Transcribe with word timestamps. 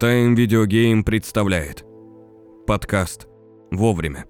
Time 0.00 0.36
Video 0.36 0.64
Game 0.64 1.02
представляет 1.02 1.84
подкаст 2.68 3.26
«Вовремя». 3.72 4.26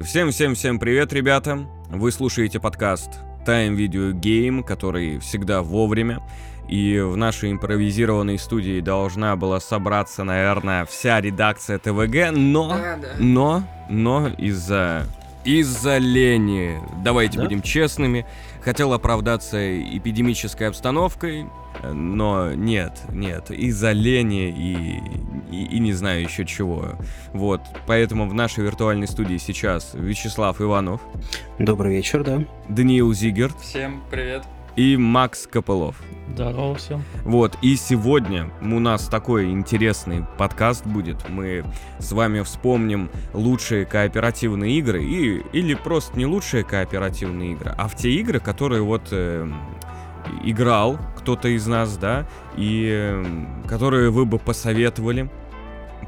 Всем-всем-всем 0.00 0.78
привет, 0.78 1.12
ребята! 1.12 1.66
Вы 1.88 2.12
слушаете 2.12 2.60
подкаст 2.60 3.10
Time 3.44 3.74
Video 3.74 4.12
Game, 4.12 4.62
который 4.62 5.18
всегда 5.18 5.62
вовремя. 5.62 6.20
И 6.68 7.00
в 7.00 7.16
нашей 7.16 7.50
импровизированной 7.50 8.38
студии 8.38 8.80
должна 8.80 9.34
была 9.34 9.58
собраться, 9.58 10.22
наверное, 10.22 10.84
вся 10.84 11.20
редакция 11.20 11.80
ТВГ, 11.80 12.30
но, 12.30 12.68
Да, 12.68 12.96
да. 12.96 13.08
но, 13.18 13.64
но 13.88 14.28
из-за 14.28 15.04
из-за 15.44 15.98
лени, 15.98 16.80
давайте 17.02 17.38
Да? 17.38 17.44
будем 17.44 17.62
честными, 17.62 18.26
хотел 18.62 18.92
оправдаться 18.92 19.80
эпидемической 19.96 20.68
обстановкой, 20.68 21.46
но 21.92 22.52
нет, 22.52 23.00
нет, 23.10 23.50
из-за 23.50 23.92
лени 23.92 24.48
и, 24.50 25.00
и, 25.50 25.76
и 25.76 25.78
не 25.78 25.92
знаю 25.92 26.22
еще 26.22 26.44
чего. 26.44 26.92
Вот, 27.32 27.60
поэтому 27.86 28.28
в 28.28 28.34
нашей 28.34 28.64
виртуальной 28.64 29.06
студии 29.06 29.38
сейчас 29.38 29.92
Вячеслав 29.94 30.60
Иванов, 30.60 31.00
Добрый 31.58 31.96
вечер, 31.96 32.24
да. 32.24 32.44
Даниил 32.68 33.12
Зигард 33.12 33.58
Всем 33.60 34.02
привет. 34.10 34.44
И 34.80 34.96
Макс 34.96 35.46
Копылов. 35.46 35.94
Здорово 36.32 36.74
всем. 36.76 37.02
Вот, 37.24 37.58
и 37.60 37.76
сегодня 37.76 38.50
у 38.62 38.78
нас 38.78 39.08
такой 39.08 39.50
интересный 39.50 40.24
подкаст 40.38 40.86
будет. 40.86 41.28
Мы 41.28 41.64
с 41.98 42.12
вами 42.12 42.40
вспомним 42.40 43.10
лучшие 43.34 43.84
кооперативные 43.84 44.78
игры, 44.78 45.04
и, 45.04 45.42
или 45.52 45.74
просто 45.74 46.16
не 46.16 46.24
лучшие 46.24 46.64
кооперативные 46.64 47.52
игры, 47.52 47.74
а 47.76 47.88
в 47.88 47.94
те 47.94 48.10
игры, 48.12 48.40
которые 48.40 48.80
вот 48.80 49.08
э, 49.10 49.46
играл 50.44 50.98
кто-то 51.18 51.48
из 51.48 51.66
нас, 51.66 51.98
да, 51.98 52.26
и 52.56 52.88
э, 52.90 53.24
которые 53.68 54.08
вы 54.08 54.24
бы 54.24 54.38
посоветовали 54.38 55.30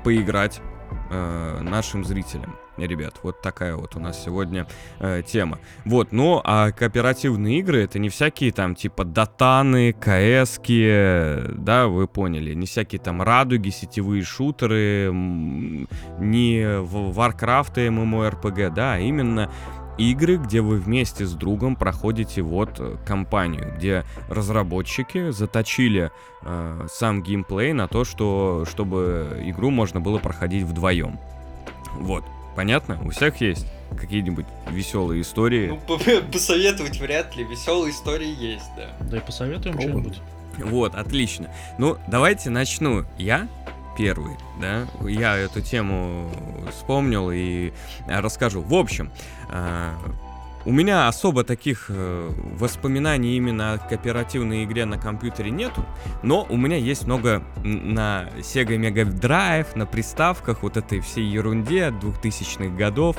поиграть 0.02 0.62
э, 1.10 1.60
нашим 1.60 2.06
зрителям. 2.06 2.56
Ребят, 2.86 3.20
вот 3.22 3.40
такая 3.40 3.76
вот 3.76 3.96
у 3.96 4.00
нас 4.00 4.22
сегодня 4.22 4.66
э, 4.98 5.22
тема. 5.26 5.58
Вот, 5.84 6.12
ну, 6.12 6.40
а 6.44 6.72
кооперативные 6.72 7.58
игры 7.58 7.84
это 7.84 7.98
не 7.98 8.08
всякие 8.08 8.52
там 8.52 8.74
типа 8.74 9.04
датаны, 9.04 9.92
КСки, 9.92 11.54
да, 11.56 11.86
вы 11.86 12.08
поняли, 12.08 12.54
не 12.54 12.66
всякие 12.66 13.00
там 13.00 13.22
радуги, 13.22 13.70
сетевые 13.70 14.22
шутеры, 14.22 15.10
не 15.12 16.62
Warcraft 16.62 17.86
и 17.86 17.88
MMORPG, 17.88 18.74
да, 18.74 18.94
а 18.94 18.98
именно 18.98 19.50
игры, 19.98 20.36
где 20.36 20.60
вы 20.60 20.78
вместе 20.78 21.26
с 21.26 21.32
другом 21.32 21.76
проходите 21.76 22.42
вот 22.42 22.76
э, 22.78 22.96
кампанию, 23.06 23.74
где 23.76 24.04
разработчики 24.28 25.30
заточили 25.30 26.10
э, 26.42 26.86
сам 26.90 27.22
геймплей 27.22 27.72
на 27.72 27.88
то, 27.88 28.04
что 28.04 28.64
чтобы 28.68 29.40
игру 29.44 29.70
можно 29.70 30.00
было 30.00 30.18
проходить 30.18 30.64
вдвоем. 30.64 31.18
Вот, 31.98 32.24
понятно? 32.54 33.00
У 33.04 33.10
всех 33.10 33.40
есть 33.40 33.66
какие-нибудь 33.98 34.46
веселые 34.70 35.22
истории. 35.22 35.68
Ну, 35.68 35.78
по- 35.78 35.98
посоветовать 36.32 36.98
вряд 37.00 37.36
ли. 37.36 37.44
Веселые 37.44 37.92
истории 37.92 38.34
есть, 38.34 38.70
да. 38.76 38.88
Да 39.00 39.18
и 39.18 39.20
посоветуем 39.20 39.78
что-нибудь. 39.80 40.18
Вот, 40.58 40.94
отлично. 40.94 41.50
Ну, 41.78 41.96
давайте 42.08 42.50
начну. 42.50 43.04
Я 43.18 43.48
первый, 43.96 44.36
да? 44.60 44.86
Я 45.06 45.36
эту 45.36 45.60
тему 45.60 46.30
вспомнил 46.70 47.30
и 47.30 47.72
э, 48.06 48.20
расскажу. 48.20 48.62
В 48.62 48.74
общем, 48.74 49.10
э, 49.50 49.92
у 50.64 50.72
меня 50.72 51.08
особо 51.08 51.44
таких 51.44 51.86
э, 51.88 52.30
воспоминаний 52.58 53.36
именно 53.36 53.74
о 53.74 53.78
кооперативной 53.78 54.64
игре 54.64 54.84
на 54.84 54.98
компьютере 54.98 55.50
нету, 55.50 55.84
но 56.22 56.46
у 56.48 56.56
меня 56.56 56.76
есть 56.76 57.06
много 57.06 57.42
на 57.64 58.28
Sega 58.38 58.76
Mega 58.76 59.04
Drive, 59.04 59.76
на 59.76 59.86
приставках, 59.86 60.62
вот 60.62 60.76
этой 60.76 61.00
всей 61.00 61.24
ерунде 61.24 61.88
2000-х 61.88 62.76
годов, 62.76 63.16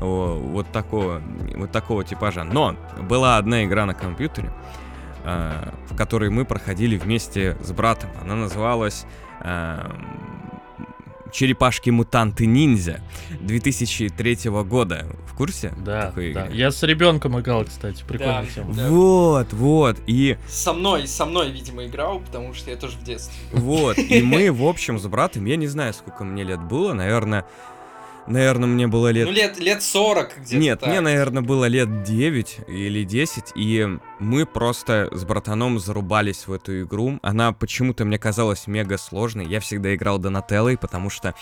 вот 0.00 0.66
такого, 0.72 1.22
вот 1.54 1.70
такого 1.70 2.04
типажа. 2.04 2.44
Но 2.44 2.76
была 3.08 3.36
одна 3.36 3.64
игра 3.64 3.86
на 3.86 3.94
компьютере, 3.94 4.50
э, 5.24 5.70
в 5.90 5.96
которой 5.96 6.30
мы 6.30 6.44
проходили 6.44 6.96
вместе 6.96 7.56
с 7.62 7.72
братом. 7.72 8.10
Она 8.22 8.36
называлась 8.36 9.06
э, 9.40 9.90
Черепашки-мутанты 11.32 12.46
ниндзя 12.46 13.00
2003 13.40 14.50
года. 14.64 15.06
В 15.26 15.34
курсе? 15.36 15.72
Да, 15.84 16.06
такой 16.06 16.32
да. 16.32 16.46
игры? 16.46 16.56
Я 16.56 16.70
с 16.70 16.82
ребенком 16.82 17.38
играл, 17.40 17.64
кстати, 17.64 18.02
прикольная 18.06 18.42
Да. 18.44 18.50
тема. 18.54 18.74
Да. 18.74 18.88
Вот, 18.88 19.52
вот, 19.52 19.96
и 20.06 20.38
Со 20.48 20.72
мной, 20.72 21.06
со 21.06 21.26
мной, 21.26 21.50
видимо, 21.50 21.84
играл, 21.86 22.20
потому 22.20 22.54
что 22.54 22.70
я 22.70 22.76
тоже 22.76 22.96
в 22.96 23.02
детстве. 23.04 23.34
вот, 23.52 23.98
и 23.98 24.22
мы, 24.24 24.50
в 24.50 24.64
общем, 24.64 24.98
с 24.98 25.06
братом, 25.06 25.44
я 25.44 25.56
не 25.56 25.66
знаю, 25.66 25.92
сколько 25.92 26.24
мне 26.24 26.42
лет 26.42 26.62
было, 26.62 26.92
наверное, 26.94 27.44
наверное, 28.26 28.68
мне 28.68 28.86
было 28.86 29.08
лет 29.10 29.26
Ну, 29.26 29.32
лет, 29.32 29.58
лет 29.58 29.82
40 29.82 30.38
где-то 30.38 30.56
Нет, 30.56 30.80
так. 30.80 30.88
мне, 30.88 31.00
наверное, 31.00 31.42
было 31.42 31.66
лет 31.66 32.02
9 32.02 32.60
или 32.68 33.04
10, 33.04 33.52
и 33.54 33.86
мы 34.18 34.46
просто 34.46 35.08
с 35.12 35.24
братаном 35.24 35.78
зарубались 35.78 36.46
в 36.46 36.52
эту 36.52 36.82
игру. 36.82 37.18
Она 37.22 37.52
почему-то 37.52 38.04
мне 38.04 38.18
казалась 38.18 38.66
мега 38.66 38.98
сложной. 38.98 39.46
Я 39.46 39.60
всегда 39.60 39.94
играл 39.94 40.18
Донателлой, 40.18 40.76
потому 40.76 41.10
что 41.10 41.34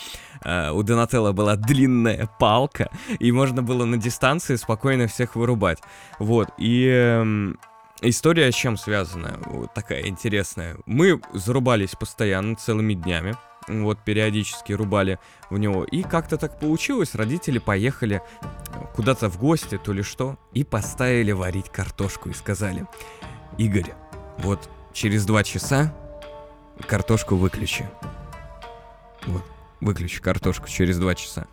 э, 0.44 0.70
у 0.70 0.82
Донателла 0.82 1.32
была 1.32 1.56
длинная 1.56 2.28
палка, 2.38 2.90
и 3.18 3.32
можно 3.32 3.62
было 3.62 3.84
на 3.84 3.96
дистанции 3.96 4.56
спокойно 4.56 5.06
всех 5.06 5.36
вырубать. 5.36 5.78
Вот, 6.18 6.50
и... 6.58 6.86
эм, 6.86 7.58
История 8.02 8.50
с 8.52 8.54
чем 8.54 8.76
связана? 8.76 9.38
Вот 9.46 9.72
такая 9.72 10.06
интересная. 10.08 10.76
Мы 10.84 11.22
зарубались 11.32 11.92
постоянно, 11.92 12.54
целыми 12.54 12.92
днями. 12.92 13.34
Вот, 13.68 13.98
периодически 14.04 14.72
рубали 14.72 15.18
в 15.50 15.58
него. 15.58 15.84
И 15.84 16.02
как-то 16.02 16.36
так 16.36 16.58
получилось, 16.58 17.14
родители 17.14 17.58
поехали 17.58 18.20
куда-то 18.94 19.28
в 19.30 19.38
гости, 19.38 19.78
то 19.82 19.92
ли 19.92 20.02
что, 20.02 20.36
и 20.52 20.64
поставили 20.64 21.32
варить 21.32 21.70
картошку 21.70 22.28
и 22.30 22.34
сказали, 22.34 22.86
Игорь, 23.58 23.94
вот 24.38 24.68
через 24.92 25.24
два 25.24 25.44
часа 25.44 25.94
картошку 26.86 27.36
выключи. 27.36 27.88
Вот, 29.26 29.42
выключи 29.80 30.20
картошку 30.20 30.68
через 30.68 30.98
два 30.98 31.14
часа. 31.14 31.46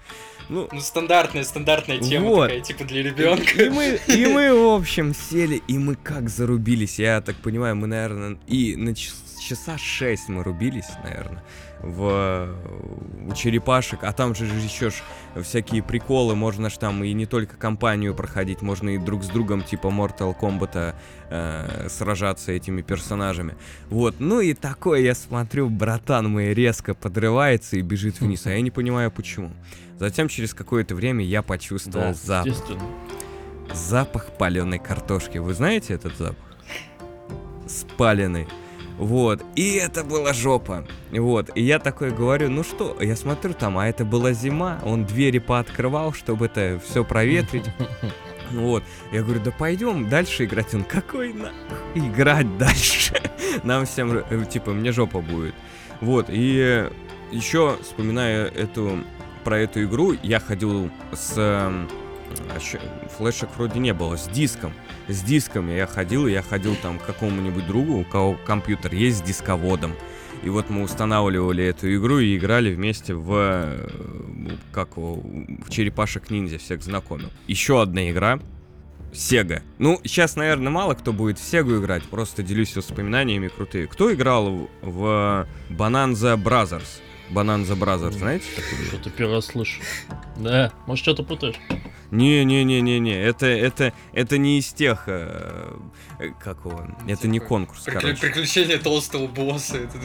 Ну, 0.50 0.68
Ну, 0.72 0.82
стандартная, 0.82 1.46
стандартная 1.46 2.00
тема 2.00 2.28
Вот. 2.28 2.48
такая, 2.48 2.62
типа 2.62 2.84
для 2.84 3.04
ребенка. 3.04 3.64
и 3.64 3.70
мы, 3.70 4.00
и 4.08 4.26
мы, 4.26 4.54
в 4.54 4.74
общем, 4.82 5.14
сели, 5.16 5.62
и 5.68 5.78
мы 5.78 5.96
как 5.96 6.28
зарубились. 6.30 7.00
Я 7.00 7.22
так 7.22 7.38
понимаю, 7.38 7.76
мы, 7.78 7.88
наверное, 7.88 8.38
и 8.48 8.76
на 8.76 8.94
час- 8.94 9.24
часа 9.40 9.78
6 9.78 10.28
мы 10.28 10.44
рубились, 10.44 10.90
наверное, 11.04 11.42
в, 11.82 12.48
у 13.28 13.34
черепашек. 13.34 14.04
А 14.04 14.14
там 14.14 14.36
же 14.36 14.46
еще 14.46 14.90
ж 14.90 14.96
всякие 15.42 15.84
приколы, 15.84 16.36
можно 16.36 16.70
ж 16.70 16.78
там 16.78 17.04
и 17.04 17.14
не 17.14 17.26
только 17.26 17.58
компанию 17.58 18.16
проходить, 18.16 18.62
можно 18.62 18.90
и 18.90 18.98
друг 18.98 19.24
с 19.24 19.28
другом, 19.28 19.64
типа 19.64 19.88
Mortal 19.88 20.36
Kombat, 20.40 20.96
э, 21.30 21.88
сражаться 21.90 22.52
этими 22.52 22.82
персонажами. 22.82 23.56
Вот, 23.90 24.16
ну 24.20 24.42
и 24.42 24.54
такое 24.54 25.02
я 25.02 25.16
смотрю, 25.16 25.70
братан 25.70 26.30
мой 26.30 26.54
резко 26.54 26.94
подрывается 26.94 27.78
и 27.78 27.82
бежит 27.82 28.22
вниз, 28.22 28.46
а 28.46 28.52
я 28.52 28.62
не 28.62 28.72
понимаю 28.72 29.12
почему. 29.12 29.52
Затем 30.00 30.28
через 30.28 30.54
какое-то 30.54 30.96
время 30.96 31.24
я 31.24 31.42
почувствовал 31.42 32.08
Да, 32.08 32.14
запах 32.14 32.58
запах 33.74 34.26
паленой 34.38 34.80
картошки. 34.80 35.38
Вы 35.38 35.54
знаете 35.54 35.94
этот 35.94 36.18
запах? 36.18 36.38
Спаленный. 37.68 38.48
Вот. 39.02 39.44
И 39.56 39.74
это 39.78 40.04
была 40.04 40.32
жопа. 40.32 40.86
Вот. 41.12 41.50
И 41.56 41.64
я 41.64 41.80
такой 41.80 42.12
говорю, 42.12 42.52
ну 42.52 42.64
что, 42.64 42.96
я 43.02 43.16
смотрю 43.16 43.56
там, 43.56 43.80
а 43.80 43.88
это 43.88 44.06
была 44.06 44.32
зима, 44.32 44.80
он 44.86 45.06
двери 45.06 45.40
пооткрывал, 45.40 46.14
чтобы 46.14 46.46
это 46.46 46.80
все 46.86 47.04
проветрить. 47.04 47.66
Вот. 48.52 48.84
Я 49.14 49.24
говорю, 49.24 49.40
да 49.40 49.52
пойдем 49.52 50.10
дальше 50.10 50.44
играть. 50.44 50.76
Он, 50.76 50.84
какой 50.84 51.32
нахуй 51.32 51.56
играть 51.96 52.58
дальше? 52.58 53.16
Нам 53.64 53.86
всем, 53.86 54.12
э, 54.12 54.46
типа, 54.46 54.72
мне 54.72 54.92
жопа 54.92 55.22
будет. 55.22 55.56
Вот. 56.02 56.26
И 56.28 56.90
еще, 57.32 57.78
вспоминая 57.82 58.48
эту, 58.48 59.06
про 59.46 59.58
эту 59.58 59.86
игру, 59.86 60.16
я 60.22 60.42
ходил 60.42 60.92
с... 61.14 61.88
а 62.56 62.60
щ- 62.60 62.80
флешек 63.18 63.50
вроде 63.58 63.80
не 63.80 63.94
было, 63.94 64.18
с 64.18 64.28
диском. 64.28 64.74
С 65.08 65.22
диском 65.22 65.70
я 65.70 65.88
ходил, 65.88 66.28
я 66.28 66.42
ходил 66.42 66.76
там 66.82 67.00
к 67.00 67.06
какому-нибудь 67.06 67.68
другу, 67.68 68.00
у 68.00 68.04
кого 68.04 68.38
компьютер 68.46 68.94
есть 68.94 69.18
с 69.20 69.22
дисководом. 69.22 69.94
И 70.44 70.50
вот 70.50 70.70
мы 70.70 70.82
устанавливали 70.84 71.64
эту 71.64 71.94
игру 71.96 72.20
и 72.20 72.36
играли 72.38 72.74
вместе 72.74 73.14
в... 73.14 73.32
э, 73.36 73.88
Как 74.72 74.98
в 74.98 75.70
черепашек 75.70 76.30
ниндзя 76.32 76.58
всех 76.58 76.82
знакомил. 76.82 77.30
Еще 77.48 77.82
одна 77.82 78.10
игра. 78.10 78.40
Sega. 79.14 79.62
Ну, 79.78 80.00
сейчас, 80.04 80.38
наверное, 80.38 80.72
мало 80.72 80.94
кто 80.94 81.12
будет 81.12 81.38
в 81.38 81.44
Sega 81.44 81.80
играть, 81.80 82.04
просто 82.04 82.44
делюсь 82.44 82.76
воспоминаниями 82.76 83.50
крутые. 83.50 83.88
Кто 83.88 84.12
играл 84.14 84.70
в 84.82 85.46
Bonanza 85.70 86.42
Brothers? 86.42 87.02
Bonanza 87.34 87.76
Brothers, 87.78 88.14
знаете? 88.18 88.46
Что-то 88.88 89.10
первый 89.10 89.36
раз 89.36 89.46
слышу. 89.46 89.82
Да, 90.38 90.72
может 90.88 91.04
что-то 91.04 91.24
путаешь. 91.24 91.56
Не-не-не-не-не, 92.12 93.14
это, 93.24 93.46
это, 93.46 93.94
это 94.12 94.38
не 94.38 94.60
из 94.60 94.74
тех, 94.74 95.04
э, 95.08 95.74
э, 96.20 96.28
как 96.44 96.58
его, 96.66 96.86
это 97.08 97.30
не 97.30 97.40
конкурс, 97.40 97.88
Прикли- 97.88 97.94
короче. 98.02 98.20
Приключения 98.20 98.78
толстого 98.78 99.28
босса. 99.28 99.78
Это, 99.78 99.98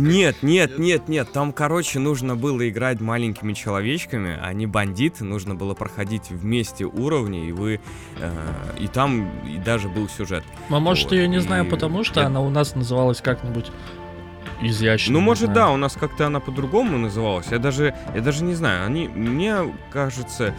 Нет, 0.00 0.36
нет, 0.42 0.78
Нет? 0.78 1.08
нет, 1.08 1.30
там, 1.32 1.52
короче, 1.52 1.98
нужно 1.98 2.34
было 2.34 2.66
играть 2.66 3.00
маленькими 3.02 3.52
человечками, 3.52 4.38
а 4.42 4.50
не 4.54 4.66
бандиты, 4.66 5.24
нужно 5.24 5.54
было 5.54 5.74
проходить 5.74 6.30
вместе 6.30 6.86
уровни, 6.86 7.48
и 7.48 7.52
вы, 7.52 7.80
э, 8.18 8.74
и 8.80 8.86
там 8.88 9.30
и 9.46 9.58
даже 9.58 9.88
был 9.90 10.08
сюжет. 10.08 10.44
Мы, 10.70 10.80
может, 10.80 11.04
Вот, 11.04 11.12
ее 11.12 11.28
не 11.28 11.40
знаем, 11.40 11.66
и 11.66 11.68
потому 11.70 12.04
что 12.04 12.20
это- 12.20 12.26
она 12.28 12.40
у 12.40 12.48
нас 12.48 12.74
называлась 12.74 13.20
как-нибудь 13.20 13.70
изящно. 14.60 15.14
Ну, 15.14 15.20
может, 15.20 15.44
знаю. 15.52 15.54
да, 15.54 15.70
у 15.70 15.76
нас 15.76 15.94
как-то 15.98 16.26
она 16.26 16.40
по-другому 16.40 16.98
называлась. 16.98 17.46
Я 17.50 17.58
даже, 17.58 17.94
я 18.14 18.20
даже 18.20 18.44
не 18.44 18.54
знаю. 18.54 18.86
Они, 18.86 19.08
мне 19.08 19.56
кажется, 19.90 20.54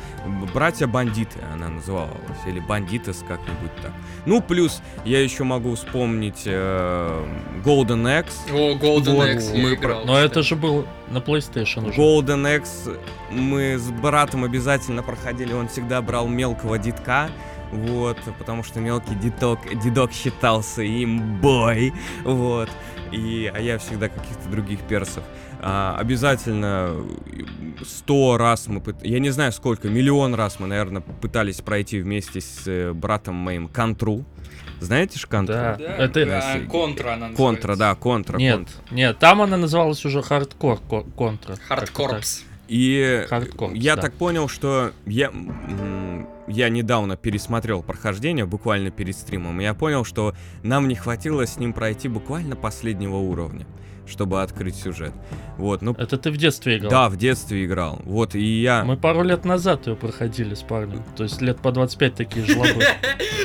братья-бандиты 0.53 1.39
она 1.53 1.69
называлась. 1.69 2.13
Или 2.47 2.59
бандитес 2.59 3.23
как-нибудь 3.27 3.75
так. 3.81 3.91
Ну, 4.25 4.41
плюс 4.41 4.81
я 5.05 5.21
еще 5.21 5.43
могу 5.43 5.75
вспомнить 5.75 6.43
э, 6.45 7.25
Golden 7.63 8.19
X. 8.21 8.45
О, 8.51 8.73
Golden 8.75 9.15
Вот, 9.15 9.27
Axe 9.29 9.51
мы 9.53 9.69
я 9.71 9.75
про- 9.77 9.85
играл. 9.91 10.05
Но 10.05 10.17
это 10.17 10.41
же 10.43 10.55
был 10.55 10.85
на 11.09 11.17
PlayStation 11.17 11.89
уже. 11.89 11.99
Golden 11.99 12.57
X 12.57 12.89
мы 13.31 13.77
с 13.77 13.89
братом 13.89 14.43
обязательно 14.43 15.03
проходили. 15.03 15.53
Он 15.53 15.67
всегда 15.67 16.01
брал 16.01 16.27
мелкого 16.27 16.77
дитка. 16.77 17.29
Вот, 17.71 18.17
потому 18.39 18.63
что 18.63 18.79
мелкий 18.79 19.13
дедок, 19.13 19.59
дедок 19.83 20.11
считался 20.11 20.81
им 20.81 21.37
бой. 21.39 21.93
Вот. 22.23 22.67
И, 23.11 23.51
а 23.53 23.59
я 23.59 23.77
всегда 23.79 24.07
каких-то 24.09 24.49
других 24.49 24.81
персов. 24.81 25.23
А, 25.61 25.95
обязательно 25.99 26.95
сто 27.85 28.37
раз 28.37 28.67
мы... 28.67 28.79
пыт- 28.79 28.99
Я 29.05 29.19
не 29.19 29.29
знаю 29.29 29.51
сколько, 29.51 29.89
миллион 29.89 30.35
раз 30.35 30.59
мы, 30.59 30.67
наверное, 30.67 31.01
пытались 31.01 31.59
пройти 31.61 31.99
вместе 32.01 32.39
с 32.39 32.63
э, 32.67 32.93
братом 32.93 33.35
моим 33.35 33.67
Контру. 33.67 34.23
Знаете 34.79 35.19
ж 35.19 35.25
Контру? 35.25 35.55
Да. 35.55 35.75
Да, 35.77 35.95
Это- 35.97 36.39
а, 36.41 36.59
контра 36.69 37.13
она 37.13 37.29
Контра, 37.31 37.75
да, 37.75 37.93
Контра, 37.95 38.37
Нет, 38.37 38.55
Контра. 38.57 38.75
нет, 38.91 39.19
там 39.19 39.41
она 39.41 39.57
называлась 39.57 40.05
уже 40.05 40.21
Hard 40.21 40.47
Corps 40.47 40.79
ко- 40.89 41.01
контра. 41.03 41.57
Hard 41.67 41.98
Corps. 41.98 42.43
И 42.69 43.25
Hard 43.29 43.48
Corps, 43.48 43.75
я 43.75 43.95
да. 43.95 44.03
так 44.03 44.13
понял, 44.13 44.47
что 44.47 44.91
я, 45.07 45.31
я 46.49 46.69
недавно 46.69 47.15
пересмотрел 47.15 47.81
прохождение, 47.83 48.45
буквально 48.45 48.91
перед 48.91 49.15
стримом, 49.15 49.61
и 49.61 49.63
я 49.63 49.73
понял, 49.73 50.03
что 50.03 50.33
нам 50.63 50.87
не 50.87 50.95
хватило 50.95 51.45
с 51.45 51.57
ним 51.57 51.73
пройти 51.73 52.07
буквально 52.07 52.55
последнего 52.55 53.17
уровня, 53.17 53.65
чтобы 54.07 54.41
открыть 54.41 54.75
сюжет. 54.75 55.13
Вот, 55.57 55.81
ну, 55.81 55.93
Это 55.93 56.17
ты 56.17 56.31
в 56.31 56.37
детстве 56.37 56.77
играл? 56.77 56.91
да, 56.91 57.09
в 57.09 57.17
детстве 57.17 57.65
играл. 57.65 58.01
Вот, 58.03 58.35
и 58.35 58.61
я... 58.61 58.83
Мы 58.83 58.97
пару 58.97 59.23
лет 59.23 59.45
назад 59.45 59.87
ее 59.87 59.95
проходили 59.95 60.55
с 60.55 60.63
парнем. 60.63 61.03
То 61.15 61.23
есть 61.23 61.41
лет 61.41 61.59
по 61.59 61.71
25 61.71 62.15
такие 62.15 62.45
жлобы. 62.45 62.83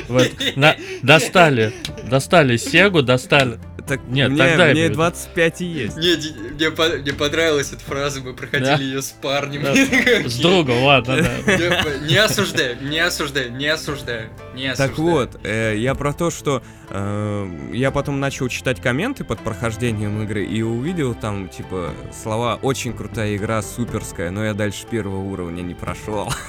Достали. 1.03 1.73
Достали 2.09 2.57
Сегу, 2.57 3.01
достали. 3.01 3.59
Так, 3.87 4.01
Нет, 4.07 4.29
мне, 4.31 4.37
тогда 4.39 4.63
мне 4.65 4.73
имею 4.73 4.87
в 4.87 4.89
виду. 4.91 4.95
25 4.95 5.61
и 5.61 5.65
есть. 5.65 5.97
Не, 5.97 6.51
мне, 6.53 6.71
по- 6.71 6.89
мне 6.89 7.13
понравилась 7.13 7.71
эта 7.71 7.83
фраза, 7.83 8.19
мы 8.21 8.33
проходили 8.33 8.65
Да? 8.65 8.75
ее 8.77 9.01
с 9.01 9.11
парнем. 9.11 9.61
Да. 9.63 9.73
С 10.29 10.37
другом, 10.39 10.81
ладно, 10.83 11.17
да. 11.21 11.67
Не 12.07 12.17
осуждаю, 12.17 12.77
не 12.81 12.99
осуждаю, 12.99 13.51
не 13.51 13.67
осуждаю, 13.67 14.29
не 14.55 14.67
осуждаю. 14.67 14.89
Так 14.89 14.97
вот, 14.97 15.39
э, 15.43 15.75
я 15.77 15.93
про 15.93 16.13
то, 16.13 16.31
что 16.31 16.63
э, 16.89 17.69
я 17.73 17.91
потом 17.91 18.19
начал 18.19 18.47
читать 18.47 18.81
комменты 18.81 19.23
под 19.23 19.39
прохождением 19.39 20.23
игры 20.23 20.43
и 20.45 20.61
увидел 20.63 21.13
там, 21.13 21.47
типа, 21.49 21.91
слова 22.23 22.57
«очень 22.61 22.93
крутая 22.93 23.35
игра, 23.35 23.61
суперская», 23.61 24.31
но 24.31 24.43
я 24.45 24.53
дальше 24.53 24.85
первого 24.89 25.19
уровня 25.21 25.61
не 25.61 25.73
прошел. 25.75 26.31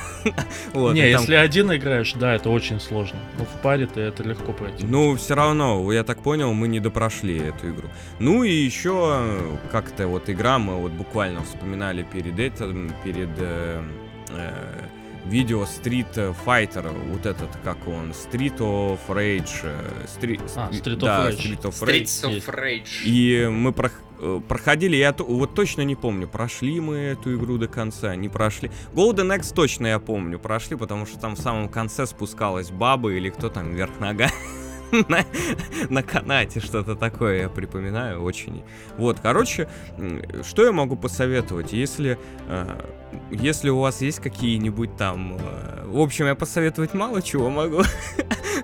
Вот, 0.72 0.94
Не, 0.94 1.02
там- 1.12 1.20
если 1.22 1.34
один 1.36 1.72
играешь, 1.72 2.12
да, 2.14 2.34
это 2.34 2.50
очень 2.50 2.80
сложно. 2.80 3.16
Но 3.38 3.44
в 3.44 3.62
паре 3.62 3.86
ты 3.86 4.00
это 4.00 4.24
легко 4.24 4.52
пройти. 4.52 4.84
Ну, 4.84 5.14
все 5.14 5.34
равно, 5.36 5.92
я 5.92 6.02
так 6.02 6.20
понял, 6.20 6.52
мы 6.52 6.66
не 6.66 6.80
допрошли 6.80 7.25
эту 7.34 7.70
игру. 7.70 7.88
Ну 8.18 8.42
и 8.44 8.50
еще 8.52 9.40
как-то 9.72 10.06
вот 10.08 10.28
игра, 10.30 10.58
мы 10.58 10.76
вот 10.76 10.92
буквально 10.92 11.42
вспоминали 11.44 12.02
перед 12.02 12.38
этим, 12.38 12.92
перед 13.04 13.30
э, 13.38 13.82
э, 14.30 14.52
видео 15.26 15.64
Street 15.64 16.34
Fighter, 16.44 16.92
вот 17.12 17.26
этот, 17.26 17.48
как 17.64 17.76
он, 17.88 18.10
Street 18.12 18.58
of 18.58 18.98
Rage. 19.08 19.60
э, 19.64 20.06
Стри- 20.06 20.40
А, 20.56 20.70
Street 20.70 20.96
of 20.96 21.00
да, 21.00 21.28
Rage. 21.30 21.36
Street 21.38 21.62
of 21.62 21.82
Rage. 21.82 22.02
Streets 22.04 22.44
of. 22.46 22.54
Rage. 22.54 23.04
И 23.04 23.48
мы 23.50 23.70
прох- 23.72 23.90
э, 24.20 24.40
проходили, 24.48 24.94
я 24.96 25.12
вот 25.18 25.54
точно 25.54 25.82
не 25.82 25.96
помню, 25.96 26.28
прошли 26.28 26.80
мы 26.80 26.96
эту 26.96 27.34
игру 27.36 27.58
до 27.58 27.66
конца, 27.66 28.14
не 28.14 28.28
прошли. 28.28 28.70
Golden 28.94 29.36
Axe 29.36 29.52
точно 29.54 29.88
я 29.88 29.98
помню, 29.98 30.38
прошли, 30.38 30.76
потому 30.76 31.06
что 31.06 31.18
там 31.18 31.34
в 31.34 31.38
самом 31.40 31.68
конце 31.68 32.06
спускалась 32.06 32.70
баба 32.70 33.12
или 33.12 33.28
кто 33.30 33.48
там 33.48 33.74
вверх 33.74 33.98
нога. 34.00 34.28
На, 35.08 35.24
на 35.88 36.02
канате 36.02 36.60
что-то 36.60 36.94
такое 36.94 37.42
я 37.42 37.48
припоминаю 37.48 38.22
очень. 38.22 38.62
Вот, 38.96 39.20
короче, 39.20 39.68
что 40.42 40.64
я 40.64 40.72
могу 40.72 40.96
посоветовать, 40.96 41.72
если 41.72 42.18
э, 42.48 42.80
если 43.30 43.70
у 43.70 43.78
вас 43.80 44.00
есть 44.02 44.20
какие-нибудь 44.20 44.96
там, 44.96 45.36
э, 45.38 45.84
в 45.86 45.98
общем, 46.00 46.26
я 46.26 46.34
посоветовать 46.34 46.94
мало 46.94 47.22
чего 47.22 47.50
могу. 47.50 47.82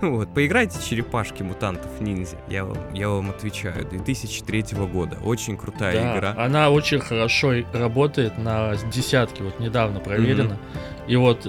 Вот, 0.00 0.32
поиграйте 0.34 0.78
черепашки 0.82 1.42
мутантов 1.42 2.00
ниндзя. 2.00 2.36
Я 2.48 2.64
вам, 2.64 2.78
я 2.92 3.08
вам 3.08 3.30
отвечаю. 3.30 3.86
2003 3.88 4.64
года. 4.92 5.16
Очень 5.22 5.56
крутая 5.56 5.92
Да, 5.94 6.16
игра. 6.16 6.34
она 6.38 6.70
очень 6.70 6.98
хорошо 6.98 7.52
работает 7.72 8.36
на 8.38 8.74
десятки, 8.90 9.42
вот 9.42 9.60
недавно 9.60 10.00
проверено. 10.00 10.58
И 11.06 11.16
вот 11.16 11.46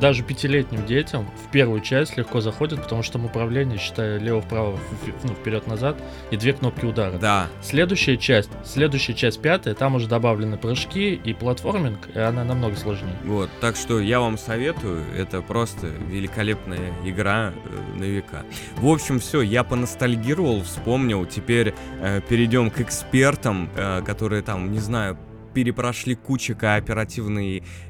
даже 0.00 0.22
пятилетним 0.22 0.84
детям 0.86 1.26
в 1.46 1.50
первую 1.50 1.80
часть 1.80 2.16
легко 2.16 2.40
заходит, 2.40 2.82
потому 2.82 3.02
что 3.02 3.14
там 3.14 3.26
управление, 3.26 3.78
считаю, 3.78 4.20
лево-вправо, 4.20 4.78
ну, 5.22 5.34
вперед-назад, 5.34 5.96
и 6.30 6.36
две 6.36 6.52
кнопки 6.54 6.84
удара. 6.86 7.12
Да, 7.18 7.46
Следующая 7.62 8.16
часть, 8.16 8.50
следующая 8.64 9.14
часть 9.14 9.40
пятая, 9.40 9.74
там 9.74 9.94
уже 9.94 10.08
добавлены 10.08 10.56
прыжки 10.56 11.14
и 11.14 11.32
платформинг, 11.32 12.08
и 12.14 12.18
она 12.18 12.33
намного 12.42 12.74
сложнее. 12.76 13.16
вот. 13.24 13.50
Так 13.60 13.76
что 13.76 14.00
я 14.00 14.18
вам 14.18 14.38
советую. 14.38 15.04
Это 15.16 15.42
просто 15.42 15.86
великолепная 15.86 16.92
игра 17.04 17.52
э, 17.52 17.98
на 17.98 18.04
века. 18.04 18.44
В 18.76 18.88
общем, 18.88 19.20
все, 19.20 19.42
я 19.42 19.62
поностальгировал, 19.62 20.62
вспомнил. 20.62 21.26
Теперь 21.26 21.74
э, 22.00 22.20
перейдем 22.28 22.70
к 22.70 22.80
экспертам, 22.80 23.70
э, 23.76 24.02
которые 24.02 24.42
там, 24.42 24.72
не 24.72 24.80
знаю, 24.80 25.16
перепрошли 25.54 26.14
кучу 26.14 26.54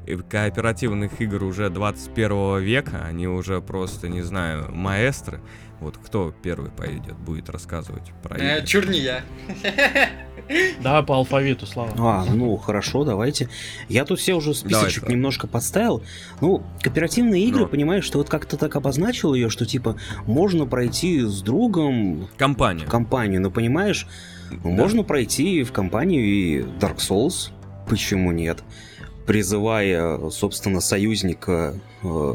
э, 0.07 0.19
кооперативных 0.29 1.21
игр 1.21 1.43
уже 1.45 1.71
21 1.71 2.61
века. 2.61 3.05
Они 3.05 3.27
уже 3.27 3.61
просто, 3.61 4.09
не 4.09 4.23
знаю, 4.23 4.71
маэстры. 4.71 5.41
Вот 5.81 5.99
кто 5.99 6.33
первый 6.43 6.71
пойдет, 6.71 7.17
будет 7.17 7.51
рассказывать 7.51 8.13
про 8.23 8.37
Э, 8.39 8.57
игры? 8.59 8.67
Чур 8.67 8.87
не 8.89 8.99
я. 9.01 9.23
Да, 10.83 11.03
по 11.03 11.15
алфавиту, 11.17 11.65
Слава. 11.67 11.93
А, 11.97 12.25
ну 12.31 12.55
хорошо, 12.59 13.05
давайте. 13.05 13.49
Я 13.89 14.05
тут 14.05 14.19
все 14.21 14.35
уже 14.35 14.53
списочек 14.55 15.01
Давай, 15.03 15.17
немножко 15.17 15.47
подставил. 15.47 16.03
Ну, 16.43 16.63
кооперативные 16.83 17.45
игры, 17.47 17.63
Ну. 17.63 17.69
понимаешь, 17.69 18.05
что 18.05 18.19
вот 18.19 18.29
как-то 18.29 18.59
так 18.59 18.77
обозначил 18.77 19.33
ее, 19.33 19.49
что 19.49 19.65
типа 19.65 19.97
можно 20.27 20.67
пройти 20.67 21.23
с 21.23 21.41
другом 21.41 22.29
Компания. 22.37 22.85
в 22.85 22.91
компанию, 22.91 23.41
но 23.41 23.51
понимаешь, 23.51 24.07
Да. 24.51 24.69
можно 24.69 25.03
пройти 25.03 25.63
в 25.63 25.73
компанию 25.73 26.23
и 26.23 26.59
Dark 26.79 26.97
Souls, 26.99 27.51
почему 27.89 28.31
нет? 28.31 28.63
Призывая, 29.27 30.29
собственно, 30.29 30.81
союзника 30.83 31.75
э, 32.03 32.35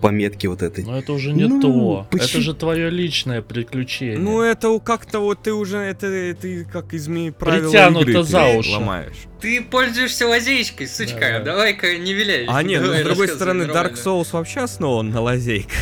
по 0.00 0.08
метке 0.08 0.48
вот 0.48 0.62
этой. 0.62 0.84
Но 0.84 0.98
это 0.98 1.12
уже 1.12 1.32
не 1.32 1.44
Ну, 1.44 1.60
то. 1.60 2.06
почему? 2.10 2.26
Это 2.28 2.40
же 2.40 2.54
твое 2.54 2.90
личное 2.90 3.42
приключение. 3.42 4.18
Ну, 4.18 4.40
это 4.42 4.68
у- 4.70 4.80
как-то 4.80 5.20
вот 5.20 5.42
ты 5.42 5.52
уже, 5.52 5.78
это 5.78 6.34
ты 6.40 6.64
как 6.64 6.94
измей 6.94 7.32
правила 7.32 7.70
Притянуто 7.70 8.10
игры 8.10 8.22
за 8.22 8.38
ты 8.52 8.58
уши. 8.58 8.70
ломаешь. 8.72 9.16
Ты 9.40 9.62
пользуешься 9.62 10.26
лазейкой, 10.26 10.86
сучка. 10.88 11.20
Да. 11.20 11.40
Давай-ка 11.40 11.98
не 11.98 12.14
виляй. 12.14 12.46
А 12.48 12.62
нет, 12.62 12.82
ну, 12.84 12.92
с 12.94 13.02
другой 13.02 13.28
стороны, 13.28 13.64
Dark. 13.64 13.94
Souls 13.94 14.28
вообще 14.32 14.60
основан 14.60 15.10
на 15.10 15.20
лазейках. 15.20 15.76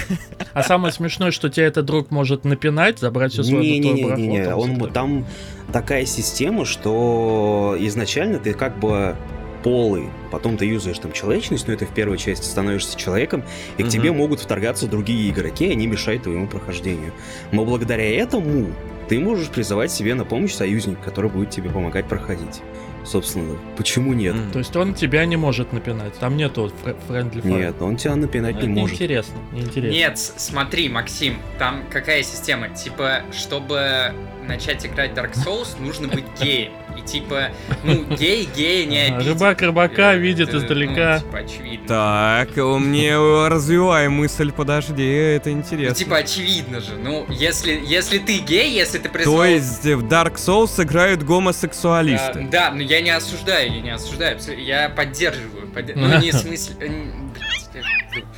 А 0.53 0.63
самое 0.63 0.93
смешное, 0.93 1.31
что 1.31 1.49
тебя 1.49 1.67
этот 1.67 1.85
друг 1.87 2.11
может 2.11 2.45
напинать, 2.45 2.99
забрать 2.99 3.33
все 3.33 3.43
свое 3.45 3.83
золотое 3.83 4.03
барахло, 4.05 4.17
Не-не-не, 4.25 4.45
там 4.45 4.59
он 4.59 4.65
всё 4.67 4.75
такое. 4.75 4.91
там 4.93 5.27
такая 5.73 6.05
система, 6.07 6.65
что 6.65 7.77
изначально 7.81 8.39
ты 8.39 8.55
как 8.55 8.79
бы 8.79 9.17
полый, 9.65 10.11
потом 10.31 10.57
ты 10.59 10.67
юзаешь 10.67 10.99
там 10.99 11.11
человечность, 11.13 11.67
но 11.67 11.73
это 11.75 11.87
в 11.87 11.91
первой 11.91 12.19
части 12.19 12.45
становишься 12.45 12.97
человеком, 12.97 13.43
и 13.79 13.83
к 13.83 13.87
Мгм. 13.87 13.91
тебе 13.91 14.13
могут 14.13 14.39
вторгаться 14.41 14.87
другие 14.87 15.31
игроки, 15.31 15.67
и 15.67 15.73
они 15.73 15.87
мешают 15.89 16.23
твоему 16.25 16.47
прохождению. 16.47 17.13
Но 17.51 17.65
благодаря 17.65 18.09
этому 18.15 18.67
ты 19.09 19.19
можешь 19.19 19.49
призывать 19.49 19.91
себе 19.91 20.15
на 20.15 20.25
помощь 20.25 20.53
союзника, 20.53 21.03
который 21.03 21.31
будет 21.31 21.51
тебе 21.51 21.71
помогать 21.71 22.07
проходить. 22.07 22.61
Собственно, 23.07 23.57
почему 23.77 24.15
нет? 24.15 24.35
М. 24.35 24.51
То 24.53 24.59
есть 24.61 24.75
он 24.77 24.95
тебя 24.95 25.27
не 25.27 25.37
может 25.37 25.73
напинать. 25.75 26.15
Там 26.19 26.37
нету 26.39 26.73
фр- 26.83 26.97
friendly 27.09 27.43
fire. 27.43 27.47
Нет, 27.59 27.83
он 27.83 27.97
тебя 27.97 28.17
напинать 28.17 28.57
Это 28.57 28.67
не 28.67 28.81
может. 28.81 28.99
неинтересно, 28.99 29.35
неинтересно. 29.53 29.95
Нет, 29.95 30.19
с- 30.19 30.35
смотри, 30.39 30.89
Максим, 30.89 31.37
там 31.59 31.83
какая 31.91 32.23
система? 32.23 32.71
Типа, 32.71 33.21
чтобы 33.31 34.13
начать 34.47 34.85
играть 34.87 35.13
Dark 35.13 35.33
Souls, 35.35 35.81
нужно 35.81 36.09
быть 36.09 36.25
геем. 36.41 36.73
И 36.97 37.03
типа, 37.03 37.51
ну, 37.83 38.05
гей 38.17 38.49
гея 38.55 38.87
не 38.87 38.99
обидит. 39.07 39.33
Рыбак 39.33 39.63
рыбака 39.63 40.15
Э, 40.15 40.19
видит 40.19 40.55
э, 40.55 40.59
издалека. 40.59 41.21
Ну, 41.23 41.27
типа, 41.27 41.39
очевидно. 41.39 41.89
Так, 41.89 42.57
у 42.57 42.79
мне 42.79 43.17
развивай 43.49 44.09
мысль, 44.09 44.53
подожди, 44.53 45.05
это 45.05 45.51
Ну, 45.51 45.57
интересно. 45.59 45.95
типа, 45.97 46.19
очевидно 46.19 46.81
же. 46.81 46.93
Ну, 46.97 47.27
если, 47.31 47.83
если 47.85 48.19
ты 48.19 48.39
гей, 48.39 48.71
если 48.73 48.99
ты 48.99 49.09
призвал... 49.09 49.39
То 49.39 49.45
есть 49.45 49.85
в 49.85 50.05
Dark 50.07 50.35
Souls 50.37 50.81
играют 50.83 51.23
А, 51.23 51.25
гомосексуалисты. 51.25 52.47
да, 52.51 52.71
но 52.71 52.83
я 52.83 53.01
не 53.01 53.11
осуждаю, 53.11 53.73
я 53.73 53.81
не 53.81 53.91
осуждаю, 53.91 54.39
я 54.59 54.89
поддерживаю. 54.89 55.67
подде- 55.75 55.95
Ну, 55.97 56.21
не 56.21 56.31
в 56.31 56.35
смысле... 56.35 56.77
э, 56.81 57.83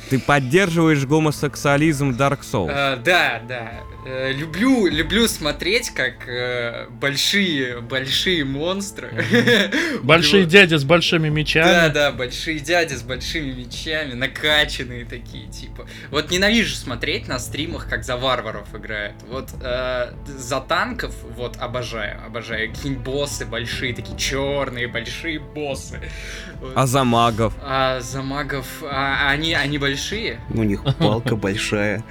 Ты 0.09 0.19
поддерживаешь 0.19 1.05
гомосексуализм 1.05 2.11
в 2.13 2.17
Dark 2.19 2.39
Souls. 2.41 2.71
э, 2.71 2.97
Да, 2.97 3.39
да. 3.47 3.71
Э, 4.05 4.31
Люблю, 4.31 4.87
люблю 4.87 5.27
смотреть, 5.27 5.89
как 5.89 6.27
э, 6.27 6.87
большие, 6.89 7.81
большие 7.81 8.45
монстры... 8.45 9.09
Большие 10.03 10.45
дяди 10.45 10.75
с 10.75 10.83
большими 10.83 11.29
мечами. 11.29 11.65
Да, 11.65 11.89
да, 11.89 12.11
большие 12.11 12.59
дяди 12.59 12.93
с 12.93 13.01
большими 13.01 13.51
мечами, 13.51 14.13
накачанные 14.13 15.05
такие, 15.05 15.47
типа. 15.47 15.87
Вот 16.11 16.29
ненавижу 16.31 16.75
смотреть 16.75 17.27
на 17.27 17.39
стримах, 17.39 17.89
как 17.89 18.03
за 18.03 18.15
варваров 18.17 18.73
играют. 18.75 19.15
Вот 19.27 19.49
э, 19.61 20.13
за 20.25 20.59
танков, 20.61 21.15
вот 21.35 21.57
обожаю, 21.57 22.23
обожаю. 22.25 22.71
Какие 22.73 22.93
боссы 22.95 23.45
большие, 23.45 23.93
такие 23.93 24.17
черные, 24.17 24.87
большие 24.87 25.39
боссы. 25.39 25.99
Вот. 26.61 26.73
А 26.75 26.85
за 26.85 27.03
магов? 27.03 27.53
А 27.61 27.99
за 28.01 28.21
магов, 28.21 28.67
а, 28.83 29.29
они, 29.29 29.53
они 29.53 29.77
большие? 29.77 30.39
У 30.49 30.63
них 30.63 30.83
палка 30.99 31.35
большая. 31.35 32.03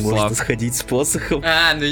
Слав. 0.00 0.12
Можно 0.20 0.34
сходить 0.36 0.74
с 0.74 0.82
посохом. 0.82 1.42
А, 1.44 1.74
ну 1.74 1.86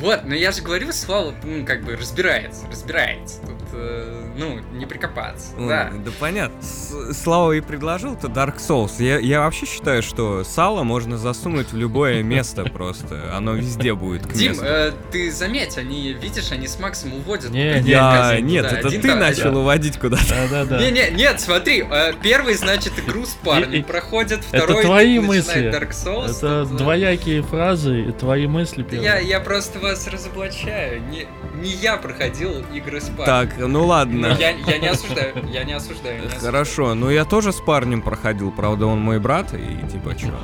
вот, 0.00 0.20
ну 0.24 0.34
я 0.34 0.52
же 0.52 0.62
говорю, 0.62 0.92
Слава, 0.92 1.34
ну 1.42 1.64
как 1.64 1.84
бы 1.84 1.96
разбирается, 1.96 2.66
разбирается. 2.70 3.40
Тут, 3.42 3.56
э, 3.72 4.24
ну, 4.36 4.60
не 4.78 4.86
прикопаться. 4.86 5.48
Ну, 5.56 5.68
Да. 5.68 5.90
да 6.04 6.10
понятно. 6.18 6.60
С- 6.62 7.14
Слава 7.22 7.52
и 7.52 7.60
предложил-то 7.60 8.28
Dark 8.28 8.56
Souls. 8.58 8.92
Я, 9.02 9.18
я 9.18 9.40
вообще 9.40 9.66
считаю, 9.66 10.02
что 10.02 10.44
сало 10.44 10.82
можно 10.84 11.18
засунуть 11.18 11.72
в 11.72 11.76
любое 11.76 12.22
место 12.22 12.64
просто. 12.64 13.34
Оно 13.34 13.54
везде 13.54 13.94
будет 13.94 14.26
к 14.26 14.32
Дим, 14.32 14.56
э, 14.62 14.92
ты 15.10 15.30
заметь, 15.32 15.76
они, 15.78 16.12
видишь, 16.12 16.52
они 16.52 16.66
с 16.66 16.78
Максом 16.78 17.14
уводят. 17.14 17.50
Не, 17.50 17.68
один 17.74 17.86
Я... 17.86 18.38
Нет, 18.40 18.68
туда, 18.68 18.80
это 18.80 18.90
ты 18.90 19.14
начал 19.14 19.52
да. 19.52 19.58
уводить 19.58 19.98
куда-то. 19.98 20.24
Да, 20.28 20.48
да, 20.48 20.64
да. 20.64 20.78
Не, 20.78 20.90
не, 20.90 21.10
нет, 21.10 21.40
смотри, 21.40 21.84
э, 21.90 22.12
первый, 22.22 22.54
значит, 22.54 22.92
игру 22.98 23.24
с 23.26 23.34
парнем 23.44 23.82
проходит, 23.84 24.40
это 24.50 24.64
второй 24.64 24.82
твои 24.84 25.18
начинает 25.18 25.28
мысли. 25.28 25.70
Dark 25.70 25.90
Souls. 25.90 26.36
Это 26.38 26.64
тут, 26.64 26.72
э, 26.74 26.82
двоякие 26.82 27.42
фразы 27.42 28.02
и 28.02 28.12
твои 28.12 28.46
мысли. 28.46 28.86
Я, 28.92 29.18
я 29.18 29.40
просто 29.40 29.67
вас 29.76 30.06
разоблачаю. 30.06 31.02
Не, 31.08 31.26
не 31.60 31.70
я 31.70 31.96
проходил 31.96 32.64
игры 32.72 33.00
с 33.00 33.08
парнем. 33.08 33.26
Так, 33.26 33.58
ну 33.58 33.86
ладно. 33.86 34.36
Я, 34.38 34.50
я 34.50 34.78
не 34.78 34.88
осуждаю, 34.88 35.34
я 35.48 35.64
не 35.64 35.72
осуждаю. 35.72 36.20
не 36.20 36.26
осуждаю. 36.26 36.52
Хорошо, 36.52 36.94
ну 36.94 37.10
я 37.10 37.24
тоже 37.24 37.52
с 37.52 37.60
парнем 37.60 38.02
проходил, 38.02 38.50
правда, 38.50 38.86
он 38.86 39.00
мой 39.00 39.18
брат, 39.18 39.54
и 39.54 39.86
типа 39.90 40.14
чё. 40.14 40.34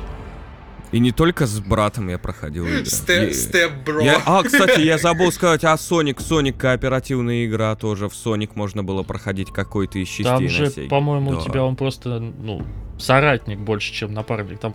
И 0.95 0.99
не 0.99 1.11
только 1.11 1.45
с 1.45 1.59
братом 1.59 2.07
я 2.07 2.17
проходил 2.17 2.65
игры. 2.65 2.85
Степ, 2.85 3.33
степ, 3.33 3.71
бро. 3.85 3.99
Я- 3.99 4.21
а, 4.25 4.41
кстати, 4.43 4.79
я 4.79 4.97
забыл 4.97 5.29
сказать, 5.33 5.65
а 5.65 5.73
Sonic, 5.73 6.19
Sonic 6.19 6.53
кооперативная 6.53 7.45
игра 7.45 7.75
тоже. 7.75 8.07
В 8.07 8.13
Sonic 8.13 8.51
можно 8.55 8.81
было 8.81 9.03
проходить 9.03 9.51
какой-то 9.51 9.99
из 9.99 10.07
частей 10.07 10.23
Там 10.23 10.47
же, 10.47 10.71
по-моему, 10.89 11.31
Да. 11.31 11.37
у 11.39 11.41
тебя 11.43 11.65
он 11.65 11.75
просто, 11.75 12.19
ну, 12.21 12.65
соратник 12.97 13.59
больше, 13.59 13.91
чем 13.93 14.13
напарник. 14.13 14.57
Там 14.61 14.73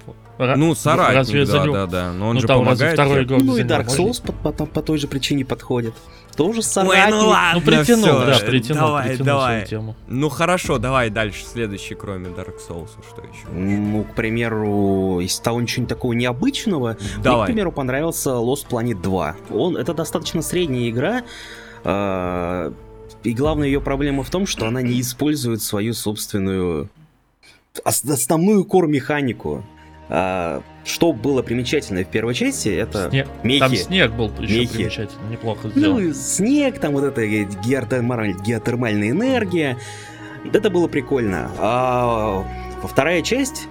Ну, 0.56 0.74
соратник, 0.74 1.16
разве 1.16 1.46
да, 1.46 1.52
за 1.52 1.64
лю- 1.64 1.72
да, 1.72 1.86
да. 1.86 2.12
Но 2.12 2.28
он 2.28 2.34
ну, 2.34 2.40
же 2.42 2.46
там 2.46 2.66
разве 2.66 2.88
помогает. 2.88 2.94
второй 2.94 3.14
тебе. 3.14 3.24
игрок 3.24 3.42
Ну 3.42 3.56
и 3.56 3.62
Dark? 3.62 3.86
Souls 3.86 4.22
по, 4.22 4.52
по- 4.52 4.66
по 4.66 4.82
той 4.82 4.98
же 4.98 5.06
причине 5.08 5.46
подходит. 5.46 5.94
Тоже 6.40 6.58
Ой, 6.60 6.62
соратник. 6.62 7.14
ну 7.20 7.28
ладно, 7.28 7.60
Ну, 7.60 7.66
притянул, 7.66 8.04
всё, 8.06 8.24
да, 8.26 8.38
притянул, 8.46 8.86
давай, 8.86 9.08
притянул 9.08 9.26
давай. 9.26 9.66
тему. 9.66 9.96
Ну 10.08 10.28
хорошо, 10.30 10.78
давай 10.78 11.10
дальше, 11.10 11.44
следующий, 11.44 11.94
кроме 11.94 12.28
Dark 12.28 12.54
Souls, 12.66 12.88
что 13.10 13.20
еще? 13.20 13.46
Ну, 13.52 14.04
к 14.04 14.14
примеру, 14.14 15.20
из 15.20 15.38
того 15.38 15.60
ничего 15.60 15.84
такого 15.86 16.14
необычного, 16.14 16.96
Мне, 16.98 17.18
к 17.18 17.22
Давай. 17.22 17.46
примеру, 17.46 17.72
понравился 17.72 18.30
Lost 18.30 18.68
Planet 18.70 19.02
2. 19.02 19.36
Он, 19.50 19.76
это 19.76 19.92
достаточно 19.92 20.40
средняя 20.40 20.88
игра, 20.88 21.22
э, 21.84 22.72
и 23.22 23.32
главная 23.34 23.66
ее 23.66 23.82
проблема 23.82 24.22
в 24.22 24.30
том, 24.30 24.46
что 24.46 24.66
она 24.66 24.80
не 24.80 24.98
использует 25.02 25.60
свою 25.60 25.92
собственную 25.92 26.88
ос- 27.84 28.02
основную 28.04 28.64
кор-механику. 28.64 29.62
А, 30.12 30.62
что 30.84 31.12
было 31.12 31.40
примечательно 31.42 32.02
в 32.02 32.08
первой 32.08 32.34
части, 32.34 32.68
это 32.68 33.08
Снег. 33.10 33.28
мехи. 33.44 33.60
Там 33.60 33.76
снег 33.76 34.12
был 34.12 34.30
еще 34.40 34.58
Мехи. 34.60 34.74
примечательно, 34.78 35.30
неплохо 35.30 35.68
сделан. 35.68 36.02
Ну, 36.08 36.12
снег, 36.14 36.80
там 36.80 36.94
вот 36.94 37.04
эта 37.04 37.24
геотермаль- 37.26 38.34
геотермальная 38.42 39.10
энергия. 39.10 39.78
Это 40.52 40.68
было 40.68 40.88
прикольно. 40.88 41.50
А 41.58 42.44
вторая 42.82 43.22
часть, 43.22 43.68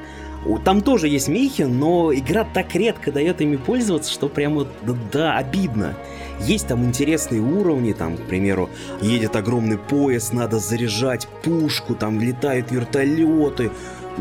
там 0.63 0.81
тоже 0.81 1.09
есть 1.09 1.27
мехи, 1.27 1.63
но 1.63 2.13
игра 2.13 2.45
так 2.45 2.73
редко 2.73 3.11
дает 3.11 3.41
ими 3.41 3.57
пользоваться, 3.57 4.09
что 4.11 4.29
прямо, 4.29 4.65
да, 4.83 4.95
да, 5.11 5.37
обидно. 5.37 5.95
Есть 6.41 6.67
там 6.69 6.85
интересные 6.85 7.41
уровни, 7.41 7.91
там, 7.91 8.15
к 8.15 8.21
примеру, 8.21 8.69
едет 9.01 9.35
огромный 9.35 9.77
поезд, 9.77 10.31
надо 10.31 10.59
заряжать 10.59 11.27
пушку, 11.43 11.95
там 11.95 12.21
летают 12.21 12.71
вертолеты. 12.71 13.71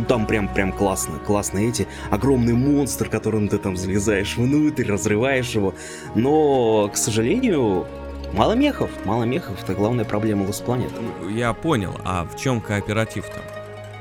Там 0.07 0.26
прям, 0.26 0.49
прям 0.49 0.73
классно, 0.73 1.19
классно 1.19 1.59
эти. 1.59 1.87
Огромный 2.11 2.55
монстр, 2.55 3.09
которым 3.09 3.49
ты 3.49 3.59
там 3.59 3.76
залезаешь 3.76 4.37
внутрь, 4.37 4.85
разрываешь 4.87 5.50
его. 5.50 5.75
Но, 6.14 6.88
к 6.93 6.97
сожалению, 6.97 7.87
мало 8.33 8.52
мехов, 8.52 8.90
мало 9.05 9.25
мехов. 9.25 9.62
Это 9.62 9.75
главная 9.75 10.05
проблема 10.05 10.45
Lost 10.45 10.64
Planet. 10.64 10.93
Я 11.33 11.52
понял, 11.52 11.95
а 12.05 12.25
в 12.25 12.37
чем 12.37 12.61
кооператив 12.61 13.25
там? 13.26 13.43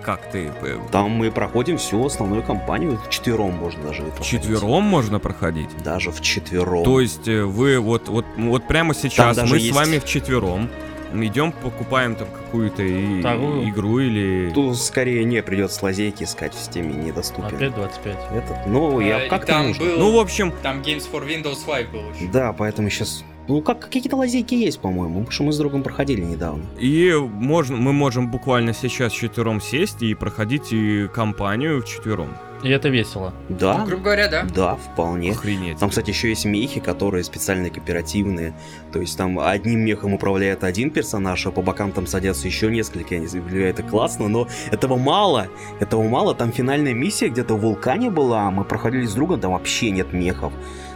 Как 0.04 0.32
ты? 0.32 0.52
э, 0.62 0.78
Там 0.92 1.12
мы 1.12 1.32
проходим 1.32 1.78
всю 1.78 2.06
основную 2.06 2.42
кампанию. 2.42 2.98
В 2.98 3.10
можно 3.52 3.84
даже 3.84 4.04
проходить. 4.04 4.26
Четвером 4.26 4.84
можно 4.84 5.20
проходить? 5.20 5.70
Даже 5.84 6.12
в 6.12 6.22
четвером. 6.22 6.86
То 6.86 7.02
есть 7.02 7.28
э, 7.28 7.44
вы 7.44 7.78
вот, 7.80 8.08
вот, 8.08 8.26
вот 8.38 8.66
прямо 8.68 8.94
сейчас 8.94 9.36
мы 9.38 9.60
с 9.60 9.64
есть- 9.64 9.76
вами 9.76 10.00
в 10.00 10.06
четвером 10.06 10.70
идем, 11.14 11.52
покупаем 11.52 12.16
там 12.16 12.28
какую-то 12.28 12.84
и- 12.84 13.20
Вторую. 13.20 13.70
игру 13.70 14.00
или... 14.00 14.52
Тут 14.54 14.78
скорее 14.78 15.24
не 15.24 15.42
придется 15.42 15.84
лазейки 15.86 16.24
искать 16.24 16.54
в 16.54 16.60
стиме, 16.60 16.94
недоступен. 16.94 17.56
Опять 17.56 17.76
25. 17.76 18.18
Этот, 18.34 18.68
ну, 18.68 19.00
А, 19.00 19.04
я 19.04 19.26
и 19.26 19.30
как-то 19.30 19.48
там 19.54 19.68
нужно. 19.68 19.86
был, 19.86 19.98
Ну, 20.00 20.12
в 20.16 20.20
общем, 20.20 20.52
там 20.64 20.82
Games 20.82 21.04
for 21.12 21.26
Windows 21.28 21.66
5 21.66 21.92
был 21.92 22.02
еще. 22.14 22.32
Да, 22.32 22.54
поэтому 22.54 22.90
сейчас... 22.90 23.24
Ну, 23.50 23.62
как 23.62 23.80
какие-то 23.80 24.18
лазейки 24.18 24.56
есть, 24.56 24.82
по-моему, 24.82 25.20
потому 25.20 25.32
что 25.32 25.44
мы 25.44 25.54
с 25.54 25.58
другом 25.58 25.82
проходили 25.82 26.20
недавно. 26.22 26.66
и 26.78 27.14
можно, 27.16 27.78
мы 27.78 27.94
можем 27.94 28.30
буквально 28.30 28.74
сейчас 28.74 29.14
четвером 29.14 29.62
сесть 29.62 30.04
и 30.04 30.14
проходить 30.16 30.74
и 30.74 31.08
кампанию 31.08 31.82
в 31.82 31.86
четвером. 31.86 32.28
И 32.64 32.70
это 32.70 32.90
весело. 32.90 33.34
Да, 33.50 33.78
Ну, 33.80 33.86
грубо 33.86 34.04
говоря, 34.04 34.28
да. 34.28 34.44
да, 34.56 34.76
вполне. 34.76 35.32
Охренеть. 35.32 35.78
Там, 35.78 35.90
кстати, 35.90 36.10
еще 36.10 36.30
есть 36.30 36.46
мехи, 36.46 36.80
которые 36.80 37.24
специально 37.24 37.70
кооперативные. 37.70 38.54
То 38.92 39.00
есть 39.00 39.18
там 39.18 39.40
одним 39.40 39.82
мехом 39.82 40.14
управляет 40.14 40.64
один 40.64 40.90
персонаж, 40.90 41.46
а 41.46 41.52
по 41.52 41.62
бокам 41.62 41.92
там 41.92 42.08
садятся 42.08 42.48
еще 42.48 42.72
несколько. 42.72 43.14
Я 43.16 43.22
не 43.22 43.28
знаю, 43.28 43.46
это 43.68 43.84
классно, 43.84 44.28
но 44.28 44.48
этого 44.72 44.98
мало. 44.98 45.48
Этого 45.80 46.02
мало. 46.08 46.34
Там 46.34 46.52
финальная 46.52 46.94
миссия 46.94 47.30
где-то 47.30 47.54
в 47.56 47.62
вулкане 47.62 48.10
была, 48.10 48.48
а 48.48 48.52
мы 48.52 48.64
проходили 48.64 49.06
с 49.06 49.14
другом, 49.14 49.40
там 49.40 49.52
вообще 49.52 49.92
нет 49.92 50.12
мехов. 50.14 50.52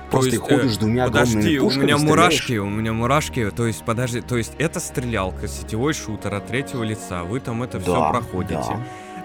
Просто 0.10 0.32
есть, 0.32 0.46
ты 0.46 0.56
ходишь 0.56 0.74
с 0.74 0.78
двумя 0.78 1.06
Подожди, 1.06 1.38
огромными 1.38 1.58
у 1.60 1.64
пушками, 1.64 1.84
меня 1.86 1.98
стреляешь. 1.98 2.18
мурашки, 2.20 2.58
у 2.58 2.70
меня 2.70 2.92
мурашки, 2.94 3.50
то 3.52 3.66
есть, 3.66 3.84
подожди, 3.86 4.20
то 4.20 4.36
есть 4.36 4.52
это 4.58 4.82
стрелялка, 4.82 5.48
сетевой 5.48 5.94
шутер 5.94 6.34
от 6.36 6.48
третьего 6.48 6.84
лица, 6.84 7.24
вы 7.24 7.40
там 7.40 7.64
это 7.64 7.80
все 7.80 7.94
Да, 7.94 8.10
проходите. 8.10 8.56
да. 8.56 8.80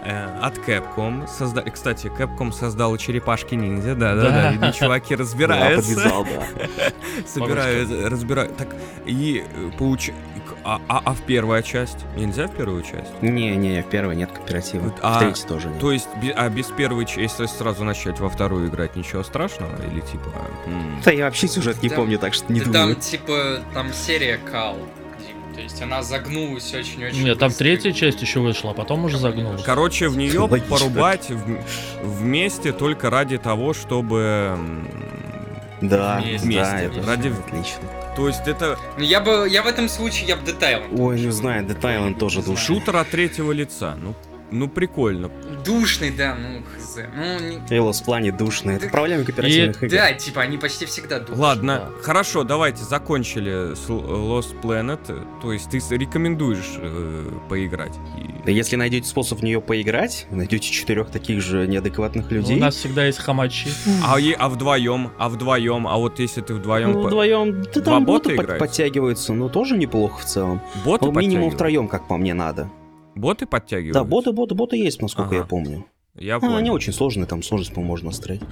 Э, 0.09 0.39
от 0.41 0.59
Capcom. 0.59 1.27
Созда... 1.27 1.63
Кстати, 1.63 2.07
Capcom 2.07 2.53
создал 2.53 2.97
черепашки 2.97 3.55
ниндзя, 3.57 3.95
да, 3.97 4.15
да, 4.15 4.23
Да. 4.23 4.53
да, 4.61 4.73
чуваки 4.73 5.15
Да, 5.17 5.23
разбираются. 5.23 5.95
подвязал, 5.95 6.25
да. 6.25 6.91
Собирают, 7.27 7.91
разбирают. 8.11 8.57
Так, 8.57 8.69
и 9.05 9.45
э, 9.45 9.71
получ... 9.79 10.11
А, 10.69 10.81
а, 10.89 11.01
а 11.05 11.15
в 11.15 11.23
первая 11.23 11.63
часть? 11.63 11.99
Нельзя 12.17 12.47
в 12.49 12.53
первую 12.57 12.83
часть? 12.83 13.11
Не-не, 13.23 13.83
в 13.83 13.87
первой 13.87 14.17
нет 14.17 14.31
кооператива. 14.33 14.93
А, 15.01 15.17
в 15.17 15.19
третьей 15.21 15.47
тоже 15.47 15.69
нет. 15.69 15.81
То 15.81 15.93
есть, 15.93 16.09
а 16.35 16.49
без 16.49 16.67
первой 16.67 17.05
части, 17.07 17.21
если 17.21 17.47
сразу 17.47 17.85
начать 17.85 18.19
во 18.21 18.29
вторую 18.29 18.69
играть, 18.69 18.97
ничего 18.97 19.23
страшного? 19.23 19.71
Или 19.93 20.01
типа... 20.01 20.31
м, 20.67 21.01
Да 21.05 21.11
я 21.13 21.25
вообще 21.27 21.47
сюжет 21.49 21.83
не 21.83 21.89
Да. 21.89 21.97
помню, 21.97 22.19
так 22.19 22.35
что 22.35 22.53
не 22.53 22.61
Да 22.61 22.67
думаю. 22.67 22.95
там, 22.95 23.01
типа, 23.03 23.61
там 23.75 23.93
серия 23.93 24.39
Кал. 24.39 24.77
То 25.57 25.63
есть 25.63 25.81
она 25.81 26.03
загнулась 26.03 26.75
очень-очень 26.75 27.25
Нет, 27.25 27.39
там 27.39 27.51
третья 27.51 27.91
часть 27.93 28.21
еще 28.21 28.41
вышла, 28.41 28.73
а 28.73 28.75
потом 28.75 29.07
уже 29.07 29.17
загнулась. 29.17 29.63
Короче, 29.63 30.09
в 30.09 30.17
нее 30.19 30.41
Логично. 30.41 30.69
порубать 30.77 31.31
в- 31.31 31.59
вместе 32.03 32.73
только 32.73 33.09
ради 33.09 33.39
того, 33.39 33.73
чтобы... 33.73 34.59
Да, 35.81 36.21
Вместе, 36.23 36.61
да, 36.61 36.81
это 36.83 37.03
ради- 37.07 37.29
отлично. 37.29 37.83
То 38.17 38.29
есть 38.29 38.47
это 38.47 38.79
Ну, 38.99 39.05
я 39.05 39.21
бы, 39.21 39.49
я 39.51 39.63
в 39.63 39.67
этом 39.67 39.89
случае, 39.89 40.29
я 40.29 40.37
бы 40.37 40.43
Island. 40.51 41.01
Ой, 41.01 41.21
не 41.21 41.31
знаю, 41.33 41.67
Island 41.67 42.19
тоже 42.19 42.43
шутер 42.57 42.97
от 42.97 43.09
третьего 43.09 43.53
лица. 43.53 43.97
Ну, 43.99 44.15
ну 44.51 44.69
прикольно. 44.69 45.31
Душный, 45.65 46.11
да, 46.11 46.37
ну, 46.37 46.63
хз. 46.79 46.97
Ну, 47.15 47.39
не- 47.41 47.77
Элос 47.77 48.01
в 48.01 48.05
плане 48.05 48.33
душный. 48.33 48.77
Это 48.77 48.89
проблема 48.89 49.25
кооперативных 49.25 49.83
игр. 49.83 49.93
да, 49.95 50.13
типа, 50.13 50.43
они 50.43 50.57
почти 50.59 50.87
всегда 50.87 51.19
душные. 51.21 51.39
Ладно, 51.39 51.91
хорошо, 52.03 52.45
давайте 52.45 52.85
закончили 52.85 53.75
с 53.75 53.89
Lost 53.89 54.61
Planet. 54.63 55.01
То 55.43 55.53
есть 55.53 55.71
ты 55.71 55.79
рекомендуешь 55.97 56.75
э, 56.79 57.31
поиграть. 57.49 57.95
И- 58.19 58.45
Да 58.47 58.53
если 58.53 58.77
найдете 58.77 59.09
способ 59.09 59.41
в 59.41 59.43
нее 59.43 59.61
поиграть, 59.61 60.27
найдете 60.31 60.71
четырех 60.71 61.11
таких 61.11 61.41
же 61.43 61.67
неадекватных 61.67 62.27
Ну, 62.31 62.37
людей. 62.37 62.57
У 62.57 62.61
нас 62.61 62.77
всегда 62.77 63.05
есть 63.07 63.19
хамачи. 63.19 63.69
А, 64.05 64.19
е- 64.21 64.35
а 64.39 64.49
вдвоем, 64.49 65.11
а 65.19 65.29
вдвоем, 65.29 65.87
а 65.89 65.97
вот 65.97 66.19
если 66.21 66.41
ты 66.41 66.55
вдвоем, 66.55 66.93
Ну, 66.93 67.03
вдвоем, 67.07 67.63
да 67.63 67.81
Два 67.81 67.95
там 67.95 68.05
бота 68.05 68.31
боты 68.31 68.37
под- 68.37 68.59
подтягиваются, 68.59 69.33
ну 69.33 69.49
тоже 69.49 69.77
неплохо 69.77 70.21
в 70.21 70.25
целом. 70.25 70.61
боты 70.85 71.07
Ну, 71.07 71.13
минимум 71.13 71.51
втроем, 71.51 71.89
как 71.89 72.07
по 72.09 72.17
мне, 72.17 72.33
надо. 72.35 72.71
Боты 73.17 73.47
подтягивают? 73.47 73.95
Да, 73.95 74.05
боты, 74.05 74.33
боты, 74.33 74.55
боты 74.55 74.77
есть, 74.77 75.03
насколько 75.03 75.31
Ага. 75.31 75.37
я 75.39 75.45
помню. 75.45 75.87
Я 76.19 76.37
А, 76.37 76.41
понял. 76.41 76.57
они 76.57 76.71
очень 76.71 76.95
сложные, 76.95 77.27
там 77.27 77.43
сложность, 77.43 77.75
по-моему, 77.75 77.91
можно 77.93 78.07
настроить. 78.07 78.41
Ну, 78.41 78.49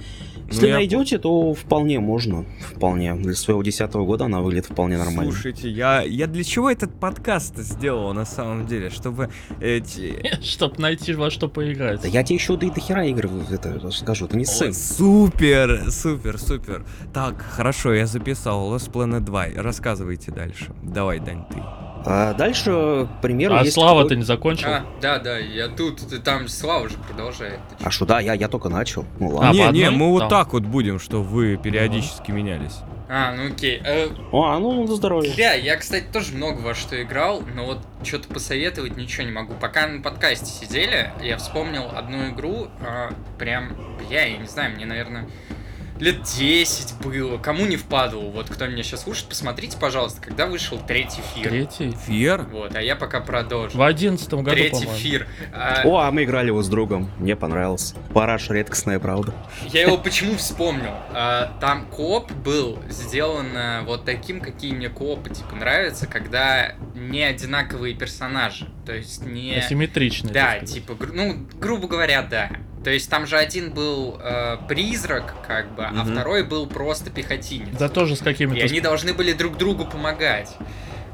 Если 0.51 0.67
я 0.67 0.75
найдете, 0.75 1.17
то 1.17 1.55
вполне 1.55 1.99
можно. 1.99 2.45
Вполне. 2.75 3.15
Для 3.15 3.33
своего 3.33 3.63
десятого 3.63 4.05
года 4.05 4.25
она 4.25 4.41
выглядит 4.41 4.67
вполне 4.67 4.99
нормально. 4.99 5.31
Слушайте, 5.31 5.69
я, 5.71 6.01
я 6.03 6.27
для 6.27 6.43
чего 6.43 6.69
этот 6.69 6.99
подкаст 6.99 7.57
сделал 7.57 8.13
на 8.13 8.25
самом 8.25 8.67
деле? 8.67 8.91
Чтобы 8.91 9.31
эти... 9.61 10.13
Чтоб 10.43 10.77
найти 10.77 11.13
во 11.15 11.31
что 11.31 11.47
поиграть. 11.49 12.01
Да 12.01 12.07
я 12.07 12.23
тебе 12.23 12.35
еще 12.35 12.53
и 12.53 12.69
до 12.69 12.79
хера 12.79 13.03
игр 13.05 13.27
это 13.49 13.79
расскажу, 13.79 14.27
ты 14.27 14.37
не 14.37 14.45
сын. 14.45 14.71
супер, 14.71 15.89
супер, 15.89 16.37
супер. 16.37 16.85
Так, 17.15 17.41
хорошо, 17.41 17.93
я 17.95 18.05
записал 18.05 18.71
Lost 18.75 18.91
Planet 18.91 19.21
2. 19.21 19.45
Рассказывайте 19.55 20.31
дальше. 20.31 20.71
Давай, 20.83 21.19
Дань, 21.19 21.45
ты. 21.49 21.57
А 22.07 22.33
дальше, 22.33 23.07
к 23.17 23.21
примеру, 23.21 23.55
А 23.55 23.61
есть... 23.61 23.73
Слава-то 23.73 24.09
такой- 24.09 24.17
не 24.17 24.23
закончил? 24.23 24.67
А, 24.69 24.85
да, 25.01 25.17
да, 25.19 25.37
я 25.39 25.67
тут, 25.67 25.97
ты- 26.07 26.19
там 26.19 26.47
Слава 26.47 26.87
же 26.87 26.97
продолжает. 26.97 27.59
Ты? 27.79 27.83
А 27.85 27.89
что, 27.91 28.05
да, 28.05 28.19
я, 28.19 28.33
я 28.33 28.47
только 28.47 28.69
начал. 28.69 29.05
Ну 29.19 29.31
А, 29.37 29.45
ладно. 29.45 29.51
не, 29.57 29.65
по 29.67 29.71
не, 29.71 29.83
одной? 29.83 29.99
мы 29.99 30.11
вот 30.11 30.19
Там. 30.19 30.29
так 30.29 30.53
вот 30.53 30.63
будем, 30.63 30.99
что 30.99 31.23
вы 31.23 31.57
периодически 31.57 32.31
менялись. 32.31 32.75
А, 33.07 33.33
ну 33.35 33.47
окей. 33.47 33.81
Э, 33.85 34.07
А, 34.33 34.57
ну, 34.59 34.85
на 34.87 34.95
здоровье. 34.95 35.33
Бля, 35.35 35.53
я, 35.53 35.75
кстати, 35.77 36.05
тоже 36.11 36.33
много 36.35 36.59
во 36.61 36.73
что 36.73 36.99
играл, 37.01 37.43
но 37.55 37.65
вот 37.65 37.79
что-то 38.03 38.27
посоветовать 38.27 38.97
ничего 38.97 39.25
не 39.25 39.31
могу. 39.31 39.53
Пока 39.59 39.85
на 39.87 40.01
подкасте 40.01 40.45
сидели, 40.47 41.11
я 41.23 41.37
вспомнил 41.37 41.83
одну 41.95 42.29
игру, 42.29 42.67
а, 42.81 43.11
прям, 43.37 43.75
бля, 44.07 44.25
я 44.25 44.37
не 44.37 44.47
знаю, 44.47 44.75
мне, 44.75 44.85
наверное, 44.85 45.27
лет 45.99 46.23
10 46.23 46.95
было. 47.03 47.37
Кому 47.37 47.65
не 47.65 47.77
впадал, 47.77 48.31
вот 48.31 48.49
кто 48.49 48.67
меня 48.67 48.83
сейчас 48.83 49.03
слушает, 49.03 49.29
посмотрите, 49.29 49.77
пожалуйста, 49.77 50.21
когда 50.21 50.45
вышел 50.47 50.79
третий 50.79 51.21
фир. 51.33 51.49
Третий. 51.49 51.95
Фер? 52.07 52.41
Вот, 52.51 52.75
а 52.75 52.81
я 52.81 52.95
пока 52.95 53.21
продолжу. 53.21 53.77
В 53.77 53.81
одиннадцатом 53.81 54.43
году, 54.43 54.57
Третий 54.57 54.87
фир. 54.87 55.27
А, 55.53 55.81
О, 55.85 55.99
а 55.99 56.11
мы 56.11 56.23
играли 56.23 56.47
его 56.47 56.61
с 56.61 56.67
другом. 56.67 57.09
Мне 57.17 57.35
понравился. 57.35 57.95
Параш 58.13 58.49
редкостная 58.49 58.99
правда. 58.99 59.33
Я 59.71 59.83
его 59.83 59.97
почему 59.97 60.35
вспомнил? 60.35 60.93
А, 61.13 61.57
там 61.59 61.85
кооп 61.87 62.31
был 62.31 62.79
сделан 62.89 63.47
а, 63.55 63.83
вот 63.83 64.05
таким, 64.05 64.41
какие 64.41 64.73
мне 64.73 64.89
коопы 64.89 65.29
типа 65.29 65.55
нравятся, 65.55 66.07
когда 66.07 66.75
не 66.93 67.23
одинаковые 67.23 67.95
персонажи. 67.95 68.67
То 68.85 68.93
есть 68.93 69.25
не... 69.25 69.55
Асимметричный. 69.55 70.31
Да, 70.31 70.59
типа, 70.59 70.93
гру- 70.93 71.13
ну, 71.13 71.47
грубо 71.59 71.87
говоря, 71.87 72.21
да. 72.21 72.51
То 72.85 72.91
есть 72.91 73.09
там 73.09 73.25
же 73.25 73.35
один 73.35 73.71
был 73.71 74.15
э, 74.21 74.57
призрак, 74.67 75.33
как 75.47 75.73
бы, 75.73 75.85
а 75.85 75.89
Мгм. 75.91 76.11
второй 76.13 76.43
был 76.43 76.67
просто 76.67 77.09
пехотинец. 77.09 77.75
Да 77.79 77.89
тоже 77.89 78.15
с 78.15 78.19
какими-то... 78.19 78.59
И 78.59 78.61
они 78.61 78.79
должны 78.79 79.11
были 79.11 79.33
друг 79.33 79.57
другу 79.57 79.85
помогать. 79.85 80.55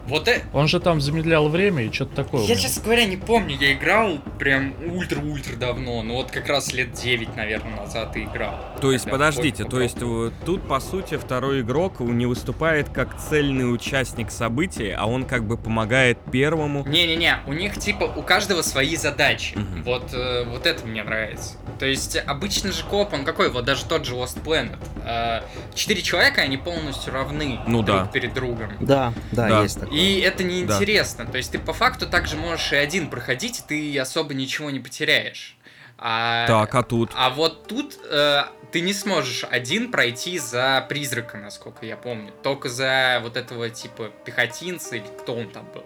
Вот 0.08 0.27
это... 0.27 0.46
Он 0.53 0.67
же 0.67 0.79
там 0.79 1.00
замедлял 1.01 1.48
время 1.50 1.84
и 1.84 1.91
что-то 1.91 2.15
такое. 2.15 2.43
Я, 2.43 2.55
честно 2.55 2.84
говоря, 2.84 3.05
не 3.05 3.17
помню, 3.17 3.55
я 3.60 3.74
играл 3.74 4.17
прям 4.39 4.74
ультра-ультра 4.91 5.55
давно, 5.55 6.01
ну 6.03 6.15
вот 6.15 6.31
как 6.31 6.48
раз 6.48 6.74
лет 6.74 6.93
9, 6.93 7.36
наверное, 7.36 7.75
назад 7.77 8.15
и 8.17 8.24
играл. 8.24 8.55
То 8.81 8.91
есть, 8.91 9.10
подождите, 9.10 9.63
то 9.63 9.79
есть 9.79 9.98
тут, 10.46 10.67
по 10.67 10.79
сути, 10.79 11.17
второй 11.17 11.62
игрок 11.62 12.00
не 12.00 12.25
выступает 12.25 12.89
как 12.89 13.17
цельный 13.20 13.72
участник 13.74 14.31
событий, 14.31 14.91
а 14.91 15.05
он 15.05 15.25
как 15.25 15.46
бы 15.46 15.58
помогает 15.58 16.17
первому. 16.31 16.84
Не-не-не, 16.88 17.38
у 17.48 17.53
них 17.53 17.77
типа 17.77 18.05
у 18.05 18.22
каждого 18.24 18.62
свои 18.62 18.96
задачи. 18.96 19.55
Мгм. 19.58 19.84
Вот, 19.84 20.13
э, 20.13 20.46
вот 20.46 20.65
это 20.65 20.86
мне 20.86 21.03
нравится. 21.03 21.55
То 21.79 21.86
есть 21.86 22.15
обычно 22.15 22.72
же 22.72 22.84
коп, 22.84 23.13
он 23.13 23.25
какой? 23.25 23.50
Вот 23.50 23.65
даже 23.65 23.86
тот 23.86 24.05
же 24.05 24.15
Lost 24.15 24.43
Planet. 24.43 24.77
Э, 25.05 25.41
Четыре 25.75 26.01
человека, 26.01 26.41
они 26.41 26.58
полностью 26.58 27.13
равны 27.13 27.60
Ну 27.67 27.81
друг 27.81 28.01
да. 28.01 28.05
перед 28.08 28.34
другом. 28.34 28.70
Да, 28.79 29.13
да, 29.31 29.48
Да. 29.48 29.62
есть 29.63 29.79
такое. 29.79 29.90
И 29.91 30.19
это 30.21 30.39
Да. 30.39 30.43
неинтересно. 30.45 31.25
То 31.25 31.38
есть 31.38 31.51
ты 31.51 31.60
по 31.60 31.74
факту 31.74 32.07
также 32.07 32.38
можешь 32.38 32.71
и 32.74 32.75
один 32.75 33.10
проходить, 33.10 33.60
и 33.60 33.63
ты 33.67 33.99
особо 33.99 34.34
ничего 34.34 34.69
не 34.69 34.80
потеряешь. 34.80 35.56
А, 35.97 36.47
Так, 36.47 36.73
а 36.73 36.82
тут? 36.84 37.12
а 37.15 37.30
вот 37.30 37.67
тут 37.67 37.99
э, 38.10 38.43
ты 38.71 38.82
не 38.82 38.93
сможешь 38.93 39.45
один 39.49 39.91
пройти 39.91 40.39
за 40.39 40.84
призрака, 40.89 41.38
насколько 41.38 41.86
я 41.86 41.95
помню. 41.97 42.32
Только 42.41 42.69
за 42.69 43.19
вот 43.21 43.38
этого 43.38 43.69
типа 43.69 44.10
пехотинца 44.25 44.95
или 44.95 45.06
кто 45.19 45.36
он 45.36 45.49
там 45.49 45.67
был. 45.73 45.84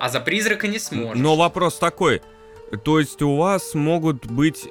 А 0.00 0.08
за 0.08 0.18
призрака 0.20 0.66
не 0.66 0.80
сможешь. 0.80 1.22
Но 1.22 1.36
вопрос 1.36 1.76
такой. 1.78 2.22
То 2.84 2.98
есть 2.98 3.22
у 3.22 3.36
вас 3.36 3.74
могут 3.74 4.26
быть 4.26 4.66
э, 4.66 4.70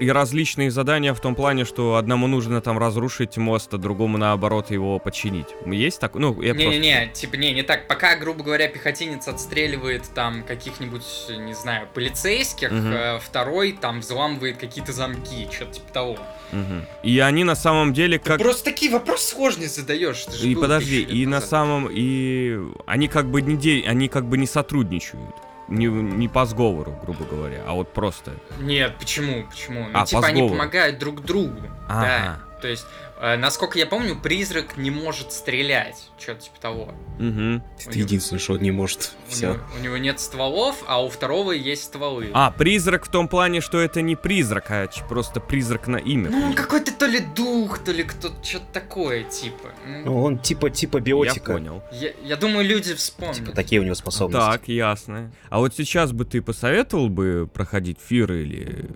и 0.00 0.10
различные 0.10 0.70
задания 0.70 1.12
в 1.14 1.20
том 1.20 1.34
плане, 1.34 1.64
что 1.64 1.96
одному 1.96 2.26
нужно 2.26 2.60
там 2.60 2.78
разрушить 2.78 3.36
мост, 3.36 3.72
а 3.74 3.78
другому 3.78 4.18
наоборот 4.18 4.70
его 4.70 4.98
починить. 4.98 5.46
Есть 5.66 6.00
так? 6.00 6.14
Ну, 6.14 6.40
я 6.40 6.54
просто... 6.54 6.70
Не-не-не, 6.70 7.08
типа, 7.12 7.36
не, 7.36 7.52
не 7.52 7.62
так. 7.62 7.86
Пока, 7.86 8.16
грубо 8.16 8.42
говоря, 8.42 8.68
пехотинец 8.68 9.28
отстреливает 9.28 10.04
там 10.14 10.42
каких-нибудь, 10.44 11.04
не 11.38 11.54
знаю, 11.54 11.88
полицейских, 11.92 12.70
Мгм. 12.70 12.92
э, 12.92 13.18
второй 13.20 13.72
там 13.72 14.00
взламывает 14.00 14.56
какие-то 14.56 14.92
замки, 14.92 15.48
что-то 15.52 15.74
типа 15.74 15.92
того. 15.92 16.18
Мгм. 16.52 16.86
И 17.02 17.18
они 17.18 17.44
на 17.44 17.54
самом 17.56 17.92
деле 17.92 18.18
Ты 18.18 18.30
как... 18.30 18.38
просто 18.40 18.64
такие 18.64 18.90
вопросы 18.90 19.28
сложные 19.34 19.68
задаешь. 19.68 20.24
ты 20.24 20.48
И 20.48 20.54
подожди, 20.54 21.02
и 21.02 21.26
на 21.26 21.32
назад. 21.32 21.50
самом... 21.50 21.88
И 21.90 22.58
они 22.86 23.08
как 23.08 23.30
бы 23.30 23.42
не, 23.42 23.56
де... 23.56 23.84
они 23.86 24.08
как 24.08 24.26
бы 24.26 24.38
не 24.38 24.46
сотрудничают. 24.46 25.34
Не, 25.68 25.86
не 25.86 26.28
по 26.28 26.44
сговору, 26.46 26.94
грубо 27.02 27.24
говоря, 27.24 27.62
а 27.66 27.72
вот 27.74 27.92
просто. 27.92 28.32
Нет, 28.60 28.96
почему? 28.98 29.44
Почему? 29.48 29.80
Ну, 29.88 29.98
А, 29.98 30.06
типа, 30.06 30.26
они 30.26 30.36
сговору. 30.40 30.54
помогают 30.54 30.98
друг 30.98 31.22
другу. 31.22 31.60
Ага. 31.88 32.06
Да. 32.54 32.60
То 32.60 32.68
есть, 32.68 32.86
насколько 33.20 33.78
я 33.78 33.86
помню, 33.86 34.16
призрак 34.16 34.76
не 34.76 34.90
может 34.90 35.32
стрелять. 35.32 36.10
Что-то 36.18 36.42
типа 36.42 36.60
того. 36.60 36.94
Мгм. 37.18 37.62
Это 37.86 37.98
единственное, 37.98 38.40
что 38.40 38.54
он 38.54 38.60
не 38.62 38.70
может. 38.70 39.12
У 39.28 39.32
Все. 39.32 39.46
него, 39.54 39.58
у 39.78 39.82
него 39.82 39.96
нет 39.96 40.20
стволов, 40.20 40.82
а 40.86 41.02
у 41.02 41.08
второго 41.08 41.52
есть 41.52 41.84
стволы. 41.84 42.30
А, 42.34 42.50
призрак 42.50 43.06
в 43.06 43.10
том 43.10 43.28
плане, 43.28 43.60
что 43.60 43.78
это 43.78 44.02
не 44.02 44.16
призрак, 44.16 44.70
а 44.70 44.86
ч- 44.86 45.02
просто 45.08 45.40
призрак 45.40 45.86
на 45.88 45.96
имя. 45.96 46.30
Ну, 46.30 46.46
он 46.48 46.54
какой-то 46.54 46.92
то 46.92 47.06
ли 47.06 47.20
дух, 47.20 47.78
то 47.78 47.92
ли 47.92 48.02
кто-то, 48.02 48.42
что-то 48.44 48.66
такое, 48.72 49.22
типа. 49.24 49.70
Ну, 50.04 50.22
он 50.22 50.38
типа 50.38 50.68
типа 50.70 50.98
Я 50.98 51.02
биотика. 51.04 51.52
понял. 51.52 51.82
я, 51.92 52.10
я 52.22 52.36
думаю, 52.36 52.66
люди 52.66 52.94
вспомнят. 52.94 53.36
Типа 53.36 53.52
такие 53.52 53.80
у 53.80 53.84
него 53.84 53.94
способности. 53.94 54.46
Так, 54.50 54.68
ясно. 54.68 55.32
А 55.48 55.58
вот 55.60 55.74
сейчас 55.74 56.12
бы 56.12 56.24
ты 56.24 56.42
посоветовал 56.42 57.08
бы 57.08 57.48
проходить 57.52 57.98
фир 58.00 58.32
или 58.32 58.90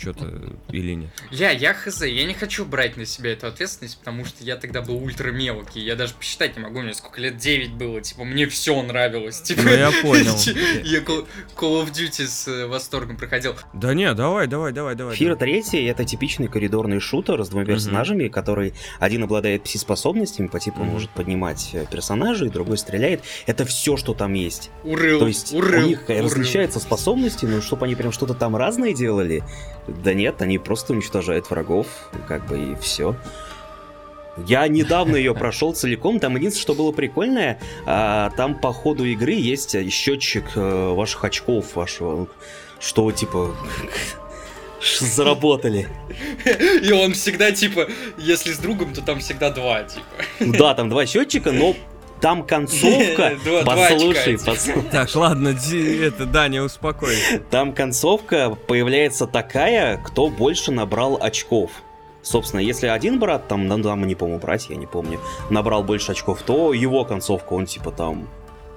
что-то 0.00 0.54
или 0.70 0.94
нет? 0.94 1.10
Я, 1.30 1.50
я 1.50 1.74
хз, 1.74 2.02
я 2.02 2.24
не 2.24 2.34
хочу 2.34 2.64
брать 2.64 2.96
на 2.96 3.04
себя 3.06 3.32
эту 3.32 3.46
ответственность, 3.46 3.98
потому 3.98 4.24
что 4.24 4.42
я 4.42 4.56
тогда 4.56 4.80
был 4.82 4.96
ультра 5.02 5.30
мелкий. 5.30 5.80
Я 5.80 5.96
даже 5.96 6.14
посчитать 6.14 6.56
не 6.56 6.62
могу, 6.62 6.80
мне 6.80 6.94
сколько 6.94 7.20
лет 7.20 7.36
9 7.36 7.74
было. 7.74 8.00
Типа, 8.00 8.24
мне 8.24 8.46
все 8.46 8.80
нравилось. 8.82 9.40
Типа, 9.42 9.62
Ну, 9.62 9.70
я 9.70 9.90
понял. 10.02 10.36
Я 10.84 11.00
Call 11.00 11.26
Call 11.56 11.84
of 11.84 11.92
Duty 11.92 12.26
с 12.26 12.48
э, 12.48 12.66
восторгом 12.66 13.16
проходил. 13.16 13.54
Да 13.72 13.94
не, 13.94 14.12
давай, 14.14 14.46
давай, 14.46 14.72
давай, 14.72 14.94
давай. 14.94 15.14
Фира 15.14 15.34
давай. 15.34 15.52
третий 15.52 15.84
это 15.84 16.04
типичный 16.04 16.48
коридорный 16.48 17.00
шутер 17.00 17.42
с 17.44 17.48
двумя 17.48 17.66
персонажами, 17.66 18.28
который 18.28 18.74
один 18.98 19.24
обладает 19.24 19.64
пси-способностями, 19.64 20.48
по 20.48 20.58
типу 20.58 20.82
может 20.84 21.10
поднимать 21.10 21.70
э, 21.72 21.86
персонажей, 21.90 22.48
другой 22.48 22.78
стреляет. 22.78 23.22
Это 23.46 23.64
все, 23.64 23.96
что 23.96 24.14
там 24.14 24.32
есть. 24.34 24.70
Урыл, 24.84 25.20
То 25.20 25.26
есть 25.26 25.52
урыл, 25.52 25.84
у 25.84 25.88
них 25.88 26.02
э, 26.08 26.14
урыл. 26.14 26.24
различаются 26.26 26.80
способности, 26.80 27.44
но 27.44 27.60
чтобы 27.60 27.86
они 27.86 27.94
прям 27.94 28.12
что-то 28.12 28.34
там 28.34 28.56
разное 28.56 28.92
делали, 28.94 29.42
да 30.02 30.14
нет, 30.14 30.42
они 30.42 30.58
просто 30.58 30.92
уничтожают 30.92 31.50
врагов, 31.50 31.86
как 32.28 32.46
бы 32.46 32.58
и 32.58 32.74
все. 32.76 33.16
Я 34.46 34.66
недавно 34.68 35.16
ее 35.16 35.34
прошел 35.38 35.74
целиком, 35.74 36.20
там 36.20 36.36
единственное, 36.36 36.62
что 36.62 36.74
было 36.74 36.92
прикольное, 36.92 37.60
а, 37.86 38.30
там 38.36 38.54
по 38.58 38.72
ходу 38.72 39.04
игры 39.04 39.32
есть 39.32 39.76
счетчик 39.90 40.44
э, 40.54 40.92
ваших 40.94 41.24
очков, 41.24 41.74
вашего, 41.74 42.28
что 42.78 43.10
типа 43.12 43.54
заработали. 45.00 45.88
И 46.82 46.92
он 46.92 47.12
всегда, 47.12 47.52
типа, 47.52 47.88
если 48.18 48.52
с 48.52 48.58
другом, 48.58 48.94
то 48.94 49.02
там 49.02 49.20
всегда 49.20 49.50
два, 49.50 49.82
типа. 49.82 50.06
Ну 50.40 50.52
Да, 50.52 50.74
там 50.74 50.88
два 50.88 51.06
счетчика, 51.06 51.52
но 51.52 51.76
там 52.20 52.46
концовка. 52.46 53.32
Послушай, 53.64 54.34
очка, 54.36 54.56
типа. 54.56 54.78
пос- 54.78 54.88
Так, 54.90 55.14
ладно, 55.14 55.48
это, 55.48 56.26
Даня, 56.26 56.62
успокойся. 56.62 57.40
там 57.50 57.72
концовка 57.72 58.50
появляется 58.66 59.26
такая, 59.26 59.96
кто 59.98 60.28
больше 60.28 60.70
набрал 60.72 61.18
очков. 61.20 61.70
Собственно, 62.22 62.60
если 62.60 62.86
один 62.86 63.18
брат, 63.18 63.48
там, 63.48 63.66
ну, 63.66 63.82
там, 63.82 64.06
не 64.06 64.14
помню, 64.14 64.38
братья, 64.38 64.74
я 64.74 64.76
не 64.78 64.86
помню, 64.86 65.20
набрал 65.48 65.82
больше 65.82 66.12
очков, 66.12 66.42
то 66.42 66.74
его 66.74 67.04
концовка, 67.06 67.54
он 67.54 67.64
типа 67.64 67.92
там, 67.92 68.28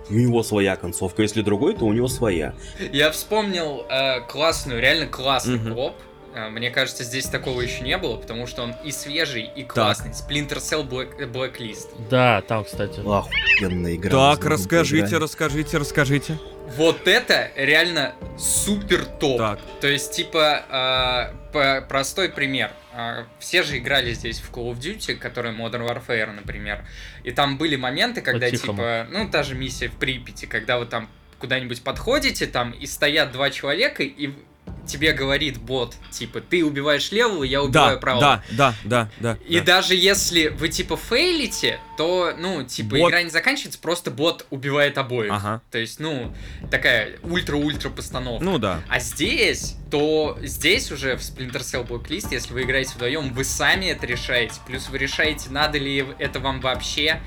у 0.09 0.13
него 0.13 0.43
своя 0.43 0.75
концовка, 0.77 1.21
если 1.23 1.41
другой, 1.41 1.75
то 1.75 1.85
у 1.85 1.91
него 1.93 2.07
своя. 2.07 2.53
Я 2.91 3.11
вспомнил 3.11 3.85
э, 3.89 4.21
классную, 4.21 4.79
реально 4.81 5.07
классный 5.07 5.59
коп. 5.59 5.93
Э, 6.35 6.49
Мне 6.49 6.71
кажется, 6.71 7.03
здесь 7.03 7.25
такого 7.25 7.61
еще 7.61 7.83
не 7.83 7.97
было, 7.97 8.17
потому 8.17 8.47
что 8.47 8.63
он 8.63 8.75
и 8.83 8.91
свежий, 8.91 9.49
и 9.55 9.63
классный. 9.63 10.11
Splinter 10.11 10.57
Cell 10.57 10.87
Black, 10.87 11.19
Blacklist. 11.31 11.89
Да, 12.09 12.41
там, 12.41 12.63
кстати. 12.63 12.99
Охуенная 12.99 13.95
игра. 13.95 14.35
Так, 14.35 14.45
расскажите, 14.45 15.17
расскажите, 15.17 15.77
расскажите. 15.77 16.39
Вот 16.77 17.07
это 17.07 17.51
реально 17.55 18.15
супер 18.37 19.05
топ. 19.05 19.37
Так. 19.37 19.59
То 19.81 19.87
есть, 19.87 20.11
типа, 20.13 21.33
э, 21.53 21.81
простой 21.87 22.29
пример. 22.29 22.71
Э, 22.93 23.25
все 23.39 23.63
же 23.63 23.77
играли 23.77 24.13
здесь 24.13 24.39
в 24.39 24.51
Call 24.51 24.71
of 24.71 24.79
Duty, 24.79 25.15
который 25.15 25.51
Modern 25.51 25.85
Warfare, 25.87 26.31
например. 26.31 26.85
И 27.23 27.31
там 27.31 27.57
были 27.57 27.75
моменты, 27.75 28.21
когда, 28.21 28.47
По-тихому. 28.47 28.77
типа, 28.77 29.07
ну, 29.11 29.29
та 29.29 29.43
же 29.43 29.55
миссия 29.55 29.89
в 29.89 29.97
Припяти, 29.97 30.45
когда 30.45 30.79
вы 30.79 30.85
там 30.85 31.09
куда-нибудь 31.37 31.83
подходите, 31.83 32.47
там, 32.47 32.71
и 32.71 32.87
стоят 32.87 33.33
два 33.33 33.49
человека, 33.49 34.01
и 34.03 34.31
тебе 34.87 35.13
говорит 35.13 35.57
бот, 35.59 35.95
типа, 36.11 36.41
ты 36.41 36.63
убиваешь 36.63 37.11
левого, 37.11 37.43
я 37.43 37.61
убиваю 37.63 37.95
Да, 37.95 38.01
правого. 38.01 38.21
да, 38.21 38.43
да, 38.51 38.75
да, 38.83 39.09
да. 39.19 39.37
И 39.47 39.59
да. 39.59 39.65
даже 39.65 39.95
если 39.95 40.47
вы 40.47 40.69
типа 40.69 40.97
фейлите, 40.97 41.79
то, 41.97 42.33
ну, 42.37 42.63
типа, 42.63 42.97
Бот- 42.97 43.09
игра 43.09 43.23
не 43.23 43.29
заканчивается, 43.29 43.79
просто 43.79 44.11
бот 44.11 44.45
убивает 44.49 44.97
обоих. 44.97 45.31
Ага. 45.31 45.61
То 45.71 45.77
есть, 45.77 45.99
ну, 45.99 46.33
такая 46.71 47.17
ультра-ультра 47.23 47.89
постановка. 47.89 48.43
Ну 48.43 48.57
да. 48.57 48.81
А 48.89 48.99
здесь, 48.99 49.75
то 49.91 50.37
здесь 50.41 50.91
уже 50.91 51.15
в 51.17 51.21
Splinter 51.21 51.61
Cell 51.61 51.87
Blacklist, 51.87 52.27
если 52.31 52.53
вы 52.53 52.63
играете 52.63 52.93
вдвоем, 52.95 53.33
вы 53.33 53.43
сами 53.43 53.85
это 53.87 54.05
решаете. 54.05 54.55
Плюс 54.67 54.89
вы 54.89 54.97
решаете, 54.97 55.49
надо 55.49 55.77
ли 55.77 56.05
это 56.19 56.39
вам 56.39 56.59
вообще 56.61 57.21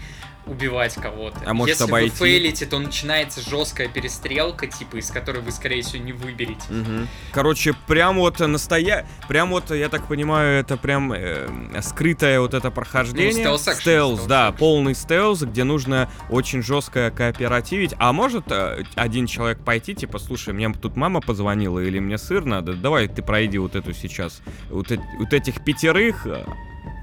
убивать 0.47 0.95
кого-то. 0.95 1.39
А 1.45 1.55
может, 1.55 1.75
если 1.75 1.91
обойти? 1.91 2.11
вы 2.11 2.17
фейлите, 2.17 2.67
то 2.67 2.79
начинается 2.79 3.41
жесткая 3.41 3.89
перестрелка, 3.89 4.67
типа, 4.67 4.97
из 4.97 5.11
которой 5.11 5.43
вы, 5.43 5.51
скорее 5.51 5.83
всего, 5.83 6.03
не 6.03 6.13
выберете. 6.13 6.63
Мгм. 6.71 7.09
Короче, 7.33 7.75
прям 7.87 8.17
вот 8.19 8.39
настоя... 8.41 9.07
Прям 9.29 9.51
вот, 9.51 9.71
я 9.71 9.89
так 9.89 10.07
понимаю, 10.07 10.61
это 10.61 10.77
прям 10.77 11.13
э, 11.13 11.49
скрытое 11.83 12.41
вот 12.41 12.55
это 12.55 12.71
прохождение. 12.71 13.45
Ну, 13.45 13.55
стелс-экшен, 13.57 13.81
Стелс, 13.81 14.25
да, 14.27 14.49
стелс-экшен. 14.51 14.59
полный 14.59 14.95
стелс, 14.95 15.43
где 15.43 15.65
нужно 15.65 16.09
очень 16.31 16.63
жестко 16.63 17.11
кооперативить. 17.11 17.95
А 17.99 18.13
может 18.13 18.45
э, 18.51 18.85
один 18.95 19.27
человек 19.27 19.59
пойти, 19.65 19.95
типа, 19.95 20.19
слушай, 20.19 20.55
мне 20.55 20.73
тут 20.73 20.97
мама 20.97 21.21
позвонила 21.21 21.81
или 21.81 21.99
мне 21.99 22.19
сыр 22.19 22.45
надо, 22.45 22.75
давай 22.75 23.09
ты 23.09 23.23
пройди 23.23 23.59
вот 23.59 23.75
эту 23.75 23.93
сейчас. 23.93 24.41
Вот, 24.71 24.91
эт- 24.93 25.01
вот 25.19 25.33
этих 25.33 25.65
пятерых, 25.65 26.27
э, 26.27 26.45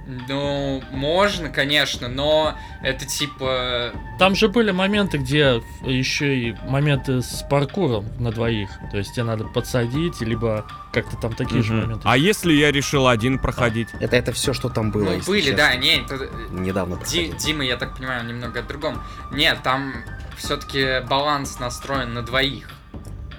Ну, 0.06 0.84
можно, 0.92 1.50
конечно, 1.50 2.10
но 2.10 2.58
это 2.82 3.06
типа 3.06 3.94
Там 4.20 4.36
же 4.36 4.50
были 4.50 4.72
моменты, 4.72 5.18
где 5.18 5.64
еще 5.86 6.38
и 6.38 6.56
моменты 6.68 7.22
с 7.22 7.46
паркуром 7.50 8.06
на 8.20 8.32
двоих. 8.32 8.70
То 8.92 8.98
есть 8.98 9.14
тебе 9.14 9.24
надо 9.24 9.46
подсадить, 9.46 10.20
либо 10.22 10.66
как-то 10.92 11.16
там 11.18 11.34
такие 11.34 11.64
же 11.64 11.74
мгм. 11.74 11.82
моменты. 11.84 12.02
А 12.06 12.18
если 12.18 12.52
я 12.54 12.72
решил 12.72 13.08
один 13.08 13.40
проходить? 13.40 13.88
Это, 14.00 14.16
это 14.18 14.34
все, 14.34 14.54
что 14.54 14.70
там 14.70 14.92
было. 14.92 15.06
Ну, 15.06 15.14
если 15.14 15.30
были, 15.32 15.42
честно. 15.42 15.58
да, 15.58 15.76
не, 15.76 15.96
это- 16.02 16.30
Недавно 16.52 17.00
Ди-. 17.10 17.34
Дима, 17.40 17.64
я 17.64 17.78
так 17.78 17.96
понимаю, 17.98 18.26
немного 18.26 18.60
о 18.60 18.64
другом. 18.64 19.02
Нет, 19.32 19.60
там 19.64 19.94
все-таки 20.38 21.00
баланс 21.08 21.60
настроен 21.60 22.14
на 22.14 22.22
двоих. 22.24 22.70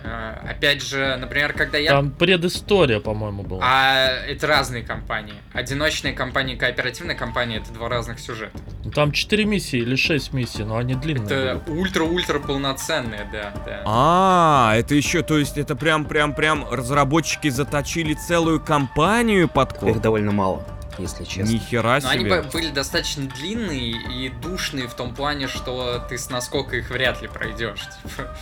Э, 0.04 0.50
Опять 0.50 0.82
же, 0.82 1.16
например, 1.16 1.54
когда 1.54 1.78
я... 1.78 1.90
Там 1.92 2.10
предыстория, 2.10 3.00
по-моему, 3.00 3.42
была. 3.42 3.60
А 3.64 4.08
это 4.26 4.46
разные 4.46 4.82
компании. 4.82 5.34
Одиночная 5.54 6.12
компания 6.12 6.54
и 6.54 6.56
кооперативная 6.56 7.14
компания 7.16 7.56
это 7.56 7.72
два 7.72 7.88
разных 7.88 8.20
сюжета. 8.20 8.58
Ну, 8.84 8.90
Там 8.90 9.12
4 9.12 9.44
миссии 9.46 9.78
или 9.78 9.96
6 9.96 10.32
миссий, 10.34 10.62
но 10.64 10.76
они 10.76 10.94
длинные. 10.94 11.24
Это 11.56 11.70
ультра-ультра 11.70 12.38
полноценные, 12.38 13.26
да, 13.32 13.52
да. 13.64 13.82
А, 13.86 14.74
это 14.76 14.94
еще, 14.94 15.22
то 15.22 15.38
есть 15.38 15.56
это 15.56 15.74
прям, 15.74 16.04
прям, 16.04 16.34
прям 16.34 16.66
разработчики 16.70 17.48
заточили 17.48 18.12
целую 18.14 18.60
компанию 18.60 19.48
под 19.48 19.72
Их 19.72 19.78
коп? 19.78 20.00
довольно 20.02 20.32
мало, 20.32 20.66
если 20.98 21.24
честно. 21.24 21.50
Ни 21.50 21.56
хера 21.58 21.98
Но 22.02 22.10
они 22.10 22.24
себе. 22.24 22.42
бы- 22.42 22.48
были 22.52 22.68
достаточно 22.70 23.24
длинные 23.26 23.92
и 23.92 24.28
душные 24.28 24.86
в 24.86 24.92
том 24.94 25.14
плане, 25.14 25.48
что 25.48 26.04
ты 26.10 26.18
с 26.18 26.28
наскока 26.28 26.76
их 26.76 26.90
вряд 26.90 27.22
ли 27.22 27.28
пройдешь. 27.28 27.80
типа. 28.02 28.36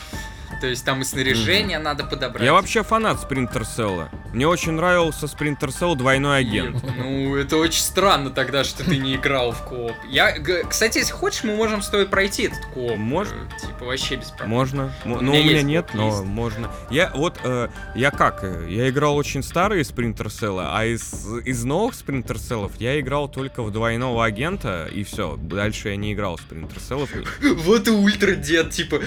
То 0.60 0.66
есть 0.68 0.84
там 0.84 1.00
и 1.02 1.04
снаряжение 1.04 1.78
надо 1.78 2.04
подобрать. 2.04 2.44
Я 2.44 2.52
вообще 2.52 2.82
фанат 2.82 3.20
Cell. 3.62 4.08
Мне 4.32 4.46
очень 4.46 4.72
нравился 4.72 5.26
Cell 5.70 5.96
двойной 5.96 6.38
агент. 6.40 6.82
И, 6.82 6.86
Ну, 6.86 7.36
это 7.36 7.56
очень 7.56 7.82
странно 7.82 8.30
тогда, 8.30 8.64
что 8.64 8.84
ты 8.84 8.96
не 8.98 9.16
играл 9.16 9.52
в 9.52 9.62
кооп. 9.68 9.92
Я, 10.08 10.32
кстати, 10.68 10.98
если 10.98 11.12
хочешь, 11.12 11.42
мы 11.44 11.54
можем 11.56 11.82
с 11.82 11.88
тобой 11.88 12.06
пройти 12.06 12.44
этот 12.44 12.64
кооп. 12.66 12.96
Можно. 12.96 13.34
Э, 13.34 13.60
Типа, 13.66 13.84
вообще 13.86 14.16
без 14.16 14.30
проблем. 14.30 14.50
Можно. 14.50 14.92
М- 15.04 15.12
У 15.12 15.20
Ну, 15.20 15.32
у 15.32 15.34
меня 15.34 15.62
нет, 15.62 15.90
но 15.94 16.22
можно. 16.24 16.70
Я 16.90 17.10
вот, 17.14 17.38
э, 17.44 17.68
я 17.94 18.10
как, 18.10 18.40
э, 18.44 18.66
я 18.70 18.88
играл 18.88 19.16
очень 19.16 19.42
старые 19.42 19.82
Sprinter 19.82 20.26
Cell, 20.26 20.60
а 20.64 20.84
из, 20.84 21.26
из 21.44 21.64
новых 21.64 21.94
Sprinter 21.94 22.36
Cell 22.36 22.70
я 22.78 22.98
играл 23.00 23.28
только 23.28 23.62
в 23.62 23.70
двойного 23.70 24.24
агента, 24.24 24.88
и 24.92 25.02
все. 25.04 25.36
Дальше 25.36 25.90
я 25.90 25.96
не 25.96 26.12
играл 26.12 26.36
в 26.36 26.42
Cell. 26.78 27.08
Вот 27.62 27.88
и 27.88 27.90
ультра 27.90 28.32
дед, 28.34 28.70
типа. 28.70 29.00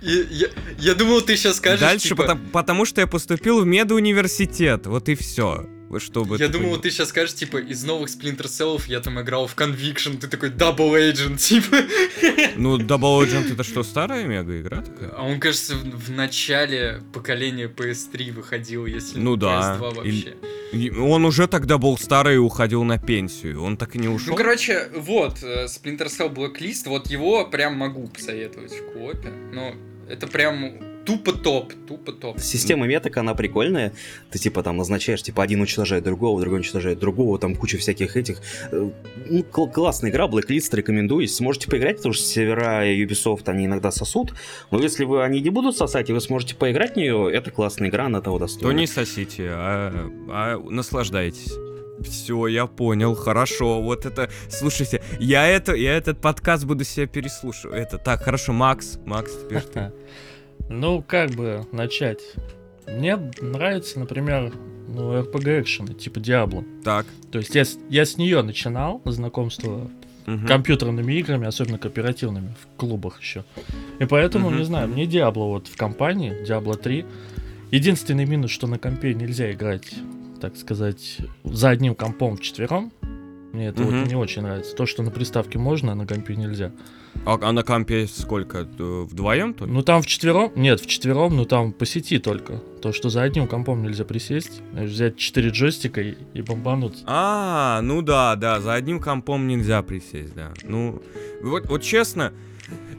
Я, 0.00 0.22
я- 0.30 0.48
я 0.86 0.94
думал, 0.94 1.20
ты 1.20 1.36
сейчас 1.36 1.56
скажешь, 1.56 1.80
Дальше, 1.80 2.08
типа, 2.08 2.22
потому, 2.22 2.40
потому 2.52 2.84
что 2.84 3.00
я 3.00 3.06
поступил 3.06 3.60
в 3.60 3.66
медуниверситет. 3.66 4.86
Вот 4.86 5.08
и 5.08 5.14
все. 5.14 5.66
Чтобы 5.98 6.36
Я 6.36 6.48
ты 6.48 6.54
думал, 6.54 6.78
ты 6.78 6.90
сейчас 6.90 7.10
скажешь, 7.10 7.34
типа, 7.36 7.58
из 7.58 7.84
новых 7.84 8.10
Splinter 8.10 8.46
Cell 8.46 8.82
я 8.88 8.98
там 9.00 9.20
играл 9.20 9.46
в 9.46 9.54
Conviction, 9.54 10.18
ты 10.18 10.26
такой 10.26 10.50
Double 10.50 10.92
Agent, 10.92 11.36
типа. 11.48 11.76
Ну, 12.56 12.76
Double 12.78 13.24
Agent 13.24 13.52
это 13.52 13.62
что, 13.62 13.84
старая 13.84 14.26
мега 14.26 14.60
игра 14.60 14.82
такая? 14.82 15.10
А 15.10 15.22
он, 15.22 15.38
кажется, 15.38 15.76
в, 15.76 16.06
в 16.06 16.10
начале 16.10 17.02
поколения 17.12 17.68
PS3 17.68 18.32
выходил, 18.32 18.84
если 18.86 19.20
Ну 19.20 19.34
не 19.34 19.40
да. 19.40 19.78
PS2 19.80 19.92
И- 19.92 19.94
вообще. 19.96 20.36
И 20.72 20.90
Он 20.90 21.24
уже 21.24 21.46
тогда 21.46 21.78
был 21.78 21.96
старый 21.96 22.34
и 22.34 22.38
уходил 22.38 22.82
на 22.82 22.98
пенсию. 22.98 23.62
Он 23.62 23.76
так 23.76 23.94
и 23.94 23.98
не 23.98 24.08
ушел. 24.08 24.30
Ну, 24.30 24.36
короче, 24.36 24.88
вот, 24.96 25.38
э, 25.42 25.66
Splinter 25.66 26.08
Cell 26.08 26.34
Blacklist, 26.34 26.88
вот 26.88 27.08
его 27.08 27.46
прям 27.46 27.76
могу 27.76 28.08
посоветовать 28.08 28.72
в 28.72 28.92
коопе. 28.92 29.32
Ну, 29.52 29.74
это 30.08 30.26
прям 30.26 30.72
тупо 31.04 31.32
топ, 31.32 31.72
тупо 31.86 32.10
топ. 32.12 32.40
Система 32.40 32.86
меток, 32.86 33.16
она 33.16 33.34
прикольная. 33.34 33.92
Ты 34.30 34.38
типа 34.40 34.62
там 34.64 34.76
назначаешь, 34.76 35.22
типа 35.22 35.42
один 35.44 35.60
уничтожает 35.60 36.02
другого, 36.02 36.40
другой 36.40 36.58
уничтожает 36.58 36.98
другого, 36.98 37.38
там 37.38 37.54
куча 37.54 37.78
всяких 37.78 38.16
этих. 38.16 38.40
Э, 38.72 38.90
Ну, 39.30 39.42
кл- 39.44 39.68
классная 39.70 40.10
игра, 40.10 40.26
Blacklist, 40.26 40.74
рекомендую. 40.74 41.22
Если 41.22 41.36
сможете 41.36 41.68
поиграть, 41.70 41.96
потому 41.98 42.12
что 42.12 42.24
сервера 42.24 42.84
Ubisoft, 42.86 43.42
они 43.46 43.66
иногда 43.66 43.90
сосут. 43.92 44.34
Но 44.72 44.80
если 44.80 45.04
вы 45.04 45.22
они 45.22 45.40
не 45.40 45.50
будут 45.50 45.76
сосать, 45.76 46.10
и 46.10 46.12
вы 46.12 46.20
сможете 46.20 46.54
поиграть 46.56 46.94
в 46.94 46.96
нее, 46.96 47.30
это 47.32 47.50
классная 47.52 47.88
игра, 47.88 48.06
она 48.06 48.20
того 48.20 48.38
То 48.38 48.44
достойна. 48.46 48.76
не 48.78 48.86
сосите, 48.88 49.48
а, 49.50 50.10
а 50.28 50.58
наслаждайтесь. 50.58 51.52
Все, 52.08 52.46
я 52.46 52.66
понял, 52.66 53.14
хорошо. 53.14 53.82
Вот 53.82 54.06
это. 54.06 54.30
Слушайте, 54.48 55.02
я 55.20 55.46
это, 55.46 55.74
я 55.74 55.96
этот 55.96 56.20
подкаст 56.20 56.64
буду 56.64 56.84
себе 56.84 57.06
переслушивать. 57.06 57.78
Это 57.80 57.98
так, 57.98 58.22
хорошо, 58.22 58.52
Макс, 58.52 58.98
Макс, 59.04 59.32
теперь 59.32 59.62
ты. 59.62 59.92
Ну, 60.68 61.00
как 61.06 61.30
бы 61.30 61.64
начать. 61.70 62.18
Мне 62.88 63.16
нравится, 63.40 64.00
например, 64.00 64.52
ну, 64.88 65.12
RPG 65.20 65.60
экшены, 65.62 65.94
типа 65.94 66.18
Diablo. 66.18 66.64
Так. 66.82 67.06
То 67.30 67.38
есть 67.38 67.54
я, 67.54 67.64
с- 67.64 67.78
я 67.88 68.04
с 68.04 68.16
нее 68.16 68.42
начинал 68.42 69.00
знакомство 69.04 69.88
мгм. 70.26 70.46
компьютерными 70.46 71.12
играми, 71.12 71.46
особенно 71.46 71.78
кооперативными, 71.78 72.54
в 72.60 72.76
клубах 72.78 73.20
еще. 73.20 73.44
И 74.00 74.06
поэтому, 74.06 74.48
Мгм, 74.48 74.58
не 74.58 74.64
знаю, 74.64 74.88
мне 74.88 75.04
Diablo 75.04 75.46
вот 75.50 75.68
в 75.68 75.76
компании, 75.76 76.32
Diablo 76.44 76.76
3. 76.76 77.04
Единственный 77.70 78.24
минус, 78.26 78.50
что 78.50 78.66
на 78.66 78.78
компе 78.78 79.14
нельзя 79.14 79.52
играть, 79.52 79.94
так 80.40 80.56
сказать, 80.56 81.18
за 81.44 81.70
одним 81.70 81.94
компом 81.94 82.36
в 82.36 82.40
четвером. 82.40 82.92
Мне 83.52 83.68
это 83.68 83.82
Мгм. 83.82 84.00
вот 84.00 84.08
не 84.08 84.14
очень 84.16 84.42
нравится. 84.42 84.74
То, 84.76 84.84
что 84.86 85.02
на 85.02 85.10
приставке 85.10 85.58
можно, 85.58 85.92
а 85.92 85.94
на 85.94 86.06
компе 86.06 86.36
нельзя. 86.36 86.72
А, 87.24 87.38
а 87.40 87.52
на 87.52 87.62
компе 87.62 88.06
сколько? 88.06 88.68
Э, 88.78 89.06
Вдвоем 89.08 89.54
только? 89.54 89.72
Ну 89.72 89.82
там 89.82 90.02
в 90.02 90.06
четвером, 90.06 90.52
нет, 90.54 90.80
в 90.80 90.86
четвером, 90.86 91.34
но 91.36 91.46
там 91.46 91.72
по 91.72 91.86
сети 91.86 92.18
только. 92.18 92.58
То, 92.82 92.92
что 92.92 93.08
за 93.08 93.22
одним 93.22 93.48
компом 93.48 93.82
нельзя 93.82 94.04
присесть, 94.04 94.60
знаешь, 94.72 94.90
взять 94.90 95.16
четыре 95.16 95.48
джойстика 95.48 96.02
и, 96.02 96.14
и 96.34 96.42
бомбануть. 96.42 97.02
А, 97.06 97.80
ну 97.82 98.02
да, 98.02 98.36
да, 98.36 98.60
за 98.60 98.74
одним 98.74 99.00
компом 99.00 99.46
нельзя 99.48 99.80
присесть, 99.82 100.34
да. 100.34 100.52
Ну, 100.62 101.02
вот, 101.42 101.66
вот 101.68 101.82
честно, 101.82 102.34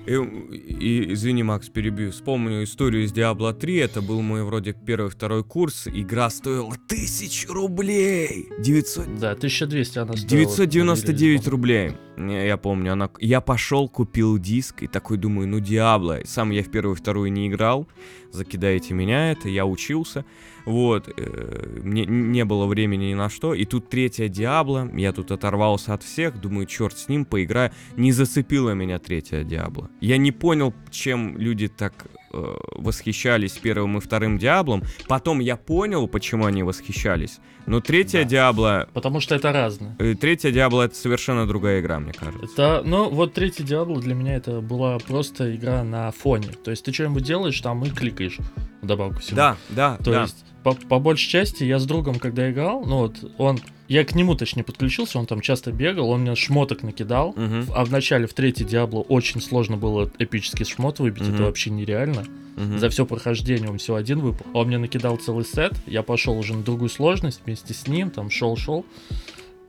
и, 0.07 0.13
и- 0.13 1.13
извини, 1.13 1.43
Макс, 1.43 1.69
перебью, 1.69 2.11
вспомню 2.11 2.63
историю 2.63 3.03
из 3.03 3.11
Diablo 3.13 3.53
3, 3.53 3.75
это 3.77 4.01
был 4.01 4.21
мой 4.21 4.43
вроде 4.43 4.73
первый-второй 4.73 5.43
курс, 5.43 5.87
игра 5.87 6.29
стоила 6.29 6.75
тысячу 6.87 7.51
рублей, 7.53 8.47
900, 8.59 9.19
Да, 9.19 9.31
1200 9.31 9.99
она 9.99 10.13
стоила. 10.13 10.29
999 10.29 11.45
на 11.45 11.51
рублей. 11.51 11.91
Я 12.17 12.57
помню, 12.57 12.93
она... 12.93 13.11
Я 13.19 13.41
пошел, 13.41 13.87
купил 13.87 14.39
диск 14.39 14.81
и 14.81 14.87
такой 14.87 15.17
думаю, 15.17 15.47
ну 15.47 15.59
Диабло. 15.59 16.19
Сам 16.25 16.49
я 16.49 16.63
в 16.63 16.69
первую 16.69 16.95
и 16.95 16.97
вторую 16.97 17.31
не 17.31 17.47
играл. 17.47 17.87
Закидайте 18.31 18.93
меня 18.93 19.31
это, 19.31 19.49
я 19.49 19.65
учился. 19.65 20.25
Вот, 20.65 21.09
э, 21.15 21.79
мне 21.83 22.05
не 22.05 22.43
было 22.43 22.65
времени 22.65 23.05
ни 23.05 23.13
на 23.13 23.29
что. 23.29 23.53
И 23.53 23.65
тут 23.65 23.89
третья 23.89 24.27
Диабло. 24.29 24.89
Я 24.95 25.13
тут 25.13 25.31
оторвался 25.31 25.93
от 25.93 26.01
всех. 26.01 26.41
Думаю, 26.41 26.65
черт 26.65 26.97
с 26.97 27.07
ним, 27.07 27.23
поиграю. 27.23 27.71
Не 27.95 28.11
зацепила 28.11 28.71
меня 28.71 28.97
третья 28.97 29.43
Диабло. 29.43 29.89
Я 30.01 30.17
не 30.17 30.31
понял, 30.31 30.73
чем 30.89 31.37
люди 31.37 31.67
так 31.67 32.07
э, 32.33 32.55
восхищались 32.75 33.53
первым 33.53 33.97
и 33.97 34.01
вторым 34.01 34.37
Диаблом. 34.37 34.83
Потом 35.07 35.39
я 35.39 35.55
понял, 35.57 36.07
почему 36.07 36.45
они 36.45 36.63
восхищались. 36.63 37.39
Но 37.65 37.81
третья 37.81 38.23
Да. 38.23 38.29
Диабло... 38.29 38.89
Потому 38.93 39.19
что 39.19 39.35
это 39.35 39.51
разное. 39.51 39.95
э, 39.99 40.15
Третья 40.15 40.51
Диабло 40.51 40.83
это 40.83 40.95
совершенно 40.95 41.45
другая 41.45 41.81
игра, 41.81 41.99
мне 41.99 42.13
кажется. 42.13 42.47
Это, 42.53 42.81
ну, 42.85 43.09
вот 43.09 43.33
третий 43.33 43.63
Диабло 43.63 43.99
для 44.01 44.15
меня 44.15 44.35
это 44.35 44.61
была 44.61 44.97
просто 44.99 45.53
игра 45.55 45.83
на 45.83 46.11
фоне. 46.11 46.47
То 46.63 46.71
есть 46.71 46.85
ты 46.85 46.93
что-нибудь 46.93 47.23
делаешь 47.23 47.59
там 47.59 47.83
и 47.83 47.89
кликаешь 47.89 48.37
добавку 48.81 49.19
всего. 49.19 49.35
Да, 49.35 49.57
да, 49.69 49.97
То 49.97 50.11
да. 50.11 50.21
есть, 50.23 50.45
по, 50.75 50.87
по 50.87 50.99
большей 50.99 51.29
части, 51.29 51.63
я 51.63 51.79
с 51.79 51.85
другом, 51.85 52.19
когда 52.19 52.51
играл, 52.51 52.83
ну 52.85 52.97
вот, 52.99 53.15
он, 53.37 53.59
я 53.87 54.03
к 54.03 54.15
нему, 54.15 54.35
точнее, 54.35 54.63
подключился, 54.63 55.17
он 55.17 55.25
там 55.25 55.39
часто 55.39 55.71
бегал, 55.71 56.09
он 56.09 56.21
мне 56.21 56.35
шмоток 56.35 56.83
накидал, 56.83 57.33
Мгм, 57.37 57.67
а 57.73 57.85
в 57.85 57.91
начале, 57.91 58.27
в 58.27 58.33
третьей 58.33 58.65
Диабло, 58.65 58.99
очень 58.99 59.39
сложно 59.41 59.77
было 59.77 60.11
эпический 60.19 60.65
шмот 60.65 60.99
выбить, 60.99 61.23
Мгм. 61.23 61.33
это 61.35 61.43
вообще 61.43 61.69
нереально. 61.69 62.25
мгм. 62.57 62.79
За 62.79 62.89
все 62.89 63.05
прохождение 63.05 63.69
он 63.69 63.77
всего 63.77 63.97
один 63.97 64.19
выпал. 64.19 64.45
Он 64.53 64.67
мне 64.67 64.77
накидал 64.77 65.15
целый 65.17 65.45
сет, 65.45 65.73
я 65.85 66.01
пошел 66.03 66.37
уже 66.37 66.53
на 66.55 66.63
другую 66.63 66.89
сложность 66.89 67.41
вместе 67.45 67.73
с 67.73 67.87
ним, 67.87 68.09
там 68.09 68.29
шел-шел. 68.29 68.83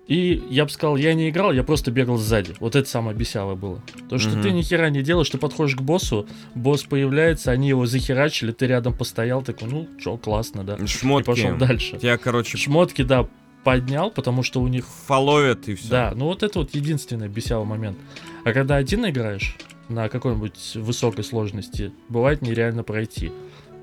И 0.09 0.43
я 0.49 0.65
бы 0.65 0.71
сказал, 0.71 0.97
я 0.97 1.13
не 1.13 1.29
играл, 1.29 1.53
я 1.53 1.63
просто 1.63 1.91
бегал 1.91 2.17
сзади. 2.17 2.55
Вот 2.61 2.75
это 2.77 2.89
самое 2.89 3.15
бесялое 3.17 3.57
было. 3.57 3.83
То, 4.09 4.17
что 4.19 4.31
Мгм. 4.31 4.43
ты 4.43 4.51
ни 4.53 4.63
хера 4.63 4.89
не 4.89 5.03
делаешь, 5.03 5.29
ты 5.29 5.37
подходишь 5.37 5.77
к 5.77 5.83
боссу, 5.83 6.27
босс 6.55 6.83
появляется, 6.85 7.51
они 7.53 7.69
его 7.69 7.85
захерачили, 7.85 8.53
ты 8.53 8.67
рядом 8.67 8.95
постоял, 8.95 9.43
такой, 9.43 9.69
ну, 9.69 9.87
чё, 10.01 10.17
классно, 10.17 10.65
да. 10.65 10.77
И 10.77 10.87
Шмотки. 10.87 11.27
пошел 11.27 11.57
дальше. 11.59 11.99
Тебя, 11.99 12.17
короче, 12.17 12.57
Шмотки, 12.57 13.03
да, 13.03 13.29
поднял, 13.65 14.11
потому 14.11 14.43
что 14.43 14.63
у 14.63 14.69
них... 14.69 14.87
фоловят 14.87 15.69
и 15.69 15.75
все. 15.75 15.91
Да, 15.91 16.13
ну 16.17 16.25
вот 16.25 16.43
это 16.43 16.61
вот 16.61 16.75
единственный 16.75 17.29
бесялый 17.29 17.67
момент. 17.67 17.99
А 18.45 18.53
когда 18.53 18.77
один 18.77 19.07
играешь 19.07 19.57
на 19.91 20.09
какой-нибудь 20.09 20.77
высокой 20.77 21.23
сложности, 21.25 21.93
бывает 22.09 22.41
нереально 22.41 22.83
пройти. 22.83 23.31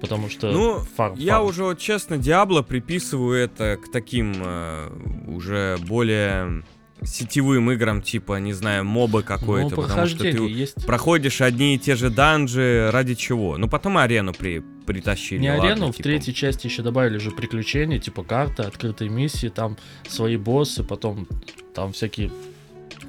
Потому 0.01 0.29
что 0.29 0.51
Ну, 0.51 0.81
фар- 0.97 1.15
Я 1.17 1.41
уже, 1.41 1.63
вот 1.63 1.79
честно, 1.79 2.17
Диабло 2.17 2.61
приписываю 2.61 3.37
это 3.37 3.77
к 3.77 3.91
таким 3.91 4.33
э, 4.37 4.89
уже 5.27 5.77
более 5.87 6.63
сетевым 7.03 7.71
играм, 7.71 8.01
типа, 8.01 8.39
не 8.39 8.53
знаю, 8.53 8.85
мобы 8.85 9.23
какой-то, 9.23 9.75
ну, 9.75 9.81
потому 9.81 10.07
что 10.07 10.19
ты 10.19 10.29
есть. 10.29 10.85
проходишь 10.85 11.41
одни 11.41 11.75
и 11.75 11.77
те 11.77 11.95
же 11.95 12.09
данжи, 12.09 12.89
ради 12.91 13.15
чего? 13.15 13.57
Ну, 13.57 13.67
потом 13.67 13.97
арену 13.97 14.33
при, 14.33 14.63
притащили. 14.85 15.39
Не 15.39 15.51
ладно, 15.51 15.65
арену, 15.65 15.87
в 15.91 15.95
типа. 15.95 16.03
третьей 16.03 16.33
части 16.33 16.67
еще 16.67 16.81
добавили 16.81 17.17
же 17.17 17.31
приключения, 17.31 17.99
типа 17.99 18.23
карта, 18.23 18.67
открытые 18.67 19.09
миссии, 19.09 19.49
там 19.49 19.77
свои 20.07 20.37
боссы, 20.37 20.83
потом 20.83 21.27
там 21.73 21.93
всякие 21.93 22.31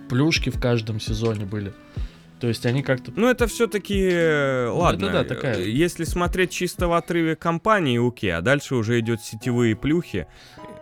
плюшки 0.09 0.51
в 0.51 0.61
каждом 0.61 1.01
сезоне 1.01 1.44
были. 1.44 1.72
То 2.40 2.49
есть 2.49 2.66
они 2.66 2.83
как-то... 2.83 3.12
Ну, 3.16 3.29
это 3.29 3.46
все-таки, 3.46 4.66
ладно, 4.68 5.11
да, 5.11 5.25
такая. 5.25 5.57
э, 5.57 5.70
если 5.70 6.05
смотреть 6.05 6.51
чисто 6.51 6.87
в 6.87 6.92
отрыве 6.92 7.35
компании, 7.35 8.07
окей, 8.07 8.35
а 8.35 8.42
дальше 8.42 8.75
уже 8.75 9.01
идет 9.01 9.22
сетевые 9.22 9.75
плюхи. 9.75 10.27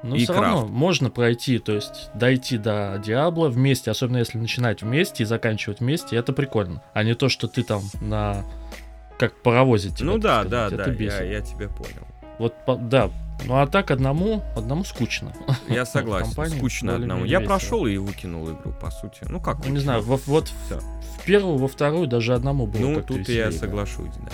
Ну, 0.03 0.17
все 0.17 0.33
равно 0.33 0.67
можно 0.67 1.11
пройти, 1.11 1.59
то 1.59 1.73
есть 1.73 2.11
дойти 2.15 2.59
до 2.59 3.01
Диабло 3.05 3.49
вместе, 3.49 3.91
особенно 3.91 4.19
если 4.19 4.37
начинать 4.37 4.83
вместе 4.83 5.23
и 5.23 5.27
заканчивать 5.27 5.81
вместе, 5.81 6.17
это 6.17 6.33
прикольно. 6.33 6.83
А 6.93 7.05
не 7.05 7.15
то, 7.15 7.29
что 7.29 7.47
ты 7.47 7.63
там 7.63 7.83
на... 8.01 8.45
Как 9.19 9.41
паровозе 9.43 9.91
тебя, 9.91 10.07
ну 10.07 10.19
да, 10.19 10.41
сказать, 10.41 10.51
да, 10.51 10.67
это 10.67 10.77
да, 10.77 10.91
я, 10.91 10.97
бесит. 10.97 11.21
я 11.21 11.41
тебя 11.41 11.69
понял. 11.69 12.07
Вот, 12.39 12.55
да. 12.89 13.11
Ну 13.45 13.55
а 13.61 13.67
так 13.67 13.91
одному, 13.91 14.43
одному 14.57 14.85
скучно. 14.85 15.33
Я 15.69 15.85
согласен, 15.85 16.27
компании 16.27 16.59
скучно 16.59 16.95
одному. 16.97 17.25
Я 17.25 17.41
весело. 17.41 17.57
прошел 17.57 17.87
и 17.87 17.97
выкинул 17.97 18.49
игру, 18.51 18.73
по 18.81 18.91
сути. 18.91 19.19
Ну 19.29 19.41
как? 19.41 19.65
Ну, 19.65 19.71
не 19.73 19.81
знаю, 19.81 20.03
во- 20.03 20.21
вот 20.27 20.51
Всё. 20.67 20.81
в 21.21 21.25
первую, 21.25 21.59
во 21.59 21.69
вторую 21.69 22.07
даже 22.07 22.35
одному 22.35 22.67
было 22.67 22.81
Ну, 22.81 22.95
как-то 22.97 23.09
тут 23.09 23.19
веселее 23.19 23.45
я 23.47 23.53
соглашусь, 23.53 24.15
да. 24.25 24.33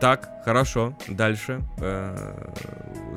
Так, 0.00 0.28
хорошо. 0.44 0.92
Дальше. 1.08 1.62
Э, 1.78 2.34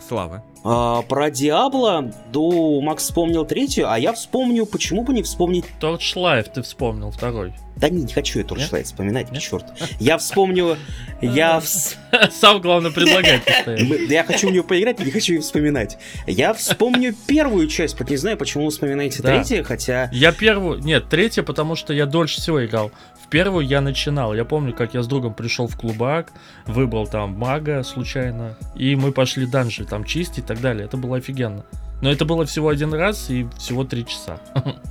Слава. 0.07 0.43
А, 0.63 1.01
про 1.01 1.29
Диабло, 1.29 2.11
ну, 2.33 2.79
Макс 2.81 3.03
вспомнил 3.03 3.45
третью, 3.45 3.91
а 3.91 3.97
я 3.99 4.13
вспомню, 4.13 4.65
почему 4.65 5.03
бы 5.03 5.13
не 5.13 5.21
вспомнить... 5.23 5.65
Torchlight 5.81 6.51
ты 6.53 6.61
вспомнил, 6.61 7.11
второй. 7.11 7.53
Да 7.81 7.89
не, 7.89 8.03
не 8.03 8.13
хочу 8.13 8.37
я? 8.39 8.45
Torchlight 8.45 8.83
вспоминать, 8.83 9.31
Нет? 9.31 9.41
черт. 9.41 9.65
Я 9.99 10.19
вспомню... 10.19 10.77
Я 11.19 11.57
вс- 11.57 11.95
Сам, 12.31 12.61
главное, 12.61 12.91
предлагать 12.91 13.41
Я 14.09 14.23
хочу 14.23 14.49
в 14.49 14.51
нее 14.51 14.63
поиграть, 14.63 14.99
не 14.99 15.09
хочу 15.09 15.33
ее 15.33 15.41
вспоминать. 15.41 15.97
Я 16.27 16.53
вспомню 16.53 17.15
первую 17.25 17.67
часть, 17.67 17.99
не 17.99 18.17
знаю, 18.17 18.37
почему 18.37 18.65
вы 18.65 18.71
вспоминаете 18.71 19.23
Да. 19.23 19.33
третью, 19.43 19.63
хотя... 19.65 20.09
Я 20.13 20.31
первую... 20.31 20.79
Нет, 20.79 21.09
третья, 21.09 21.41
потому 21.41 21.75
что 21.75 21.91
я 21.93 22.05
дольше 22.05 22.39
всего 22.39 22.63
играл. 22.63 22.91
В 23.19 23.27
первую 23.29 23.65
я 23.65 23.81
начинал. 23.81 24.35
Я 24.35 24.45
помню, 24.45 24.73
как 24.73 24.93
я 24.93 25.01
с 25.01 25.07
другом 25.07 25.33
пришел 25.33 25.67
в 25.67 25.75
клубак, 25.75 26.31
выбрал 26.67 27.07
там 27.07 27.31
мага 27.31 27.81
случайно, 27.83 28.57
и 28.75 28.95
мы 28.95 29.11
пошли 29.11 29.47
данжи 29.47 29.85
там 29.85 30.03
чистить 30.03 30.39
и 30.39 30.41
так 30.41 30.61
далее. 30.61 30.85
Это 30.85 30.97
было 30.97 31.17
офигенно. 31.17 31.65
Но 32.01 32.11
это 32.11 32.25
было 32.25 32.45
всего 32.45 32.69
один 32.69 32.93
раз 32.93 33.29
и 33.29 33.47
всего 33.57 33.83
три 33.83 34.05
часа. 34.05 34.39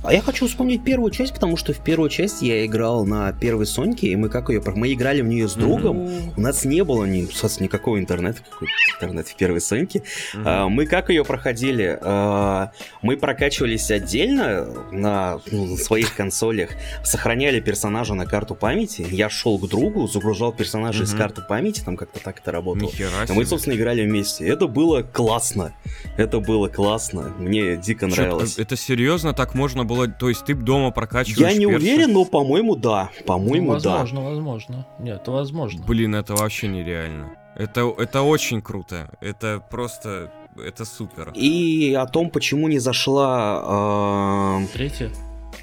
А 0.03 0.13
я 0.13 0.21
хочу 0.21 0.47
вспомнить 0.47 0.83
первую 0.83 1.11
часть, 1.11 1.33
потому 1.33 1.57
что 1.57 1.73
в 1.73 1.79
первую 1.79 2.09
часть 2.09 2.41
я 2.41 2.65
играл 2.65 3.05
на 3.05 3.33
первой 3.33 3.65
Соньке, 3.65 4.07
и 4.07 4.15
мы 4.15 4.29
как 4.29 4.49
ее... 4.49 4.61
Мы 4.65 4.93
играли 4.93 5.21
в 5.21 5.27
нее 5.27 5.47
с 5.47 5.53
другом, 5.53 6.09
У 6.37 6.41
нас 6.41 6.63
не 6.63 6.83
было 6.83 7.03
ни, 7.05 7.25
собственно, 7.25 7.65
никакого 7.65 7.99
интернета, 7.99 8.41
какой 8.49 8.69
интернет 8.95 9.27
в 9.27 9.35
первой 9.35 9.59
Соньке. 9.61 10.03
Мгм. 10.33 10.43
А, 10.47 10.69
Мы 10.69 10.85
как 10.85 11.09
ее 11.09 11.25
проходили? 11.25 11.99
А, 12.01 12.71
Мы 13.01 13.17
прокачивались 13.17 13.91
отдельно 13.91 14.65
на, 14.91 15.39
ну, 15.51 15.65
на 15.65 15.77
своих 15.77 16.15
консолях, 16.15 16.69
сохраняли 17.03 17.59
персонажа 17.59 18.13
на 18.13 18.25
карту 18.25 18.55
памяти. 18.55 19.05
Я 19.11 19.29
шел 19.29 19.59
к 19.59 19.67
другу, 19.67 20.07
загружал 20.07 20.53
персонажа 20.53 21.03
из 21.03 21.11
Мгм. 21.11 21.21
карты 21.21 21.41
памяти, 21.41 21.81
там 21.81 21.97
как-то 21.97 22.19
так 22.19 22.39
это 22.39 22.51
работало. 22.51 22.87
Нихера 22.87 23.09
И 23.27 23.31
мы, 23.33 23.45
собственно, 23.45 23.73
играли 23.73 24.05
вместе. 24.05 24.47
Это 24.47 24.67
было 24.67 25.01
классно. 25.01 25.73
Это 26.17 26.39
было 26.39 26.67
классно. 26.69 27.00
Мне 27.39 27.77
дико 27.77 28.09
Чё, 28.09 28.15
нравилось. 28.15 28.57
Это 28.57 28.75
серьезно 28.75 29.33
так 29.33 29.55
можно 29.55 29.83
было? 29.85 30.07
То 30.07 30.29
есть 30.29 30.45
ты 30.45 30.53
дома 30.53 30.91
прокачиваешь 30.91 31.51
Я 31.53 31.57
не 31.57 31.65
перса? 31.65 31.77
уверен, 31.77 32.13
но, 32.13 32.25
по-моему, 32.25 32.75
да. 32.75 33.09
По-моему, 33.25 33.73
Ну, 33.73 33.79
да. 33.79 33.97
возможно, 33.99 34.21
возможно. 34.29 34.85
Нет, 34.99 35.21
это 35.21 35.31
возможно. 35.31 35.83
Блин, 35.85 36.15
это 36.15 36.35
вообще 36.35 36.67
нереально. 36.67 37.31
Это, 37.55 37.93
это 37.97 38.21
очень 38.21 38.61
круто. 38.61 39.09
Это 39.21 39.61
просто... 39.69 40.31
Это 40.57 40.83
супер. 40.85 41.31
И 41.33 41.93
о 41.97 42.05
том, 42.07 42.29
почему 42.29 42.67
не 42.67 42.79
зашла 42.79 44.59
э, 44.63 44.67
Третья. 44.73 45.09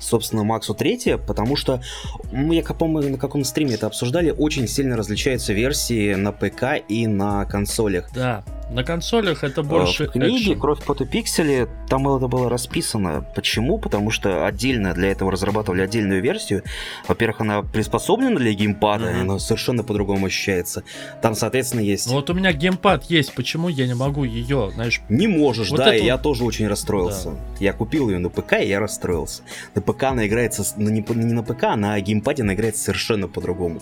собственно, 0.00 0.44
Максу 0.44 0.74
третья, 0.74 1.18
потому 1.18 1.56
что, 1.56 1.82
мы, 2.32 2.54
я 2.56 2.62
помню, 2.62 3.10
на 3.10 3.18
каком 3.18 3.44
стриме 3.44 3.74
это 3.74 3.86
обсуждали, 3.86 4.30
очень 4.30 4.66
сильно 4.66 4.96
различаются 4.96 5.52
версии 5.52 6.14
на 6.14 6.32
ПК 6.32 6.82
и 6.88 7.06
на 7.06 7.44
консолях. 7.44 8.10
Да. 8.14 8.42
На 8.70 8.84
консолях 8.84 9.44
это 9.44 9.62
больше 9.62 10.06
в 10.06 10.12
книге 10.12 10.36
экшен. 10.36 10.60
«Кровь, 10.60 10.84
пот 10.84 11.00
и 11.00 11.06
пиксели» 11.06 11.68
там 11.88 12.06
это 12.14 12.28
было 12.28 12.50
расписано. 12.50 13.24
Почему? 13.34 13.78
Потому 13.78 14.10
что 14.10 14.46
отдельно 14.46 14.92
для 14.92 15.10
этого 15.10 15.32
разрабатывали 15.32 15.82
отдельную 15.82 16.22
версию. 16.22 16.62
Во-первых, 17.06 17.40
она 17.40 17.62
приспособлена 17.62 18.36
для 18.36 18.52
геймпада, 18.52 19.10
и 19.10 19.20
она 19.20 19.38
совершенно 19.38 19.82
по-другому 19.82 20.26
ощущается. 20.26 20.84
Там, 21.22 21.34
соответственно, 21.34 21.80
есть... 21.80 22.06
Ну 22.06 22.14
вот 22.14 22.28
у 22.30 22.34
меня 22.34 22.52
геймпад 22.52 23.04
есть, 23.04 23.34
почему 23.34 23.68
я 23.68 23.86
не 23.86 23.94
могу 23.94 24.24
ее, 24.24 24.70
знаешь, 24.74 25.00
Не 25.08 25.26
можешь, 25.26 25.70
Вот 25.70 25.78
да, 25.78 25.94
это 25.94 26.04
и 26.04 26.06
я 26.06 26.18
тоже 26.18 26.44
очень 26.44 26.68
расстроился. 26.68 27.30
Я 27.58 27.72
купил 27.72 28.10
ее 28.10 28.18
на 28.18 28.28
ПК, 28.28 28.54
и 28.60 28.68
я 28.68 28.80
расстроился. 28.80 29.42
На 29.74 29.80
ПК 29.80 30.04
она 30.04 30.26
играется, 30.26 30.64
ну, 30.76 30.90
не, 30.90 31.04
не 31.08 31.32
на 31.32 31.42
ПК, 31.42 31.64
а 31.64 31.76
на 31.76 31.98
геймпаде 32.00 32.42
она 32.42 32.54
играется 32.54 32.82
совершенно 32.84 33.28
по-другому. 33.28 33.80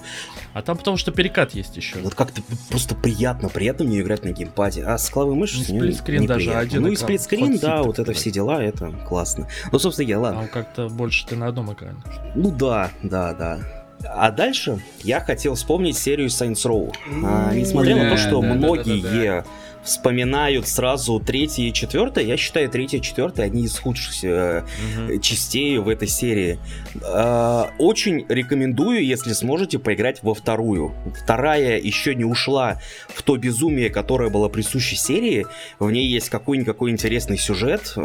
а 0.54 0.62
там 0.62 0.76
потому 0.76 0.96
что 0.96 1.10
перекат 1.10 1.54
есть 1.54 1.76
еще. 1.76 1.98
Вот 1.98 2.14
как-то 2.14 2.42
просто 2.68 2.94
приятно, 2.94 3.48
приятно 3.48 3.84
мне 3.84 4.00
играть 4.00 4.24
на 4.24 4.30
геймпаде. 4.30 4.75
А 4.84 4.98
с 4.98 5.08
клавой 5.10 5.34
мыши 5.34 5.58
Не 5.58 5.72
ней 5.72 5.78
сплитскрин 5.80 6.26
даже, 6.26 6.46
неприятно. 6.46 6.60
один 6.60 6.82
Ну 6.82 6.88
и 6.88 6.96
сплитскрин, 6.96 7.58
да, 7.58 7.82
вот 7.82 7.98
это 7.98 8.12
все 8.12 8.30
дела, 8.30 8.62
это 8.62 8.92
классно. 9.08 9.48
Ну, 9.72 9.78
собственно, 9.78 10.06
я 10.06 10.18
ладно. 10.18 10.40
Там 10.40 10.48
как-то 10.48 10.88
больше 10.88 11.26
ты 11.26 11.36
на 11.36 11.48
одном 11.48 11.72
экране. 11.72 11.98
Ну 12.34 12.50
да, 12.50 12.90
да, 13.02 13.32
да. 13.34 13.58
А 14.04 14.30
дальше 14.30 14.78
я 15.02 15.20
хотел 15.20 15.54
вспомнить 15.54 15.96
серию 15.96 16.28
Saints 16.28 16.64
Row. 16.66 16.92
А, 17.24 17.52
несмотря 17.54 17.96
на 17.96 18.10
то, 18.10 18.16
что 18.16 18.42
многие 18.42 19.44
вспоминают 19.86 20.66
сразу 20.68 21.20
третье 21.20 21.62
и 21.62 21.72
четвертое. 21.72 22.24
Я 22.24 22.36
считаю, 22.36 22.68
третье 22.68 22.98
и 22.98 23.00
четвертое 23.02 23.46
одни 23.46 23.64
из 23.64 23.78
худших 23.78 24.24
э, 24.24 24.62
Мгм. 25.06 25.20
частей 25.20 25.78
в 25.78 25.88
этой 25.88 26.08
серии. 26.08 26.58
Э, 27.02 27.64
Очень 27.78 28.26
рекомендую, 28.28 29.04
если 29.04 29.32
сможете, 29.32 29.78
поиграть 29.78 30.22
во 30.22 30.34
вторую. 30.34 30.92
Вторая 31.22 31.78
еще 31.78 32.14
не 32.14 32.24
ушла 32.24 32.80
в 33.08 33.22
то 33.22 33.36
безумие, 33.36 33.90
которое 33.90 34.28
было 34.30 34.48
присуще 34.48 34.96
серии. 34.96 35.46
В 35.78 35.90
ней 35.90 36.06
есть 36.06 36.28
какой-никакой 36.30 36.90
интересный 36.90 37.38
сюжет. 37.38 37.92
э, 37.96 38.00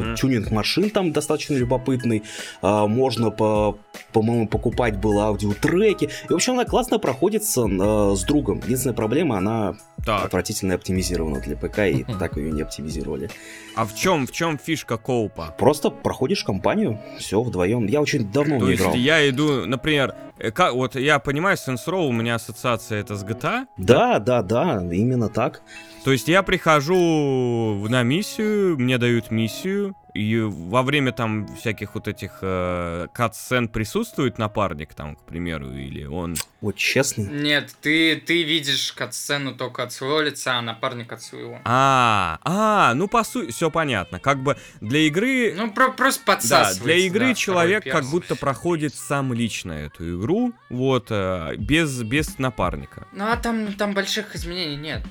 Мгм. 0.00 0.16
Тюнинг 0.16 0.50
машин 0.50 0.90
там 0.90 1.12
достаточно 1.12 1.54
любопытный. 1.54 2.22
э, 2.62 2.86
Можно, 2.86 3.30
по, 3.30 3.78
по-моему, 4.12 4.48
покупать 4.48 4.96
было 4.98 5.26
аудиотреки. 5.26 6.06
И, 6.06 6.32
в 6.32 6.34
общем, 6.34 6.54
она 6.54 6.64
классно 6.64 6.98
проходится 6.98 7.66
э, 7.68 8.14
с 8.16 8.22
другом. 8.24 8.60
Единственная 8.64 8.94
проблема, 8.96 9.36
она 9.38 9.76
Так, 10.04 10.24
отвратительно 10.24 10.74
оптимизирована 10.74 11.25
для 11.34 11.56
ПК, 11.56 11.78
и 11.80 12.04
так 12.18 12.36
ее 12.36 12.50
не 12.52 12.62
оптимизировали. 12.62 13.28
а 13.74 13.84
в 13.84 13.94
чем, 13.94 14.26
в 14.26 14.32
чем 14.32 14.58
фишка 14.58 14.96
коупа? 14.96 15.54
Просто 15.58 15.90
проходишь 15.90 16.44
кампанию, 16.44 16.98
все 17.18 17.42
вдвоем. 17.42 17.86
Я 17.86 18.00
очень 18.00 18.30
давно 18.30 18.58
То 18.58 18.64
не 18.66 18.70
есть 18.72 18.82
играл. 18.82 18.94
я 18.94 19.28
иду, 19.28 19.66
например, 19.66 20.14
э, 20.38 20.50
ка- 20.50 20.72
вот 20.72 20.94
я 20.96 21.18
понимаю, 21.18 21.56
Saints 21.56 21.86
Row, 21.86 22.06
у 22.08 22.12
меня 22.12 22.36
ассоциация 22.36 23.00
это 23.00 23.16
с 23.16 23.24
GTA, 23.24 23.66
Да, 23.76 24.18
да, 24.18 24.42
да, 24.42 24.82
именно 24.90 25.28
так. 25.28 25.62
То 26.04 26.12
есть 26.12 26.28
я 26.28 26.42
прихожу 26.42 27.86
на 27.88 28.02
миссию, 28.02 28.78
мне 28.78 28.98
дают 28.98 29.30
миссию, 29.30 29.94
и 30.16 30.40
во 30.40 30.82
время 30.82 31.12
там 31.12 31.46
всяких 31.56 31.94
вот 31.94 32.08
этих 32.08 32.38
э, 32.40 33.06
кат-сцен 33.12 33.68
присутствует 33.68 34.38
напарник 34.38 34.94
там, 34.94 35.16
к 35.16 35.22
примеру, 35.22 35.72
или 35.72 36.04
он... 36.04 36.34
Вот 36.60 36.76
честно. 36.76 37.22
Нет, 37.22 37.74
ты, 37.80 38.16
ты 38.16 38.42
видишь 38.42 38.92
катсцену 38.92 39.54
только 39.54 39.82
от 39.82 39.92
своего 39.92 40.20
лица, 40.20 40.58
а 40.58 40.62
напарник 40.62 41.12
от 41.12 41.22
своего. 41.22 41.60
А, 41.64 42.38
а, 42.42 42.94
ну 42.94 43.08
по 43.08 43.22
сути, 43.24 43.50
все 43.50 43.70
понятно. 43.70 44.18
Как 44.18 44.42
бы 44.42 44.56
для 44.80 45.00
игры... 45.00 45.54
Ну, 45.54 45.70
про- 45.70 45.92
просто 45.92 46.22
Да, 46.26 46.32
подсасывается. 46.34 46.82
для 46.84 46.96
игры 46.96 47.28
да, 47.28 47.34
человек 47.34 47.84
как 47.84 48.04
будто 48.06 48.36
проходит 48.36 48.94
сам 48.94 49.32
лично 49.32 49.72
эту 49.72 50.18
игру, 50.18 50.52
вот, 50.70 51.08
э, 51.10 51.56
без, 51.56 52.02
без 52.02 52.38
напарника. 52.38 53.06
Ну, 53.12 53.30
а 53.30 53.36
там, 53.36 53.74
там 53.74 53.94
больших 53.94 54.34
изменений 54.34 54.76
нет. 54.76 55.02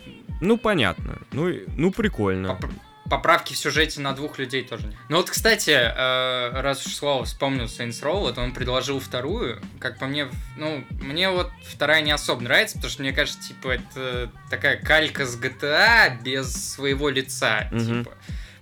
Ну, 0.42 0.58
понятно. 0.58 1.20
Ну, 1.32 1.54
ну 1.78 1.92
прикольно. 1.92 2.56
Поп- 2.56 2.72
Поправки 3.10 3.54
в 3.54 3.58
сюжете 3.58 4.02
на 4.02 4.14
двух 4.14 4.40
людей 4.40 4.64
тоже 4.64 4.88
нет. 4.88 4.96
Ну 5.10 5.18
вот, 5.18 5.30
кстати, 5.30 5.70
э, 5.70 6.62
раз 6.62 6.86
уж 6.86 6.96
Слава 6.96 7.26
вспомнил 7.26 7.66
Saints 7.66 8.02
Row, 8.02 8.22
вот 8.22 8.38
он 8.38 8.52
предложил 8.52 9.00
вторую. 9.00 9.62
Как 9.80 10.00
по 10.00 10.08
мне, 10.08 10.28
ну, 10.58 10.84
мне 10.90 11.30
вот 11.30 11.52
вторая 11.64 12.02
не 12.02 12.12
особо 12.12 12.42
нравится, 12.42 12.78
потому 12.78 12.92
что 12.92 13.04
мне 13.04 13.14
кажется, 13.14 13.40
типа, 13.48 13.76
это 13.76 14.32
такая 14.50 14.78
калька 14.78 15.26
с 15.26 15.40
GTA 15.40 16.22
без 16.24 16.52
своего 16.74 17.10
лица. 17.10 17.70
Типа, 17.72 18.12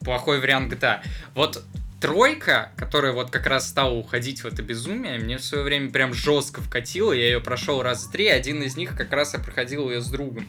плохой 0.02 0.42
вариант 0.42 0.74
GTA. 0.74 1.02
Вот 1.36 1.64
тройка, 2.04 2.70
которая 2.76 3.14
вот 3.14 3.32
как 3.32 3.48
раз 3.48 3.70
стала 3.70 3.94
уходить 3.94 4.44
в 4.44 4.46
это 4.46 4.62
безумие, 4.62 5.20
мне 5.20 5.38
в 5.38 5.44
свое 5.44 5.64
время 5.64 5.90
прям 5.90 6.14
жестко 6.14 6.62
вкатила, 6.62 7.14
я 7.14 7.28
ее 7.28 7.40
прошел 7.40 7.82
раз 7.82 8.08
три, 8.08 8.28
один 8.28 8.62
из 8.62 8.76
них 8.76 8.98
как 8.98 9.14
раз 9.14 9.34
я 9.34 9.40
проходил 9.40 9.90
ее 9.90 10.02
с 10.02 10.08
другом. 10.08 10.46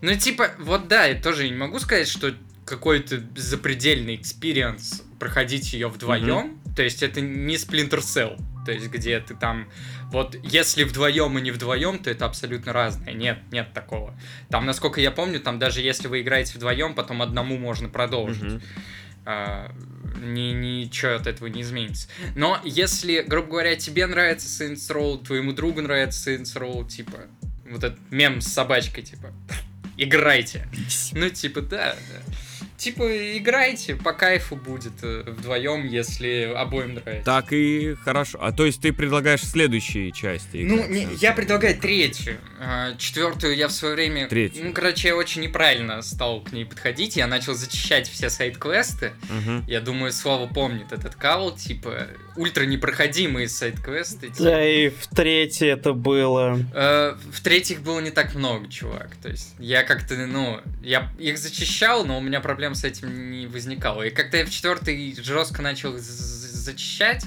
Ну, 0.00 0.14
типа, 0.14 0.50
вот 0.60 0.86
да, 0.86 1.06
я 1.06 1.20
тоже 1.20 1.48
не 1.48 1.56
могу 1.56 1.80
сказать, 1.80 2.06
что 2.06 2.32
какой-то 2.64 3.22
запредельный 3.36 4.16
experience 4.16 5.02
проходить 5.18 5.72
ее 5.72 5.88
вдвоем. 5.88 6.60
То 6.76 6.82
есть 6.82 7.02
это 7.02 7.20
не 7.20 7.54
Splinter 7.56 8.00
Cell. 8.00 8.40
То 8.64 8.72
есть 8.72 8.88
где 8.88 9.20
ты 9.20 9.34
там... 9.34 9.68
Вот 10.10 10.36
если 10.42 10.84
вдвоем 10.84 11.38
и 11.38 11.40
не 11.40 11.50
вдвоем, 11.50 11.98
то 11.98 12.10
это 12.10 12.26
абсолютно 12.26 12.72
разное. 12.72 13.14
Нет, 13.14 13.38
нет 13.50 13.72
такого. 13.72 14.14
Там, 14.50 14.66
насколько 14.66 15.00
я 15.00 15.10
помню, 15.10 15.40
там 15.40 15.58
даже 15.58 15.80
если 15.80 16.06
вы 16.06 16.20
играете 16.20 16.54
вдвоем, 16.54 16.94
потом 16.94 17.22
одному 17.22 17.56
можно 17.58 17.88
продолжить. 17.88 18.42
Мгм. 18.42 18.62
А, 19.24 19.72
ни, 20.20 20.52
ничего 20.52 21.12
от 21.12 21.26
этого 21.26 21.46
не 21.46 21.62
изменится. 21.62 22.08
Но 22.34 22.60
если, 22.64 23.22
грубо 23.26 23.48
говоря, 23.48 23.76
тебе 23.76 24.06
нравится 24.06 24.46
Saints 24.46 24.90
Row, 24.90 25.24
твоему 25.24 25.52
другу 25.52 25.80
нравится 25.80 26.30
Saints 26.30 26.54
Row, 26.56 26.86
типа, 26.86 27.28
вот 27.70 27.84
этот 27.84 28.00
мем 28.10 28.40
с 28.40 28.48
собачкой, 28.48 29.04
типа, 29.04 29.32
играйте. 29.96 30.68
Ну, 31.12 31.30
типа, 31.30 31.62
да, 31.62 31.94
да. 31.94 32.34
Типа, 32.82 33.38
играйте, 33.38 33.94
по 33.94 34.12
кайфу 34.12 34.56
будет 34.56 35.04
э, 35.04 35.22
вдвоем, 35.24 35.86
если 35.86 36.52
обоим 36.52 36.94
нравится. 36.94 37.24
Так 37.24 37.52
и 37.52 37.94
хорошо. 37.94 38.38
А 38.42 38.50
то 38.50 38.66
есть 38.66 38.82
ты 38.82 38.92
предлагаешь 38.92 39.42
следующие 39.42 40.10
части? 40.10 40.64
Ну, 40.68 40.88
не, 40.88 41.06
да? 41.06 41.12
я 41.18 41.32
предлагаю 41.32 41.78
третью. 41.78 42.38
А, 42.58 42.96
Четвертую 42.96 43.54
я 43.54 43.68
в 43.68 43.72
свое 43.72 43.94
время... 43.94 44.26
Третью. 44.26 44.64
Ну, 44.64 44.72
короче, 44.72 45.08
я 45.08 45.14
очень 45.14 45.42
неправильно 45.42 46.02
стал 46.02 46.40
к 46.40 46.50
ней 46.50 46.64
подходить. 46.64 47.14
Я 47.14 47.28
начал 47.28 47.54
зачищать 47.54 48.08
все 48.08 48.28
сайт-квесты. 48.28 49.12
Мгм. 49.30 49.64
Я 49.68 49.80
думаю, 49.80 50.12
Слава 50.12 50.48
помнит 50.48 50.90
этот 50.90 51.14
кавл, 51.14 51.54
типа, 51.54 52.08
ультра 52.36 52.64
непроходимые 52.64 53.48
сайт-квесты. 53.48 54.28
типа. 54.28 54.42
Да 54.42 54.66
и 54.66 54.88
в 54.88 55.06
третье 55.08 55.66
это 55.74 55.92
было. 55.92 56.58
Э, 56.74 57.14
В-третьих, 57.30 57.82
было 57.82 58.00
не 58.00 58.10
так 58.10 58.34
много, 58.34 58.68
чувак. 58.68 59.10
То 59.22 59.28
есть, 59.28 59.54
я 59.58 59.82
как-то, 59.82 60.14
ну, 60.26 60.60
я 60.82 61.10
их 61.18 61.38
зачищал, 61.38 62.04
но 62.04 62.18
у 62.18 62.20
меня 62.20 62.40
проблем 62.40 62.74
с 62.74 62.84
этим 62.84 63.30
не 63.30 63.46
возникало. 63.46 64.02
И 64.02 64.10
когда 64.10 64.38
я 64.38 64.46
в 64.46 64.50
четвертый 64.50 65.14
жестко 65.22 65.62
начал 65.62 65.94
зачищать, 65.96 67.24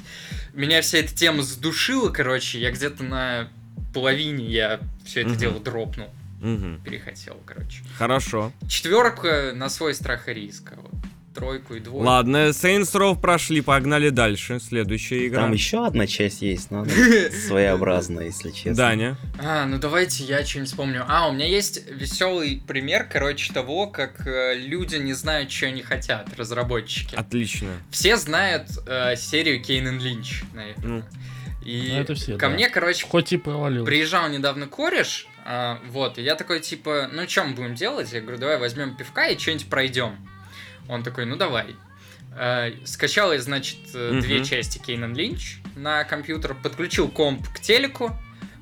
меня 0.53 0.81
вся 0.81 0.99
эта 0.99 1.13
тема 1.13 1.43
задушила, 1.43 2.09
короче, 2.09 2.59
я 2.59 2.71
где-то 2.71 3.03
на 3.03 3.49
половине 3.93 4.45
я 4.45 4.79
все 5.05 5.21
это 5.21 5.29
Мгм. 5.31 5.39
дело 5.39 5.59
дропнул, 5.59 6.09
Мгм. 6.41 6.81
перехотел, 6.83 7.37
короче. 7.45 7.81
Хорошо. 7.97 8.51
Четверка 8.67 9.51
на 9.55 9.69
свой 9.69 9.93
страх 9.93 10.27
и 10.29 10.33
риск, 10.33 10.73
а 10.75 10.79
вот 10.81 10.91
тройку 11.35 11.75
и 11.75 11.79
двойку. 11.79 12.05
Ладно, 12.07 12.49
Saints 12.49 12.93
Row 12.93 13.19
прошли, 13.19 13.61
погнали 13.61 14.09
дальше. 14.09 14.59
Следующая 14.59 15.27
игра. 15.27 15.41
Там 15.41 15.51
еще 15.51 15.85
одна 15.85 16.07
часть 16.07 16.41
есть, 16.41 16.71
но 16.71 16.81
она 16.81 16.91
своеобразная, 17.47 18.25
если 18.25 18.51
честно. 18.51 18.75
Даня. 18.75 19.17
А, 19.37 19.65
ну 19.65 19.77
давайте 19.77 20.23
я 20.23 20.43
что-нибудь 20.45 20.69
вспомню. 20.69 21.05
А, 21.07 21.27
у 21.29 21.33
меня 21.33 21.45
есть 21.45 21.87
веселый 21.91 22.63
пример, 22.65 23.07
короче, 23.11 23.53
того, 23.53 23.87
как 23.87 24.25
э, 24.25 24.55
люди 24.55 24.95
не 24.95 25.13
знают, 25.13 25.51
что 25.51 25.67
они 25.67 25.81
хотят, 25.81 26.27
разработчики. 26.37 27.15
Отлично. 27.15 27.69
Все 27.91 28.17
знают 28.17 28.69
э, 28.87 29.15
серию 29.15 29.61
Кейн 29.61 29.99
Линч, 29.99 30.43
наверное. 30.53 30.85
Ну. 30.85 31.03
И 31.65 31.89
Ну, 31.93 31.99
это 32.01 32.13
все, 32.13 32.33
ко 32.37 32.47
да. 32.47 32.53
мне, 32.53 32.69
короче, 32.69 33.05
Хоть 33.07 33.33
и 33.33 33.37
провалил. 33.37 33.85
приезжал 33.85 34.29
недавно 34.29 34.67
кореш, 34.67 35.27
а, 35.45 35.79
вот, 35.89 36.17
и 36.17 36.21
я 36.23 36.35
такой, 36.35 36.59
типа, 36.59 37.09
ну 37.11 37.27
что 37.27 37.43
мы 37.43 37.55
будем 37.55 37.75
делать? 37.75 38.11
Я 38.13 38.21
говорю, 38.21 38.37
давай 38.37 38.57
возьмем 38.57 38.95
пивка 38.95 39.27
и 39.27 39.37
что-нибудь 39.37 39.67
пройдем. 39.67 40.15
Он 40.89 41.03
такой, 41.03 41.25
ну 41.25 41.35
давай. 41.35 41.75
Э, 42.37 42.71
Скачал 42.85 43.31
я, 43.33 43.41
значит, 43.41 43.77
Мгм. 43.93 44.19
две 44.21 44.43
части 44.43 44.77
Кейнан 44.77 45.15
Линч 45.15 45.57
на 45.75 46.03
компьютер, 46.03 46.53
подключил 46.55 47.07
комп 47.09 47.47
к 47.49 47.59
телеку, 47.59 48.11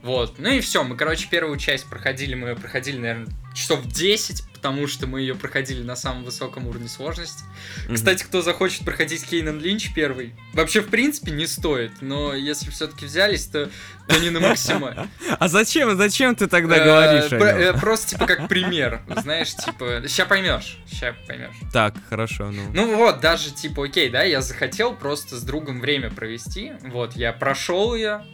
вот, 0.02 0.38
ну 0.38 0.50
и 0.50 0.60
все, 0.60 0.84
мы, 0.84 0.96
короче, 0.98 1.28
первую 1.30 1.58
часть 1.58 1.88
проходили, 1.90 2.36
мы 2.36 2.50
ее 2.50 2.56
проходили, 2.56 2.98
наверное, 2.98 3.28
часов 3.54 3.86
10, 3.86 4.44
потому 4.54 4.88
что 4.88 5.08
мы 5.08 5.20
ее 5.22 5.36
проходили 5.36 5.84
на 5.84 5.96
самом 5.96 6.24
высоком 6.24 6.68
уровне 6.68 6.88
сложности. 6.88 7.44
Мгм. 7.86 7.96
Кстати, 7.96 8.24
кто 8.24 8.42
захочет 8.42 8.86
проходить 8.86 9.26
Кейнан 9.26 9.60
Линч 9.60 9.94
первый, 9.94 10.34
вообще, 10.54 10.82
в 10.82 10.88
принципе, 10.88 11.32
не 11.32 11.48
стоит, 11.48 11.92
но 12.02 12.34
если 12.34 12.72
все-таки 12.72 13.06
взялись, 13.06 13.46
то, 13.46 13.70
то 14.08 14.20
не 14.20 14.30
на 14.30 14.40
максимале. 14.40 15.08
А 15.40 15.48
зачем, 15.50 15.98
зачем 15.98 16.36
ты 16.36 16.48
тогда 16.48 16.78
Э, 16.78 16.86
говоришь 16.86 17.32
э, 17.32 17.74
Просто, 17.80 18.12
типа, 18.12 18.26
как 18.26 18.48
пример, 18.48 19.02
знаешь, 19.22 19.54
типа, 19.54 20.08
ща 20.08 20.26
поймешь, 20.26 20.80
ща 20.90 21.14
поймешь. 21.28 21.56
Так, 21.74 21.96
хорошо, 22.10 22.52
ну. 22.52 22.64
Ну 22.74 22.96
вот, 22.96 23.20
даже, 23.20 23.52
типа, 23.52 23.86
окей, 23.86 24.10
да, 24.10 24.24
я 24.24 24.42
захотел 24.42 24.96
просто 24.96 25.36
с 25.38 25.44
другом 25.44 25.82
время 25.82 26.10
провести, 26.10 26.72
вот, 26.84 27.16
я 27.18 27.34
прошел 27.34 27.96
ее, 27.96 28.26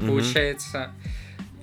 получается. 0.00 0.92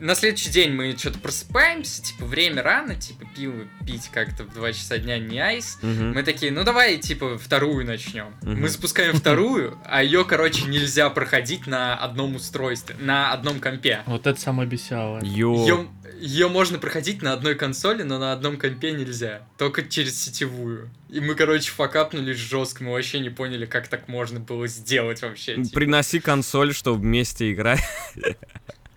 На 0.04 0.16
следующий 0.16 0.50
день 0.50 0.74
мы 0.74 0.94
что-то 0.98 1.18
просыпаемся, 1.18 2.04
типа, 2.04 2.26
время 2.26 2.62
рано, 2.62 2.94
типа, 2.94 3.24
пиво 3.34 3.66
пить 3.88 4.10
как-то 4.12 4.44
в 4.44 4.54
2 4.54 4.74
часа 4.74 4.98
дня 4.98 5.18
не 5.18 5.40
айс. 5.40 5.80
Мгм. 5.82 6.12
Мы 6.12 6.24
такие, 6.24 6.52
ну 6.52 6.66
давай, 6.66 6.98
типа, 6.98 7.38
вторую 7.38 7.86
начнем. 7.86 8.36
Мгм. 8.42 8.64
Мы 8.64 8.68
запускаем 8.68 9.16
вторую, 9.16 9.80
а 9.86 10.04
ее, 10.04 10.26
короче, 10.26 10.66
нельзя 10.66 11.10
проходить 11.10 11.68
на 11.68 11.96
одном 11.96 12.36
устройстве, 12.36 12.98
на 13.00 13.32
одном 13.32 13.62
компе. 13.62 14.04
Вот 14.06 14.28
это 14.28 14.38
самое 14.38 14.68
бесялое. 14.68 15.24
Йо. 15.24 15.88
Ее, 16.20 16.50
можно 16.50 16.80
проходить 16.80 17.22
на 17.22 17.32
одной 17.32 17.56
консоли, 17.56 18.04
но 18.04 18.20
на 18.20 18.34
одном 18.34 18.58
компе 18.58 18.92
нельзя. 18.92 19.48
Только 19.58 19.84
через 19.84 20.22
сетевую. 20.22 20.90
И 21.08 21.22
мы, 21.22 21.34
короче, 21.36 21.72
факапнулись 21.72 22.38
жестко. 22.38 22.84
Мы 22.84 22.92
вообще 22.92 23.20
не 23.20 23.30
поняли, 23.30 23.66
как 23.66 23.88
так 23.88 24.10
можно 24.10 24.42
было 24.42 24.68
сделать 24.68 25.22
вообще. 25.22 25.56
Типа, 25.56 25.70
Приноси 25.76 26.20
консоль, 26.20 26.74
чтобы 26.74 27.00
вместе 27.00 27.54
играть. 27.54 27.80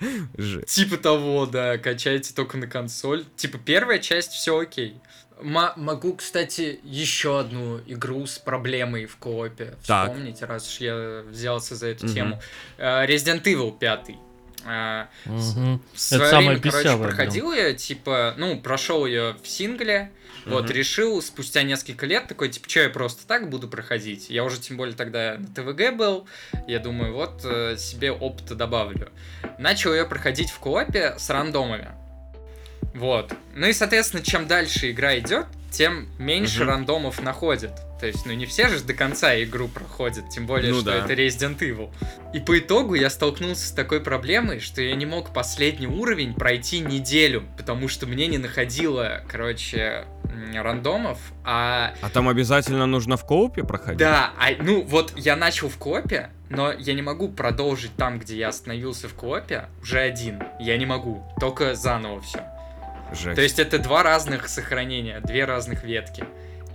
Типа 0.67 0.97
того, 0.97 1.47
да, 1.47 1.79
качайте 1.79 2.35
только 2.35 2.57
на 2.59 2.67
консоль. 2.67 3.25
Типа 3.37 3.59
первая 3.59 3.99
часть 3.99 4.33
все 4.33 4.59
окей. 4.59 4.97
М- 5.41 5.73
могу, 5.77 6.15
кстати, 6.15 6.81
еще 6.83 7.41
одну 7.41 7.79
игру 7.87 8.27
с 8.27 8.39
проблемой 8.39 9.07
в 9.07 9.17
коопе 9.17 9.75
Так. 9.87 10.09
вспомнить, 10.11 10.41
раз 10.43 10.67
уж 10.69 10.81
я 10.81 11.23
взялся 11.29 11.75
за 11.75 11.89
эту 11.89 12.07
Мгм. 12.07 12.15
тему. 12.15 12.41
Э, 12.79 13.07
Resident 13.07 13.43
Evil 13.43 13.77
5. 13.79 14.17
А, 14.69 15.09
Мгм. 15.27 15.81
в 15.95 16.01
свое 16.01 16.29
самое 16.31 16.59
время, 16.59 16.63
короче, 16.73 16.97
проходил 16.97 17.53
ее, 17.53 17.75
типа, 17.75 18.35
ну, 18.37 18.59
прошел 18.61 19.07
ее 19.07 19.37
в 19.43 19.47
сингле, 19.47 20.11
вот, 20.47 20.65
Мгм. 20.65 20.73
решил 20.73 21.21
спустя 21.23 21.63
несколько 21.63 22.07
лет 22.07 22.29
такой, 22.29 22.49
типа, 22.49 22.69
что 22.71 22.81
я 22.81 22.89
просто 22.89 23.27
так 23.27 23.51
буду 23.51 23.69
проходить? 23.69 24.31
Я 24.31 24.45
уже, 24.45 24.59
тем 24.61 24.77
более, 24.77 24.95
тогда 24.95 25.37
на 25.39 25.47
ТВГ 25.47 25.97
был, 25.97 26.27
я 26.67 26.79
думаю, 26.79 27.13
вот, 27.15 27.41
э, 27.45 27.77
себе 27.79 28.13
опыта 28.13 28.55
добавлю. 28.55 29.11
Начал 29.59 29.93
ее 29.93 30.05
проходить 30.07 30.51
в 30.51 30.59
коопе 30.59 31.15
с 31.19 31.29
рандомами. 31.31 31.89
Вот. 32.95 33.35
Ну 33.55 33.67
и, 33.67 33.73
соответственно, 33.73 34.23
чем 34.23 34.47
дальше 34.47 34.91
игра 34.91 35.19
идет, 35.19 35.47
тем 35.71 36.09
меньше 36.19 36.61
Мгм. 36.61 36.69
рандомов 36.71 37.21
находит. 37.21 37.73
То 38.01 38.07
есть, 38.07 38.27
ну 38.27 38.33
не 38.35 38.45
все 38.45 38.69
же 38.69 38.81
до 38.85 38.93
конца 38.93 39.43
игру 39.43 39.69
проходят, 39.69 40.29
тем 40.29 40.47
более, 40.47 40.71
Ну 40.73 40.81
что 40.81 40.91
да. 40.91 40.97
это 41.05 41.15
Resident 41.15 41.59
Evil. 41.61 41.91
И 42.35 42.41
по 42.41 42.59
итогу 42.59 42.95
я 42.95 43.09
столкнулся 43.09 43.69
с 43.69 43.71
такой 43.73 44.01
проблемой, 44.01 44.61
что 44.61 44.83
я 44.83 44.95
не 44.95 45.07
мог 45.07 45.33
последний 45.33 45.87
уровень 45.87 46.35
пройти 46.35 46.81
неделю, 46.81 47.45
потому 47.57 47.89
что 47.89 48.07
мне 48.07 48.27
не 48.27 48.37
находило, 48.39 49.23
короче, 49.31 50.05
рандомов, 50.55 51.19
а 51.45 51.95
А 52.03 52.11
там 52.11 52.29
обязательно 52.29 52.85
нужно 52.87 53.17
в 53.17 53.25
коупе 53.25 53.65
проходить? 53.65 53.99
да, 53.99 54.33
а, 54.39 54.51
ну 54.63 54.83
вот 54.83 55.13
я 55.17 55.35
начал 55.37 55.69
в 55.71 55.77
коопе, 55.79 56.31
но 56.51 56.73
я 56.73 56.93
не 56.95 57.03
могу 57.03 57.29
продолжить 57.31 57.97
там, 57.97 58.19
где 58.19 58.37
я 58.37 58.49
остановился 58.49 59.09
в 59.09 59.15
коопе, 59.15 59.67
уже 59.83 60.01
один. 60.01 60.43
Я 60.61 60.77
не 60.77 60.85
могу, 60.87 61.25
только 61.41 61.75
заново 61.75 62.21
все. 62.21 62.45
Жесть. 63.13 63.37
То 63.37 63.43
есть 63.43 63.59
это 63.59 63.79
два 63.79 64.03
разных 64.03 64.49
сохранения, 64.49 65.21
две 65.21 65.45
разных 65.45 65.85
ветки. 65.85 66.25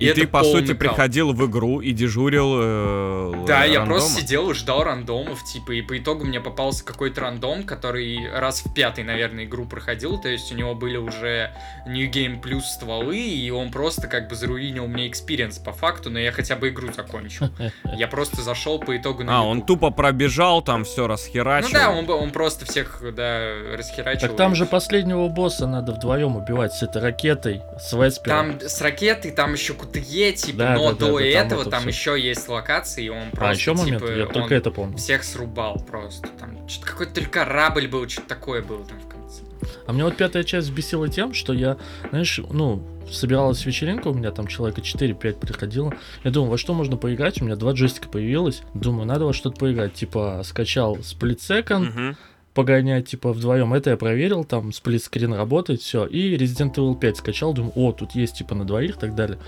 И, 0.02 0.06
это 0.06 0.22
ты, 0.22 0.28
по 0.28 0.44
сути, 0.44 0.68
кал. 0.74 0.78
приходил 0.78 1.34
в 1.34 1.46
игру 1.48 1.80
и 1.82 1.92
дежурил 1.92 2.60
э, 2.60 3.46
Да, 3.48 3.64
я 3.66 3.80
рандома? 3.80 4.00
просто 4.00 4.22
сидел 4.22 4.50
и 4.52 4.54
ждал 4.54 4.84
рандомов, 4.84 5.44
типа, 5.44 5.72
и 5.74 5.82
по 5.82 5.98
итогу 5.98 6.26
мне 6.26 6.40
попался 6.40 6.84
какой-то 6.84 7.22
рандом, 7.22 7.64
который 7.64 8.30
раз 8.34 8.64
в 8.66 8.74
пятый, 8.74 9.04
наверное, 9.04 9.46
игру 9.46 9.66
проходил, 9.66 10.20
то 10.20 10.30
есть 10.30 10.52
у 10.52 10.56
него 10.56 10.74
были 10.76 10.98
уже 10.98 11.52
New 11.88 12.10
Game 12.10 12.42
Plus 12.42 12.62
стволы, 12.62 13.18
и 13.18 13.50
он 13.52 13.72
просто 13.72 14.08
как 14.08 14.28
бы 14.28 14.36
заруинил 14.36 14.88
мне 14.88 15.08
experience 15.08 15.58
по 15.60 15.72
факту, 15.72 16.10
но 16.10 16.20
я 16.20 16.32
хотя 16.32 16.56
бы 16.56 16.70
игру 16.70 16.92
закончил. 16.92 17.50
Я 17.96 18.08
просто 18.08 18.42
зашел 18.42 18.80
по 18.80 18.96
итогу 18.98 19.24
на 19.24 19.40
А, 19.40 19.42
он 19.44 19.62
тупо 19.64 19.92
пробежал, 19.92 20.62
там 20.62 20.84
все 20.86 21.08
расхерачил. 21.08 21.70
Ну 21.70 21.74
да, 21.74 21.90
он, 21.92 22.10
он 22.10 22.32
просто 22.32 22.66
всех, 22.66 23.02
да, 23.16 23.54
расхерачил. 23.78 24.30
Так 24.30 24.38
там 24.38 24.54
и 24.54 24.56
же 24.56 24.66
последнего 24.66 25.28
босса 25.28 25.68
надо 25.68 25.92
вдвоем 25.94 26.36
убивать 26.38 26.74
с 26.74 26.84
этой 26.84 27.02
ракетой, 27.02 27.62
с 27.80 27.94
Веспером. 27.94 28.58
Там 28.60 28.70
с 28.70 28.82
ракетой, 28.82 29.32
там 29.32 29.54
еще 29.54 29.74
КТЕ, 29.92 30.32
типа, 30.34 30.58
Да, 30.58 30.74
но 30.76 30.92
да, 30.94 30.98
до 30.98 31.06
да, 31.06 31.12
там 31.12 31.18
этого 31.48 31.62
это 31.62 31.70
там 31.70 31.80
всё. 31.82 31.90
еще 31.90 32.22
есть 32.28 32.48
локации, 32.50 33.06
и 33.06 33.10
он 33.10 33.32
просто, 33.32 33.48
а, 33.50 33.54
еще 33.54 33.74
момент, 33.74 34.00
типа, 34.04 34.12
я 34.18 34.26
он 34.26 34.34
только 34.34 34.56
это 34.56 34.72
помню. 34.72 34.98
всех 34.98 35.24
срубал 35.24 35.84
просто. 35.90 36.28
Там 36.40 36.68
что-то 36.68 36.88
какой-то 36.92 37.14
только 37.16 37.30
корабль 37.30 37.88
был, 37.88 38.08
что-то 38.08 38.28
такое 38.30 38.62
было 38.62 38.84
там 38.86 39.00
в 39.00 39.08
конце. 39.08 39.44
А 39.86 39.94
мне 39.94 40.04
вот 40.04 40.16
пятая 40.18 40.44
часть 40.44 40.68
взбесила 40.68 41.08
тем, 41.10 41.34
что 41.34 41.54
я, 41.54 41.78
знаешь, 42.10 42.40
ну, 42.52 42.84
собиралась 43.12 43.66
вечеринка, 43.66 44.08
у 44.08 44.14
меня 44.14 44.32
там 44.32 44.48
человека 44.48 44.82
4-5 44.82 45.40
приходило. 45.40 45.94
Я 46.24 46.32
думал, 46.32 46.50
во 46.50 46.58
что 46.58 46.74
можно 46.74 46.98
поиграть? 46.98 47.42
У 47.42 47.46
меня 47.46 47.56
два 47.56 47.74
джойстика 47.74 48.08
появилось. 48.08 48.62
Думаю, 48.74 49.06
надо 49.06 49.26
во 49.26 49.34
что-то 49.34 49.58
поиграть. 49.60 49.94
Типа, 49.94 50.42
скачал 50.46 50.96
Split 50.98 51.40
Second, 51.40 51.80
Мгм. 51.80 52.18
Погонять, 52.54 53.10
типа, 53.10 53.34
вдвоем. 53.34 53.74
Это 53.74 53.92
я 53.92 53.98
проверил, 53.98 54.44
там 54.44 54.72
сплитскрин 54.72 55.34
работает, 55.34 55.82
все. 55.82 56.06
И 56.06 56.36
Resident 56.36 56.76
Evil 56.76 57.00
5 57.00 57.18
скачал, 57.18 57.54
думаю, 57.54 57.74
о, 57.76 57.92
тут 57.92 58.12
есть, 58.12 58.38
типа, 58.38 58.56
на 58.56 58.66
двоих 58.66 58.98
и 58.98 59.00
так 59.00 59.16
далее. 59.16 59.40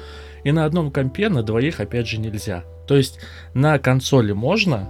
И 0.44 0.52
на 0.52 0.66
одном 0.66 0.92
компе 0.92 1.30
на 1.30 1.44
двоих, 1.44 1.80
опять 1.80 2.08
же, 2.08 2.20
нельзя. 2.20 2.64
То 2.88 2.96
есть 2.96 3.20
на 3.54 3.80
консоли 3.80 4.34
можно 4.34 4.90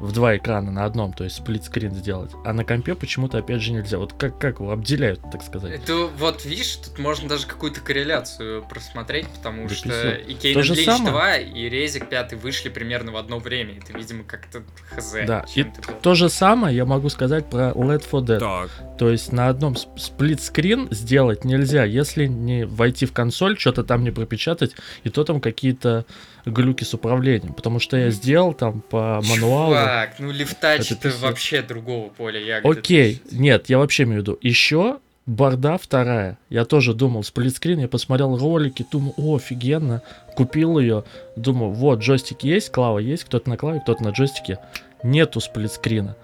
в 0.00 0.12
два 0.12 0.36
экрана 0.36 0.70
на 0.70 0.84
одном, 0.84 1.12
то 1.12 1.24
есть 1.24 1.36
сплитскрин 1.36 1.94
сделать, 1.94 2.32
а 2.44 2.52
на 2.52 2.64
компе 2.64 2.94
почему-то, 2.94 3.38
опять 3.38 3.62
же, 3.62 3.72
нельзя. 3.72 3.98
Вот 3.98 4.12
как, 4.12 4.38
как 4.38 4.60
его 4.60 4.72
обделяют, 4.72 5.20
так 5.30 5.42
сказать. 5.42 5.72
Это 5.72 6.06
вот, 6.18 6.44
видишь, 6.44 6.76
тут 6.76 6.98
можно 6.98 7.28
даже 7.28 7.46
какую-то 7.46 7.80
корреляцию 7.80 8.64
просмотреть, 8.68 9.28
потому 9.28 9.68
Да 9.68 9.74
что 9.74 10.10
и 10.12 10.34
Кейн 10.34 10.60
Линч 10.60 10.84
самое. 10.84 11.10
2, 11.10 11.36
и 11.38 11.68
Резик 11.68 12.08
5 12.08 12.34
вышли 12.34 12.68
примерно 12.68 13.12
в 13.12 13.16
одно 13.16 13.38
время. 13.38 13.78
Это, 13.78 13.96
видимо, 13.96 14.24
как-то 14.24 14.62
хз. 14.96 15.14
Да, 15.26 15.44
и 15.48 15.60
чем-то 15.62 15.82
было. 15.82 16.00
то 16.00 16.14
же 16.14 16.28
самое 16.28 16.76
я 16.76 16.84
могу 16.84 17.08
сказать 17.08 17.48
про 17.48 17.70
Led 17.70 18.04
4 18.04 18.22
Dead. 18.24 18.38
Так. 18.40 18.70
То 18.98 19.10
есть 19.10 19.32
на 19.32 19.48
одном 19.48 19.74
сп- 19.74 19.98
сплитскрин 19.98 20.88
сделать 20.90 21.44
нельзя, 21.44 21.84
если 21.84 22.26
не 22.26 22.66
войти 22.66 23.06
в 23.06 23.12
консоль, 23.12 23.58
что-то 23.58 23.84
там 23.84 24.04
не 24.04 24.10
пропечатать, 24.10 24.72
и 25.02 25.10
то 25.10 25.24
там 25.24 25.40
какие-то 25.40 26.04
глюки 26.44 26.84
с 26.84 26.94
управлением. 26.94 27.52
Потому 27.54 27.78
что 27.80 27.96
я 27.96 28.10
сделал 28.10 28.52
там 28.54 28.80
по 28.80 29.20
мануалу. 29.28 29.74
Чувак, 29.74 30.14
ну 30.18 30.30
лифтач 30.32 30.80
Это 30.82 30.94
это 30.94 31.02
пиздец. 31.08 31.20
вообще 31.22 31.62
другого 31.62 32.08
поля 32.10 32.40
ягоды. 32.40 32.78
Окей, 32.78 33.22
нет, 33.30 33.68
я 33.68 33.78
вообще 33.78 34.02
имею 34.04 34.20
в 34.20 34.22
виду. 34.22 34.38
Еще 34.42 34.98
борда 35.26 35.78
вторая. 35.78 36.36
Я 36.50 36.64
тоже 36.64 36.92
думал, 36.94 37.22
сплитскрин, 37.24 37.78
я 37.78 37.88
посмотрел 37.88 38.36
ролики, 38.36 38.84
думаю, 38.90 39.14
о, 39.16 39.36
офигенно. 39.36 40.02
Купил 40.36 40.78
ее, 40.78 41.04
думаю, 41.36 41.72
вот, 41.72 42.00
джойстик 42.00 42.42
есть, 42.42 42.70
клава 42.70 42.98
есть, 42.98 43.24
кто-то 43.24 43.48
на 43.48 43.56
клаве, 43.56 43.80
кто-то 43.80 44.02
на 44.02 44.10
джойстике. 44.10 44.58
Нету 45.02 45.40
сплитскрина. 45.40 46.16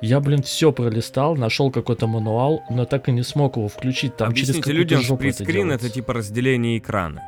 Я, 0.00 0.18
блин, 0.18 0.42
все 0.42 0.72
пролистал, 0.72 1.36
нашел 1.36 1.70
какой-то 1.70 2.08
мануал, 2.08 2.64
но 2.68 2.84
так 2.86 3.08
и 3.08 3.12
не 3.12 3.22
смог 3.22 3.56
его 3.56 3.68
включить. 3.68 4.16
Там 4.16 4.32
через 4.34 4.48
Объясните 4.50 4.62
какую-то 4.62 4.78
людям, 4.80 4.98
это 5.00 5.14
сплитскрин 5.14 5.46
это 5.70 5.78
делается. 5.78 5.90
типа 5.90 6.12
разделение 6.12 6.78
экрана. 6.78 7.22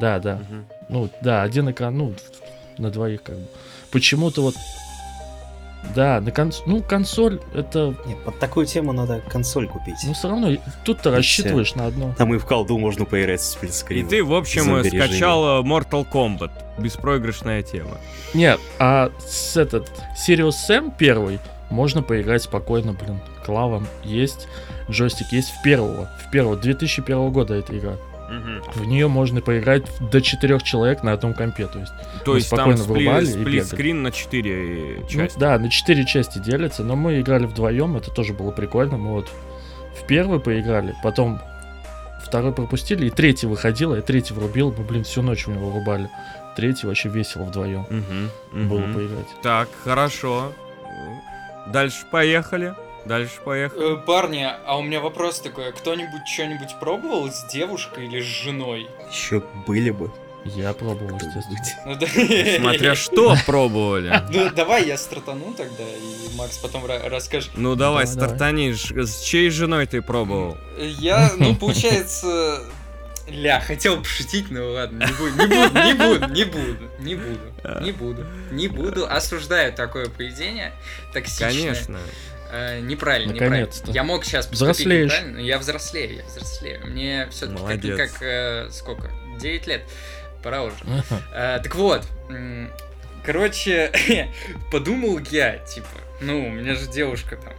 Да, 0.00 0.18
да. 0.18 0.40
Мгм. 0.50 0.64
Ну, 0.88 1.08
да, 1.20 1.42
один 1.42 1.70
экран, 1.70 1.96
ну, 1.96 2.14
на 2.78 2.90
двоих 2.90 3.22
как 3.22 3.36
бы. 3.36 3.46
Почему-то 3.90 4.42
вот... 4.42 4.54
Да, 5.94 6.20
на 6.20 6.32
конс... 6.32 6.62
ну, 6.66 6.82
консоль, 6.82 7.40
это, 7.54 7.94
Нет, 8.06 8.18
под 8.24 8.38
такую 8.40 8.66
тему 8.66 8.92
надо 8.92 9.20
консоль 9.28 9.68
купить. 9.68 9.94
ну, 10.04 10.14
все 10.14 10.28
равно, 10.28 10.56
тут-то 10.84 11.10
И 11.10 11.12
рассчитываешь 11.12 11.76
на 11.76 11.86
одно. 11.86 12.12
Там 12.18 12.34
и 12.34 12.38
в 12.38 12.44
колду 12.44 12.76
можно 12.76 13.04
поиграть 13.04 13.40
с 13.40 13.50
И 13.50 13.52
сплитскрином. 13.52 14.08
ты, 14.08 14.24
в 14.24 14.34
общем, 14.34 14.84
скачал 14.84 15.62
Mortal 15.62 16.04
Kombat. 16.10 16.50
Беспроигрышная 16.78 17.62
тема. 17.62 17.98
Нет, 18.34 18.60
а 18.80 19.10
с 19.24 19.56
этот 19.56 19.88
Sirius 20.16 20.54
Sam 20.68 20.92
первый 20.96 21.38
можно 21.70 22.02
поиграть 22.02 22.42
спокойно, 22.42 22.92
блин. 22.92 23.20
Клавом 23.44 23.86
есть, 24.02 24.48
джойстик 24.90 25.32
есть 25.32 25.50
в 25.50 25.62
первого. 25.62 26.10
В 26.26 26.30
первого, 26.30 26.56
2001 26.56 27.30
года 27.30 27.54
эта 27.54 27.78
игра. 27.78 27.96
В 28.74 28.84
нее 28.84 29.08
можно 29.08 29.40
поиграть 29.40 29.84
до 30.00 30.20
четырех 30.20 30.62
человек 30.62 31.02
на 31.02 31.12
одном 31.12 31.34
компе. 31.34 31.66
То 31.66 31.78
есть, 31.78 31.92
То 32.24 32.36
есть 32.36 32.50
там 32.50 32.76
спокойно 32.76 32.82
вырубали 32.84 33.26
и 33.26 33.30
бегали. 33.30 33.60
сплитскрин 33.60 34.02
на 34.02 34.12
4 34.12 34.98
ну, 35.02 35.08
части. 35.08 35.38
да, 35.38 35.58
на 35.58 35.70
четыре 35.70 36.04
части 36.04 36.38
делится, 36.38 36.82
но 36.84 36.96
мы 36.96 37.20
играли 37.20 37.46
вдвоем, 37.46 37.96
это 37.96 38.10
тоже 38.10 38.32
было 38.32 38.50
прикольно. 38.50 38.96
Мы 38.96 39.12
вот 39.12 39.28
в 40.00 40.06
первый 40.06 40.40
поиграли, 40.40 40.94
потом 41.02 41.40
второй 42.24 42.52
пропустили, 42.52 43.06
и 43.06 43.10
третий 43.10 43.46
выходил, 43.46 43.94
я 43.94 44.02
третий 44.02 44.34
врубил, 44.34 44.74
мы, 44.76 44.84
блин, 44.84 45.04
всю 45.04 45.22
ночь 45.22 45.46
у 45.46 45.52
него 45.52 45.70
вырубали. 45.70 46.10
Третий 46.56 46.86
вообще 46.86 47.08
весело 47.10 47.44
вдвоем 47.44 47.86
Мгм, 47.90 48.68
было 48.68 48.80
поиграть. 48.92 49.26
Так, 49.42 49.68
хорошо. 49.84 50.52
Дальше 51.68 52.06
поехали. 52.10 52.74
Дальше 53.06 53.34
поехали. 53.44 53.94
Э, 53.94 53.96
Парни, 54.04 54.46
а 54.66 54.78
у 54.78 54.82
меня 54.82 55.00
вопрос 55.00 55.40
такой. 55.40 55.72
Кто-нибудь 55.72 56.26
что-нибудь 56.26 56.78
пробовал 56.80 57.30
с 57.30 57.44
девушкой 57.52 58.06
или 58.06 58.20
с 58.20 58.24
женой? 58.24 58.88
Еще 59.10 59.42
были 59.66 59.90
бы. 59.90 60.10
Я 60.44 60.72
пробовал, 60.74 61.16
естественно. 61.16 61.98
Ну. 61.98 62.60
Смотря 62.62 62.94
что 62.94 63.34
пробовали. 63.46 64.12
Ну, 64.30 64.50
давай 64.50 64.86
я 64.86 64.96
стартану 64.96 65.52
тогда, 65.56 65.82
и 65.82 66.36
Макс 66.36 66.56
потом 66.58 66.84
ра- 66.84 67.08
расскажет. 67.08 67.50
Ну 67.56 67.74
давай, 67.74 68.06
стартани. 68.06 68.72
С 68.72 69.22
чьей 69.22 69.50
женой 69.50 69.86
ты 69.86 70.02
пробовал? 70.02 70.56
Я, 70.78 71.32
ну, 71.36 71.54
получается... 71.56 72.62
Ля, 73.28 73.58
хотел 73.58 73.98
пошутить, 73.98 74.52
но 74.52 74.70
ладно, 74.70 75.04
не 75.04 75.12
буду, 75.14 75.30
не 75.36 75.46
буду, 75.46 75.80
не 75.82 75.94
буду, 75.94 76.28
не 76.32 76.44
буду, 76.44 76.78
не 77.00 77.14
буду, 77.16 77.40
не 77.80 77.90
буду, 77.92 78.26
не 78.52 78.68
буду. 78.68 79.04
Осуждаю 79.10 79.72
такое 79.72 80.06
поведение 80.08 80.72
токсичное. 81.12 81.48
Конечно. 81.50 81.98
Э, 82.50 82.80
неправильно, 82.80 83.32
неправильно. 83.32 83.66
Наконец-то. 83.66 83.92
Я 83.92 84.02
мог 84.04 84.24
сейчас 84.24 84.46
поступить 84.46 84.74
Взрослеешь. 84.76 85.12
неправильно, 85.12 85.34
но 85.40 85.40
я 85.46 85.58
взрослею, 85.58 86.16
я 86.16 86.24
взрослею. 86.24 86.86
Мне 86.86 87.28
все-таки 87.30 87.96
как, 87.96 88.22
э, 88.22 88.68
сколько? 88.70 89.10
9 89.40 89.66
лет. 89.66 89.82
Пора 90.42 90.62
уже. 90.62 90.76
Ага. 90.84 91.22
Э, 91.32 91.60
так 91.62 91.74
вот, 91.74 92.04
короче, 93.24 93.92
подумал 94.70 95.18
я, 95.30 95.58
типа, 95.58 95.88
ну, 96.20 96.46
у 96.46 96.50
меня 96.50 96.74
же 96.74 96.86
девушка 96.86 97.36
там 97.36 97.54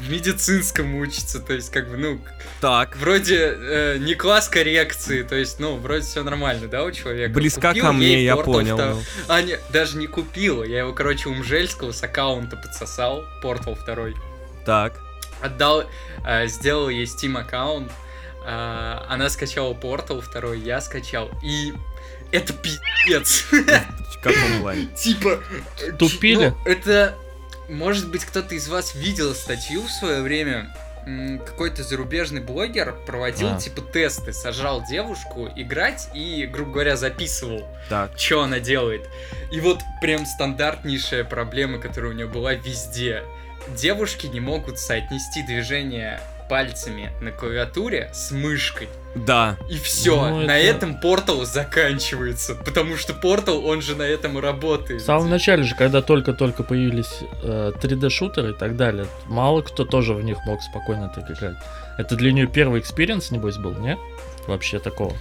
в, 0.00 0.10
медицинском 0.10 0.94
учится, 0.96 1.40
то 1.40 1.52
есть, 1.52 1.70
как 1.70 1.88
бы, 1.88 1.96
ну, 1.96 2.20
Так. 2.60 2.96
вроде 2.96 3.54
э, 3.56 3.96
не 3.98 4.14
класс 4.14 4.48
коррекции, 4.48 5.22
то 5.22 5.34
есть, 5.34 5.60
ну, 5.60 5.76
вроде 5.76 6.02
все 6.04 6.22
нормально, 6.22 6.68
да, 6.68 6.84
у 6.84 6.90
человека. 6.90 7.32
Близка 7.34 7.68
Купил 7.68 7.84
ко 7.84 7.92
мне, 7.92 8.24
я 8.24 8.36
понял. 8.36 8.76
втор-. 8.76 8.96
А, 9.28 9.42
не, 9.42 9.58
даже 9.70 9.96
не 9.96 10.06
купил, 10.06 10.62
я 10.64 10.80
его, 10.80 10.92
короче, 10.92 11.28
у 11.28 11.34
Мжельского 11.34 11.92
с 11.92 12.02
аккаунта 12.02 12.56
подсосал, 12.56 13.24
портал 13.42 13.74
второй. 13.74 14.16
Так. 14.64 15.00
Отдал, 15.40 15.84
э, 16.26 16.46
сделал 16.48 16.88
ей 16.88 17.04
Steam 17.04 17.38
аккаунт, 17.38 17.90
э, 18.46 18.98
она 19.08 19.28
скачала 19.28 19.74
портал 19.74 20.20
второй, 20.20 20.60
я 20.60 20.80
скачал, 20.80 21.30
и 21.42 21.72
это 22.32 22.52
пиздец. 22.52 23.44
В 23.50 24.20
каком 24.22 24.60
плане? 24.62 24.86
Типа... 24.96 25.40
э, 25.80 25.92
Тупили? 25.92 26.48
ну, 26.48 26.56
это... 26.64 27.14
может 27.68 28.10
быть, 28.10 28.24
кто-то 28.24 28.54
из 28.54 28.68
вас 28.68 28.94
видел 28.94 29.34
статью 29.34 29.82
в 29.82 29.90
свое 29.90 30.22
время. 30.22 30.74
Какой-то 31.44 31.82
зарубежный 31.82 32.40
блогер 32.40 32.94
проводил 33.06 33.48
А. 33.50 33.58
типа 33.60 33.82
тесты, 33.82 34.32
сажал 34.32 34.82
девушку 34.88 35.50
играть 35.54 36.08
и, 36.14 36.46
грубо 36.46 36.72
говоря, 36.72 36.96
записывал, 36.96 37.68
Так. 37.90 38.12
что 38.18 38.42
она 38.42 38.58
делает. 38.58 39.06
И 39.52 39.60
вот 39.60 39.80
прям 40.00 40.24
стандартнейшая 40.24 41.24
проблема, 41.24 41.78
которая 41.78 42.12
у 42.12 42.14
нее 42.14 42.26
была 42.26 42.54
везде. 42.54 43.22
Девушки 43.76 44.26
не 44.28 44.40
могут 44.40 44.78
соотнести 44.78 45.42
движение 45.42 46.20
пальцами 46.54 47.10
на 47.20 47.32
клавиатуре 47.32 48.10
с 48.14 48.30
мышкой. 48.30 48.88
Да. 49.16 49.56
И 49.68 49.76
все, 49.76 50.28
Ну, 50.28 50.42
на 50.46 50.56
это- 50.56 50.76
этом 50.76 51.00
портал 51.00 51.44
заканчивается, 51.44 52.54
потому 52.54 52.96
что 52.96 53.12
портал, 53.12 53.66
он 53.66 53.82
же 53.82 53.96
на 53.96 54.04
этом 54.04 54.38
и 54.38 54.40
работает. 54.40 55.02
В 55.02 55.04
самом 55.04 55.30
начале 55.30 55.64
же, 55.64 55.74
когда 55.74 56.00
только-только 56.00 56.62
появились 56.62 57.18
э, 57.42 57.72
3D-шутеры 57.82 58.50
и 58.52 58.54
так 58.56 58.76
далее, 58.76 59.06
мало 59.26 59.62
кто 59.62 59.84
тоже 59.84 60.14
в 60.14 60.22
них 60.22 60.38
мог 60.46 60.62
спокойно 60.62 61.08
так 61.12 61.28
играть. 61.28 61.56
Это 61.98 62.14
для 62.14 62.30
нее 62.30 62.46
первый 62.46 62.78
experience, 62.80 63.32
небось, 63.32 63.56
был, 63.56 63.72
не? 63.72 63.98
Вообще 64.46 64.78
такого. 64.78 65.12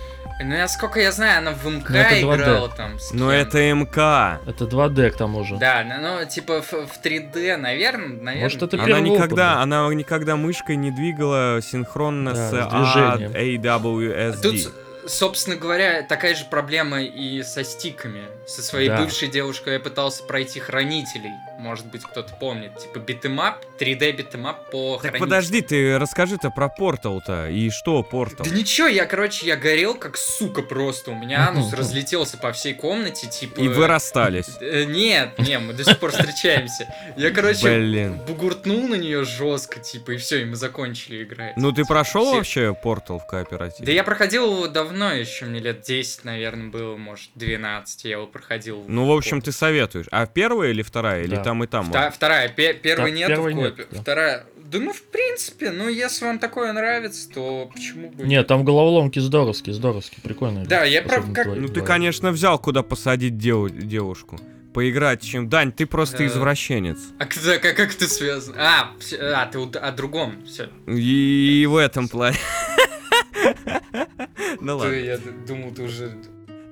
Ну, 0.41 0.57
насколько 0.57 0.99
я 0.99 1.11
знаю, 1.11 1.37
она 1.39 1.51
в 1.51 1.65
МК 1.65 1.93
Ну, 1.93 1.99
это 1.99 2.15
2D. 2.15 2.35
играла 2.35 2.69
там. 2.69 2.99
с 2.99 3.11
Но 3.13 3.29
кем. 3.29 3.39
это 3.39 3.73
МК. 3.73 4.39
Это 4.45 4.65
2D 4.65 5.11
к 5.11 5.17
тому 5.17 5.43
же. 5.45 5.57
Да, 5.57 5.83
ну, 5.85 6.19
ну, 6.19 6.25
типа 6.25 6.61
в, 6.61 6.71
в 6.71 6.99
3D, 7.03 7.55
наверное, 7.57 8.07
наверное. 8.09 8.41
Может, 8.43 8.63
это 8.63 8.75
Она 8.77 8.85
первый 8.85 9.01
опыт 9.09 9.13
никогда, 9.13 9.53
был. 9.55 9.61
она 9.61 9.93
никогда 9.93 10.35
мышкой 10.35 10.75
не 10.75 10.91
двигала 10.91 11.59
синхронно 11.61 12.33
Да, 12.33 12.49
с, 12.49 12.51
с 12.51 12.53
А- 12.53 13.15
движением. 13.17 13.61
AWSD. 13.61 14.41
Тут, 14.41 15.09
собственно 15.09 15.55
говоря, 15.55 16.01
такая 16.01 16.35
же 16.35 16.45
проблема 16.45 17.01
и 17.03 17.43
со 17.43 17.63
стиками. 17.63 18.23
Со 18.47 18.61
своей 18.61 18.89
Да. 18.89 18.97
бывшей 18.97 19.27
девушкой 19.29 19.73
я 19.73 19.79
пытался 19.79 20.23
пройти 20.23 20.59
хранителей. 20.59 21.31
Может 21.63 21.85
быть, 21.85 22.03
кто-то 22.03 22.33
помнит. 22.33 22.77
Типа 22.77 22.99
битэмап, 22.99 23.63
3D 23.79 24.11
битэмап 24.11 24.69
по 24.69 24.99
Так 25.01 25.17
подожди, 25.17 25.61
ты 25.61 25.97
расскажи-то 25.97 26.49
про 26.49 26.67
портал-то. 26.67 27.49
И 27.49 27.69
что 27.69 28.03
портал? 28.03 28.45
Да 28.45 28.53
ничего, 28.53 28.87
я, 28.87 29.05
короче, 29.05 29.47
я 29.47 29.55
горел 29.55 29.95
как 29.95 30.17
сука 30.17 30.61
просто. 30.61 31.11
У 31.11 31.15
меня 31.15 31.47
анус 31.47 31.71
разлетелся 31.71 32.37
по 32.37 32.51
всей 32.51 32.73
комнате, 32.73 33.29
типа... 33.29 33.61
И 33.61 33.69
вы 33.69 33.87
расстались. 33.87 34.57
Э, 34.59 34.83
Нет, 34.83 35.39
не, 35.39 35.57
мы 35.57 35.71
до 35.71 35.85
сих 35.85 35.99
пор 35.99 36.11
встречаемся. 36.11 36.93
Я, 37.15 37.31
короче, 37.31 37.79
Блин. 37.79 38.19
бугуртнул 38.27 38.85
на 38.85 38.95
нее 38.95 39.23
жестко, 39.23 39.79
типа, 39.79 40.11
и 40.11 40.17
все, 40.17 40.41
и 40.41 40.45
мы 40.45 40.57
закончили 40.57 41.23
играть. 41.23 41.55
Ну 41.55 41.71
ты 41.71 41.85
прошел 41.85 42.33
вообще 42.33 42.73
портал 42.73 43.19
в 43.19 43.25
кооперативе? 43.25 43.85
Да 43.85 43.93
я 43.93 44.03
проходил 44.03 44.51
его 44.51 44.67
давно, 44.67 45.13
еще 45.13 45.45
мне 45.45 45.61
лет 45.61 45.79
10, 45.79 46.25
наверное, 46.25 46.67
было, 46.67 46.97
может, 46.97 47.29
12, 47.35 48.03
я 48.03 48.11
его 48.11 48.27
проходил. 48.27 48.83
Ну, 48.85 49.07
в 49.07 49.15
общем, 49.15 49.41
ты 49.41 49.53
советуешь. 49.53 50.07
А 50.11 50.25
первая 50.25 50.71
или 50.71 50.81
вторая? 50.81 51.23
Или 51.23 51.35
Да. 51.37 51.52
Там 51.53 51.63
и 51.63 51.67
там? 51.67 51.89
Вта- 51.91 52.11
вторая, 52.11 52.49
пе- 52.49 52.73
первой 52.73 53.11
Да, 53.11 53.17
нет 53.17 53.27
первой 53.27 53.53
в 53.53 53.55
нет, 53.55 53.75
да. 53.91 54.01
Вторая. 54.01 54.45
Да 54.65 54.79
ну, 54.79 54.91
в 54.91 55.03
принципе, 55.03 55.69
ну, 55.71 55.87
если 55.87 56.25
вам 56.25 56.39
такое 56.39 56.73
нравится, 56.73 57.29
то 57.29 57.69
почему 57.71 58.09
бы... 58.09 58.23
Нет, 58.25 58.47
там 58.47 58.63
головоломки 58.65 59.19
здоровские, 59.19 59.75
здоровские, 59.75 60.21
прикольные. 60.23 60.65
Да, 60.65 60.83
я 60.83 61.03
прав- 61.03 61.31
как- 61.31 61.45
твои 61.45 61.59
Ну 61.59 61.67
ты, 61.67 61.81
конечно, 61.81 62.31
взял, 62.31 62.57
куда 62.57 62.81
посадить 62.81 63.37
дев- 63.37 63.71
девушку. 63.71 64.39
Поиграть 64.73 65.21
чем. 65.21 65.49
Дань, 65.49 65.71
ты 65.71 65.85
просто 65.85 66.17
Да. 66.19 66.25
извращенец. 66.25 66.97
А 67.19 67.25
как, 67.27 67.61
как, 67.61 67.75
как 67.75 67.93
это 67.95 68.07
связано? 68.09 68.57
А, 68.59 68.91
а 69.35 69.45
ты 69.45 69.59
у- 69.59 69.69
о 69.71 69.91
другом. 69.91 70.43
Все. 70.47 70.69
И 70.87 71.67
в 71.69 71.77
этом 71.77 72.07
плане. 72.07 72.37
Ну 74.61 74.77
ладно. 74.77 74.93
Я 74.93 75.17
думал, 75.47 75.71
ты 75.73 75.83
уже... 75.83 76.15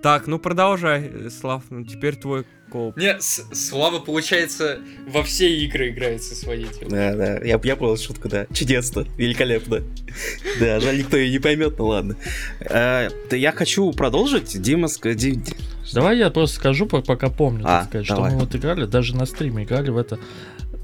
Так, 0.01 0.27
ну 0.27 0.39
продолжай, 0.39 1.03
э, 1.13 1.29
Слав. 1.29 1.63
Ну 1.69 1.83
теперь 1.85 2.15
твой 2.15 2.45
коп. 2.71 2.97
Нет, 2.97 3.21
С- 3.21 3.45
Слава, 3.53 3.99
получается, 3.99 4.79
во 5.07 5.23
все 5.23 5.53
игры 5.63 5.89
играет 5.89 6.23
со 6.23 6.35
своей 6.35 6.63
девушкой. 6.63 6.89
Да, 6.89 7.15
да, 7.15 7.33
я, 7.45 7.59
я 7.63 7.75
понял 7.75 7.97
шутку, 7.97 8.29
да. 8.29 8.47
Чудесно, 8.53 9.05
великолепно. 9.17 9.83
Да, 10.59 10.79
жаль, 10.79 10.99
никто 10.99 11.17
ее 11.17 11.31
не 11.31 11.39
поймет, 11.39 11.77
ну 11.77 11.87
ладно. 11.87 12.15
Э, 12.61 13.09
да 13.29 13.35
я 13.35 13.51
хочу 13.51 13.91
продолжить. 13.91 14.59
Дима, 14.61 14.87
Давай 15.93 16.17
я 16.17 16.29
просто 16.29 16.55
скажу, 16.57 16.85
по- 16.85 17.01
пока 17.01 17.29
помню, 17.29 17.63
А, 17.67 17.87
что 18.03 18.21
мы 18.21 18.29
вот 18.37 18.55
играли, 18.55 18.85
даже 18.85 19.15
на 19.15 19.25
стриме 19.25 19.63
играли 19.63 19.89
в 19.89 19.97
это, 19.97 20.19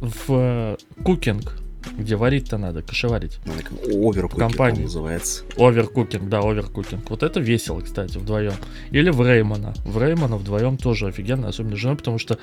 в 0.01 0.25
э, 0.29 0.77
cooking, 1.03 1.57
где 1.97 2.15
варить-то 2.15 2.57
надо, 2.57 2.81
кошеварить. 2.81 3.39
ну, 3.45 4.09
Overcooking 4.09 4.39
компании. 4.49 4.83
называется. 4.83 5.43
Overcooking, 5.57 6.29
да, 6.29 6.39
overcooking. 6.39 7.09
Вот 7.09 7.23
это 7.23 7.39
весело, 7.39 7.81
кстати, 7.81 8.17
вдвоем. 8.17 8.53
Или 8.91 9.09
в 9.09 9.21
Rayman 9.21 9.60
а. 9.60 9.73
В 9.85 10.01
Rayman 10.01 10.32
а 10.32 10.37
вдвоем 10.37 10.77
тоже 10.77 11.07
офигенно, 11.07 11.47
особенно 11.47 11.75
с 11.75 11.79
женой, 11.79 11.97
потому 11.97 12.17
что 12.19 12.37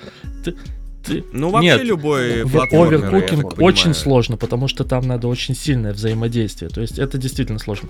ты, 0.44 0.54
ты 1.04 1.24
Ну 1.32 1.50
вообще 1.50 1.70
Нет, 1.70 1.84
любой 1.84 2.42
overcooking 2.42 3.60
очень 3.60 3.82
понимаю. 3.82 3.94
сложно, 3.94 4.36
потому 4.36 4.68
что 4.68 4.84
там 4.84 5.06
надо 5.06 5.28
очень 5.28 5.54
сильное 5.54 5.92
взаимодействие. 5.92 6.70
То 6.70 6.80
есть 6.80 6.98
это 6.98 7.18
действительно 7.18 7.58
сложно. 7.58 7.88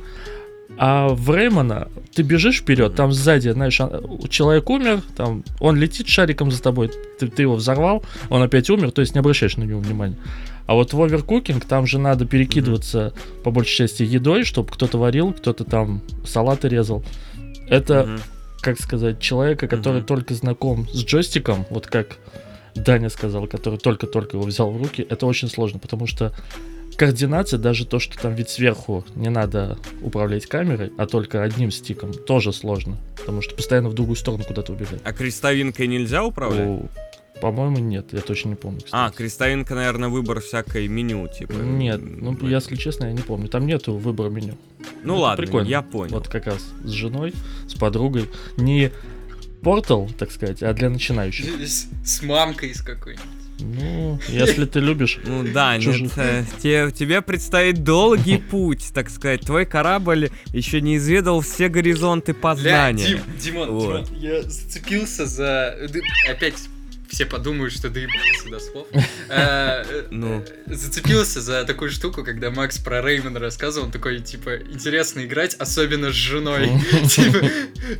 А 0.76 1.08
в 1.08 1.30
Реймона 1.32 1.88
ты 2.14 2.22
бежишь 2.22 2.60
вперед, 2.60 2.96
там 2.96 3.12
сзади, 3.12 3.50
знаешь, 3.50 3.80
а, 3.80 4.02
человек 4.28 4.68
умер, 4.70 5.02
там 5.16 5.44
он 5.60 5.76
летит 5.76 6.08
шариком 6.08 6.50
за 6.50 6.60
тобой, 6.60 6.90
ты, 7.20 7.28
ты 7.28 7.42
его 7.42 7.54
взорвал, 7.54 8.02
он 8.28 8.42
опять 8.42 8.68
умер, 8.70 8.90
то 8.90 9.00
есть 9.00 9.14
не 9.14 9.20
обращаешь 9.20 9.56
на 9.56 9.62
него 9.64 9.78
внимания. 9.80 10.16
А 10.66 10.74
вот 10.74 10.92
в 10.92 11.02
оверкукинг 11.02 11.64
там 11.66 11.86
же 11.86 11.98
надо 11.98 12.24
перекидываться 12.26 13.12
по 13.42 13.50
большей 13.50 13.76
части 13.76 14.02
едой, 14.02 14.44
чтобы 14.44 14.70
кто-то 14.72 14.98
варил, 14.98 15.32
кто-то 15.32 15.64
там 15.64 16.00
салаты 16.24 16.68
резал. 16.68 17.04
Это 17.68 18.04
Мгм. 18.04 18.20
как 18.60 18.80
сказать, 18.80 19.20
человека, 19.20 19.68
который 19.68 19.98
Мгм. 19.98 20.06
только 20.06 20.34
знаком 20.34 20.88
с 20.90 21.04
джойстиком, 21.04 21.66
вот 21.70 21.86
как 21.86 22.16
Даня 22.74 23.08
сказал, 23.10 23.46
который 23.46 23.78
только-только 23.78 24.36
его 24.36 24.46
взял 24.46 24.70
в 24.70 24.76
руки, 24.82 25.06
это 25.08 25.26
очень 25.26 25.48
сложно, 25.48 25.78
потому 25.78 26.06
что 26.06 26.32
координация, 26.96 27.58
даже 27.58 27.86
то, 27.86 27.98
что 27.98 28.18
там 28.18 28.34
ведь 28.34 28.48
сверху 28.50 29.04
не 29.14 29.28
надо 29.28 29.76
управлять 30.02 30.46
камерой, 30.46 30.92
а 30.96 31.06
только 31.06 31.42
одним 31.42 31.70
стиком, 31.70 32.12
тоже 32.14 32.52
сложно, 32.52 32.96
потому 33.18 33.42
что 33.42 33.54
постоянно 33.54 33.88
в 33.90 33.94
другую 33.94 34.16
сторону 34.16 34.44
куда-то 34.44 34.72
убегать. 34.72 35.00
А 35.04 35.12
крестовинкой 35.12 35.86
нельзя 35.88 36.24
управлять? 36.24 36.66
О, 36.66 36.86
По-моему, 37.40 37.78
нет, 37.78 38.06
я 38.12 38.20
точно 38.20 38.50
не 38.50 38.54
помню. 38.54 38.80
А, 38.90 39.06
кстати. 39.10 39.16
крестовинка, 39.18 39.74
наверное, 39.74 40.08
выбор 40.08 40.40
всякой 40.40 40.88
меню, 40.88 41.28
типа. 41.28 41.52
Нет, 41.52 42.00
ну, 42.02 42.32
М, 42.32 42.48
если 42.48 42.76
честно, 42.76 43.06
я 43.06 43.12
не 43.12 43.22
помню. 43.22 43.48
Там 43.48 43.66
нету 43.66 43.94
выбора 43.96 44.30
меню. 44.30 44.56
Ну 45.02 45.14
это 45.14 45.22
ладно, 45.22 45.44
прикольно. 45.44 45.68
я 45.68 45.82
понял. 45.82 46.14
Вот 46.14 46.28
как 46.28 46.46
раз 46.46 46.64
с 46.84 46.90
женой, 46.90 47.34
с 47.68 47.74
подругой. 47.74 48.30
Не 48.56 48.92
портал, 49.62 50.08
так 50.18 50.30
сказать, 50.30 50.62
а 50.62 50.72
для 50.72 50.88
начинающих. 50.90 51.46
С, 51.66 51.86
с 52.04 52.22
мамкой 52.22 52.74
с 52.74 52.82
какой-нибудь. 52.82 53.26
Ну, 53.60 54.18
если 54.28 54.64
ты 54.64 54.80
любишь. 54.80 55.18
Ну 55.24 55.44
да, 55.52 55.76
нет, 55.78 56.10
э, 56.16 56.44
те- 56.60 56.90
тебе 56.90 57.22
предстоит 57.22 57.84
долгий 57.84 58.36
путь, 58.50 58.90
так 58.92 59.08
сказать. 59.10 59.42
Твой 59.42 59.64
корабль 59.64 60.30
еще 60.52 60.80
не 60.80 60.96
изведал 60.96 61.40
все 61.40 61.68
горизонты 61.68 62.34
познания. 62.34 63.06
Дим, 63.06 63.20
Димон, 63.40 63.70
Вот. 63.70 64.04
Димон, 64.08 64.20
я 64.20 64.42
зацепился 64.42 65.24
за... 65.26 65.76
ды- 65.88 66.02
Опять 66.28 66.54
все 67.14 67.26
подумают, 67.26 67.72
что 67.72 67.88
доебался 67.90 68.48
до 68.50 68.58
слов. 68.58 68.86
Ну. 70.10 70.42
э, 70.66 70.74
Зацепился 70.74 71.40
за 71.40 71.64
такую 71.64 71.90
штуку, 71.90 72.24
когда 72.24 72.50
Макс 72.50 72.78
про 72.78 73.00
Реймона 73.00 73.38
рассказывал, 73.38 73.86
он 73.86 73.92
такой, 73.92 74.18
типа, 74.20 74.56
интересно 74.56 75.24
играть, 75.24 75.54
особенно 75.54 76.10
с 76.10 76.14
женой. 76.14 76.70
Типа, 77.08 77.46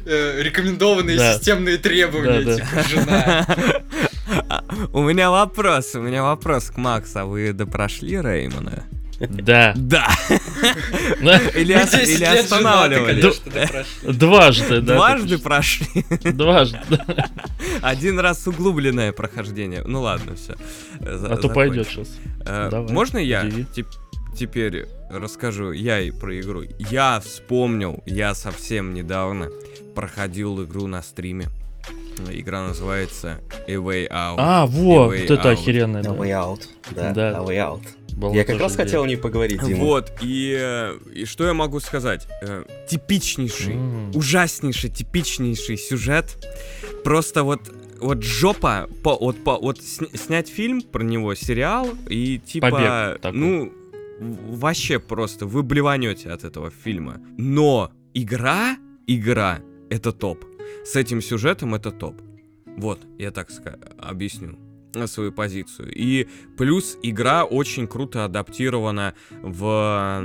э, 0.05 0.43
рекомендованные 0.43 1.19
системные 1.19 1.79
требования, 1.79 2.57
типа, 2.57 2.89
жена. 2.89 3.47
А, 4.49 4.65
У 4.93 5.03
меня 5.03 5.31
вопрос, 5.31 5.95
у 5.95 6.01
меня 6.01 6.23
вопрос 6.23 6.71
к 6.71 6.77
Максу. 6.77 7.21
А 7.21 7.25
вы 7.25 7.53
допрошли 7.53 8.17
Реймона? 8.21 8.85
Да. 9.29 9.73
Да. 9.77 10.07
Или, 11.55 11.75
Мы 11.75 11.83
ос- 11.83 11.91
10 11.91 12.09
или 12.09 12.17
лет 12.19 12.29
женаты, 12.29 12.39
останавливали? 12.41 13.33
Дважды, 14.13 14.81
да. 14.81 14.95
Дважды 14.95 15.39
прошли. 15.39 16.05
Дважды. 16.33 16.79
Один 17.83 18.19
раз 18.19 18.47
углубленное 18.47 19.13
прохождение. 19.13 19.83
Ну 19.85 20.03
ладно, 20.03 20.35
все. 20.37 20.55
А 21.01 21.37
то 21.37 21.49
пойдет 21.49 21.89
сейчас. 21.89 22.09
Давай, 22.45 22.93
Можно 22.93 23.19
я 23.19 23.49
теперь 24.37 24.87
расскажу 25.11 25.73
я 25.73 26.01
и 26.01 26.11
про 26.11 26.39
игру? 26.41 26.63
Я 26.79 27.21
вспомнил, 27.25 28.03
я 28.07 28.35
совсем 28.35 28.95
недавно 28.95 29.49
проходил 29.95 30.63
игру 30.65 30.87
на 30.87 31.03
стриме. 31.03 31.49
Игра 32.31 32.67
называется 32.69 33.41
A 33.67 33.73
Way 33.73 34.09
Out. 34.09 34.37
А, 34.39 34.67
во, 34.67 35.13
Way 35.13 35.23
вот 35.23 35.31
это 35.39 35.51
охеренная. 35.51 36.03
A. 36.03 36.07
Way 36.07 36.29
Out. 36.31 36.61
Да, 36.93 37.13
Да. 37.13 37.39
A 37.39 37.43
Way 37.43 37.57
Out. 37.57 37.83
Была 38.17 38.35
Я 38.35 38.45
как 38.45 38.61
раз 38.61 38.75
идея. 38.75 38.85
хотел 38.85 39.03
о 39.03 39.07
ней 39.07 39.17
поговорить, 39.17 39.61
Дима. 39.65 39.85
Вот, 39.85 40.13
и, 40.23 40.57
э, 40.59 40.97
и 41.15 41.25
что 41.25 41.45
я 41.47 41.53
могу 41.55 41.81
сказать? 41.81 42.27
Э, 42.43 42.65
Типичнейший, 42.89 43.75
М. 43.75 44.11
ужаснейший, 44.15 44.91
типичнейший 44.91 45.77
сюжет. 45.77 46.37
Просто 47.05 47.43
вот 47.45 47.61
вот 48.01 48.23
жопа, 48.23 48.87
по, 49.03 49.17
вот, 49.17 49.43
по, 49.45 49.57
вот 49.59 49.79
сня- 49.79 50.15
снять 50.17 50.49
фильм 50.49 50.83
про 50.83 51.03
него, 51.03 51.35
сериал, 51.35 51.89
и 52.11 52.39
типа, 52.39 52.71
Побег 52.71 53.21
такой. 53.21 53.39
ну, 53.41 53.73
вообще 54.21 54.99
просто 54.99 55.47
вы 55.47 55.63
блеванете 55.63 56.31
от 56.31 56.45
этого 56.45 56.71
фильма. 56.71 57.21
Но 57.39 57.91
игра, 58.13 58.77
игра, 59.07 59.61
это 59.91 60.13
топ. 60.13 60.45
С 60.85 60.97
этим 60.97 61.23
сюжетом 61.23 61.75
это 61.75 61.91
топ. 61.93 62.21
Вот, 62.77 63.01
я 63.19 63.31
так 63.31 63.49
ска- 63.51 63.79
объясню. 63.99 64.59
Свою 65.07 65.33
позицию. 65.33 65.93
И 65.95 66.29
плюс 66.57 66.99
игра 67.03 67.45
очень 67.45 67.87
круто 67.87 68.25
адаптирована 68.25 69.15
в... 69.31 70.23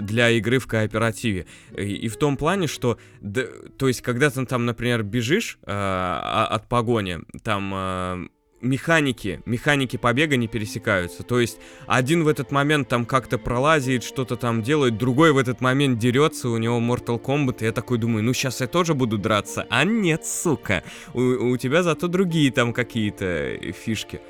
для 0.00 0.30
игры 0.30 0.58
в 0.58 0.66
кооперативе. 0.66 1.46
И, 1.76 2.08
в 2.08 2.16
том 2.16 2.36
плане, 2.36 2.66
что... 2.66 2.98
Да, 3.20 3.42
то 3.78 3.88
есть, 3.88 4.02
когда 4.02 4.30
ты 4.30 4.44
там, 4.46 4.66
например, 4.66 5.02
бежишь 5.02 5.58
э, 5.62 5.72
от 5.72 6.68
погони, 6.68 7.20
там... 7.42 8.30
Э, 8.66 8.68
механики, 8.68 9.40
механики 9.46 9.96
побега 9.96 10.36
не 10.36 10.48
пересекаются. 10.48 11.22
То 11.22 11.40
есть 11.40 11.58
один 11.86 12.24
в 12.24 12.28
этот 12.28 12.50
момент 12.50 12.88
там 12.88 13.06
как-то 13.06 13.38
пролазит, 13.38 14.04
что-то 14.04 14.36
там 14.36 14.62
делает, 14.62 14.98
другой 14.98 15.32
в 15.32 15.38
этот 15.38 15.60
момент 15.60 15.98
дерется, 15.98 16.48
у 16.48 16.58
него 16.58 16.78
Mortal 16.78 17.20
Kombat, 17.20 17.58
и 17.60 17.64
я 17.64 17.72
такой 17.72 17.98
думаю, 17.98 18.24
ну 18.24 18.32
сейчас 18.32 18.60
я 18.60 18.66
тоже 18.66 18.94
буду 18.94 19.18
драться. 19.18 19.66
А 19.70 19.84
нет, 19.84 20.26
сука, 20.26 20.82
у, 21.14 21.20
у 21.20 21.56
тебя 21.56 21.82
зато 21.82 22.08
другие 22.08 22.50
там 22.50 22.72
какие-то 22.72 23.58
фишки. 23.72 24.20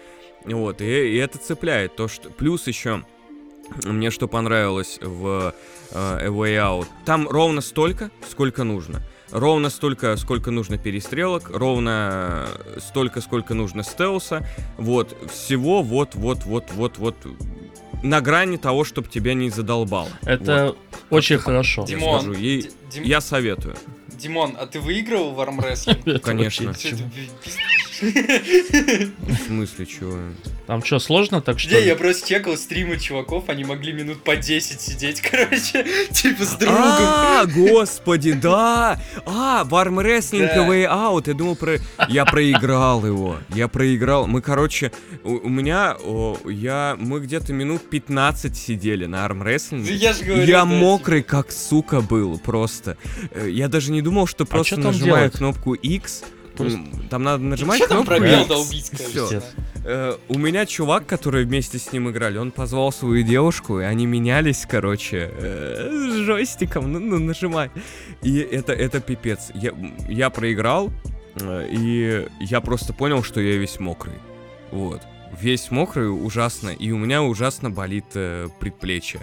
Вот, 0.44 0.80
и, 0.80 1.14
и 1.14 1.16
это 1.16 1.38
цепляет. 1.38 1.96
То, 1.96 2.08
что... 2.08 2.30
Плюс 2.30 2.66
еще 2.66 3.02
мне 3.82 4.12
что 4.12 4.28
понравилось 4.28 5.00
в 5.02 5.52
э, 5.90 5.94
A 5.94 6.28
Way 6.28 6.56
Out. 6.56 6.86
Там 7.04 7.28
ровно 7.28 7.60
столько, 7.60 8.10
сколько 8.28 8.62
нужно. 8.62 9.02
Ровно 9.30 9.70
столько, 9.70 10.16
сколько 10.16 10.50
нужно 10.50 10.78
перестрелок, 10.78 11.50
ровно 11.50 12.48
столько, 12.78 13.20
сколько 13.20 13.54
нужно 13.54 13.82
стелса. 13.82 14.46
Вот, 14.78 15.16
всего 15.32 15.82
вот-вот-вот-вот-вот 15.82 17.16
на 18.02 18.20
грани 18.20 18.56
того, 18.56 18.84
чтобы 18.84 19.08
тебя 19.08 19.34
не 19.34 19.50
задолбало. 19.50 20.10
Это 20.22 20.66
вот. 20.66 20.78
очень 21.10 21.38
хорошо. 21.38 21.84
Димон, 21.84 22.22
скажу. 22.22 22.38
И 22.38 22.70
Дим... 22.90 23.04
я 23.04 23.20
советую. 23.20 23.76
Димон, 24.08 24.56
а 24.58 24.66
ты 24.66 24.80
выигрывал 24.80 25.32
в 25.32 25.40
армрестлинг? 25.40 26.22
Конечно. 26.22 26.72
В 26.72 26.78
смысле, 29.46 29.86
чего? 29.86 30.18
Там 30.66 30.82
что, 30.84 30.98
сложно 30.98 31.40
так 31.40 31.60
что? 31.60 31.74
Не, 31.74 31.86
я 31.86 31.94
просто 31.94 32.28
чекал 32.28 32.56
стримы 32.56 32.98
чуваков, 32.98 33.48
они 33.48 33.62
могли 33.62 33.92
минут 33.92 34.24
по 34.24 34.36
10 34.36 34.80
сидеть, 34.80 35.20
короче, 35.30 35.86
типа 36.10 36.44
с 36.44 36.54
другом. 36.56 36.76
А, 36.80 37.46
господи, 37.46 38.32
да! 38.32 39.00
А, 39.24 39.62
в 39.64 39.74
армрестлинг 39.76 40.50
да. 40.54 40.66
Way 40.66 40.90
Out, 40.90 41.24
я 41.26 41.34
думал 41.34 41.54
про... 41.54 41.78
Я 42.08 42.24
проиграл 42.24 43.06
его, 43.06 43.36
я 43.54 43.68
проиграл. 43.68 44.26
Мы, 44.26 44.40
короче, 44.42 44.90
у, 45.22 45.48
меня, 45.48 45.96
я, 46.46 46.96
мы 46.98 47.20
где-то 47.20 47.52
минут 47.52 47.88
15 47.88 48.56
сидели 48.56 49.06
на 49.06 49.24
армрестлинге. 49.24 49.94
Я 49.94 50.12
же 50.12 50.24
говорю, 50.24 50.44
Я 50.44 50.64
мокрый, 50.64 51.22
типа... 51.22 51.42
как 51.42 51.52
сука 51.52 52.00
был, 52.00 52.38
просто. 52.38 52.96
Э, 53.30 53.48
я 53.48 53.68
даже 53.68 53.92
не 53.92 54.02
думал, 54.02 54.26
что 54.26 54.42
а 54.42 54.46
просто 54.46 54.78
нажимаю 54.78 55.30
кнопку 55.30 55.74
X. 55.74 56.24
Там 57.10 57.22
надо 57.22 57.44
нажимать 57.44 57.78
Что 57.78 57.88
кнопку. 57.88 58.10
Там 58.10 58.18
пробел 58.18 58.46
долбить. 58.46 58.90
Э, 59.88 60.16
у 60.28 60.36
меня 60.36 60.66
чувак, 60.66 61.06
который 61.06 61.44
вместе 61.44 61.78
с 61.78 61.92
ним 61.92 62.10
играли, 62.10 62.38
он 62.38 62.50
позвал 62.50 62.90
свою 62.90 63.22
девушку, 63.22 63.80
и 63.80 63.84
они 63.84 64.04
менялись, 64.06 64.66
короче, 64.68 65.30
э, 65.32 66.10
с 66.10 66.26
джойстиком, 66.26 66.92
ну, 66.92 66.98
ну 66.98 67.20
нажимай. 67.20 67.70
И 68.20 68.38
это, 68.38 68.72
это 68.72 69.00
пипец. 69.00 69.52
Я, 69.54 69.72
я 70.08 70.30
проиграл, 70.30 70.90
э, 71.36 71.68
и 71.70 72.26
я 72.40 72.60
просто 72.60 72.92
понял, 72.94 73.22
что 73.22 73.40
я 73.40 73.56
весь 73.58 73.78
мокрый. 73.78 74.14
Вот. 74.72 75.02
Весь 75.40 75.70
мокрый, 75.70 76.08
ужасно, 76.08 76.70
и 76.70 76.90
у 76.90 76.98
меня 76.98 77.22
ужасно 77.22 77.70
болит 77.70 78.06
э, 78.14 78.48
предплечье. 78.58 79.20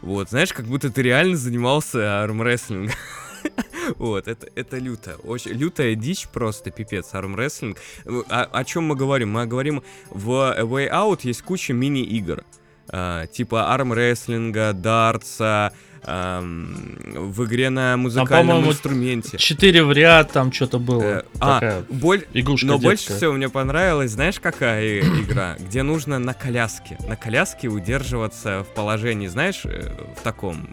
Вот, 0.00 0.30
знаешь, 0.30 0.54
как 0.54 0.64
будто 0.64 0.90
ты 0.90 1.02
реально 1.02 1.36
занимался 1.36 2.22
армрестлингом. 2.22 2.94
Вот, 3.98 4.26
это, 4.26 4.48
это 4.56 4.78
люто. 4.78 5.16
Очень, 5.22 5.52
лютая 5.52 5.94
дичь 5.94 6.26
просто, 6.28 6.70
пипец, 6.70 7.14
армрестлинг. 7.14 7.78
О, 8.04 8.42
о 8.42 8.64
чем 8.64 8.84
мы 8.84 8.96
говорим? 8.96 9.30
Мы 9.30 9.46
говорим, 9.46 9.82
в 10.10 10.56
Way 10.58 10.90
Out 10.90 11.20
есть 11.22 11.42
куча 11.42 11.72
мини-игр. 11.72 12.44
Uh, 12.88 13.26
типа 13.26 13.74
армрестлинга, 13.74 14.72
дартса, 14.72 15.72
в 16.06 17.44
игре 17.44 17.70
на 17.70 17.96
музыкальном 17.96 18.62
там, 18.62 18.70
инструменте. 18.70 19.38
Четыре 19.38 19.82
в 19.82 19.92
ряд 19.92 20.30
там 20.30 20.52
что-то 20.52 20.78
было. 20.78 21.02
Uh, 21.02 21.24
а, 21.40 21.82
боль... 21.90 22.24
игрушка 22.32 22.66
Но 22.66 22.74
детская. 22.74 22.88
больше 22.88 23.16
всего 23.16 23.32
мне 23.32 23.48
понравилось, 23.48 24.12
знаешь, 24.12 24.38
какая 24.38 25.00
игра? 25.00 25.56
Где 25.58 25.82
нужно 25.82 26.20
на 26.20 26.32
коляске. 26.32 26.96
На 27.08 27.16
коляске 27.16 27.68
удерживаться 27.68 28.62
в 28.62 28.72
положении, 28.74 29.26
знаешь, 29.26 29.62
э, 29.64 29.92
в 30.16 30.22
таком... 30.22 30.68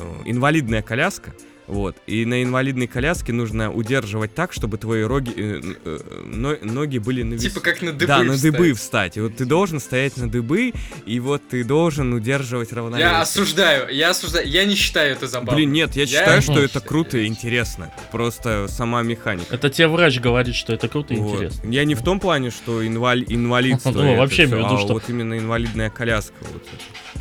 Э, 0.00 0.22
инвалидная 0.24 0.82
коляска. 0.82 1.34
Вот. 1.70 1.96
И 2.08 2.24
на 2.24 2.42
инвалидной 2.42 2.88
коляске 2.88 3.32
нужно 3.32 3.72
удерживать 3.72 4.34
так, 4.34 4.52
чтобы 4.52 4.76
твои 4.76 5.02
роги, 5.04 5.32
э, 5.36 5.60
э, 5.84 6.58
ноги 6.64 6.98
были 6.98 7.22
на 7.22 7.34
вес... 7.34 7.44
Типа 7.44 7.60
как 7.60 7.80
на 7.80 7.92
дыбы 7.92 8.06
Да, 8.06 8.24
на 8.24 8.36
дыбы 8.36 8.72
встать. 8.72 9.16
И 9.16 9.20
вот 9.20 9.36
ты 9.36 9.44
должен 9.44 9.78
стоять 9.78 10.16
на 10.16 10.28
дыбы, 10.28 10.72
и 11.06 11.20
вот 11.20 11.42
ты 11.48 11.62
должен 11.62 12.12
удерживать 12.12 12.72
равновесие. 12.72 13.08
Я 13.08 13.20
осуждаю, 13.20 13.88
я 13.88 14.10
осуждаю. 14.10 14.48
Я 14.48 14.64
не 14.64 14.74
считаю 14.74 15.12
это 15.12 15.28
забавным. 15.28 15.54
Блин, 15.54 15.72
нет, 15.72 15.94
я, 15.94 16.02
я 16.02 16.06
считаю, 16.08 16.42
что 16.42 16.58
это 16.58 16.80
круто 16.80 17.18
и 17.18 17.26
интересно. 17.26 17.94
Просто 18.10 18.66
сама 18.68 19.02
механика. 19.02 19.54
Это 19.54 19.70
тебе 19.70 19.86
врач 19.86 20.18
говорит, 20.18 20.56
что 20.56 20.72
это 20.72 20.88
круто 20.88 21.14
и 21.14 21.18
вот. 21.18 21.34
интересно. 21.34 21.70
Я 21.70 21.84
не 21.84 21.94
в 21.94 22.02
том 22.02 22.18
плане, 22.18 22.50
что 22.50 22.84
инвалид, 22.84 23.30
инвалидство. 23.30 23.90
Ну, 24.00 24.16
вообще 24.16 24.44
имею 24.44 24.64
в 24.64 24.66
виду, 24.66 24.74
а 24.76 24.78
что... 24.78 24.94
вот 24.94 25.04
именно 25.08 25.38
инвалидная 25.38 25.90
коляска. 25.90 26.34
Вот. 26.40 26.62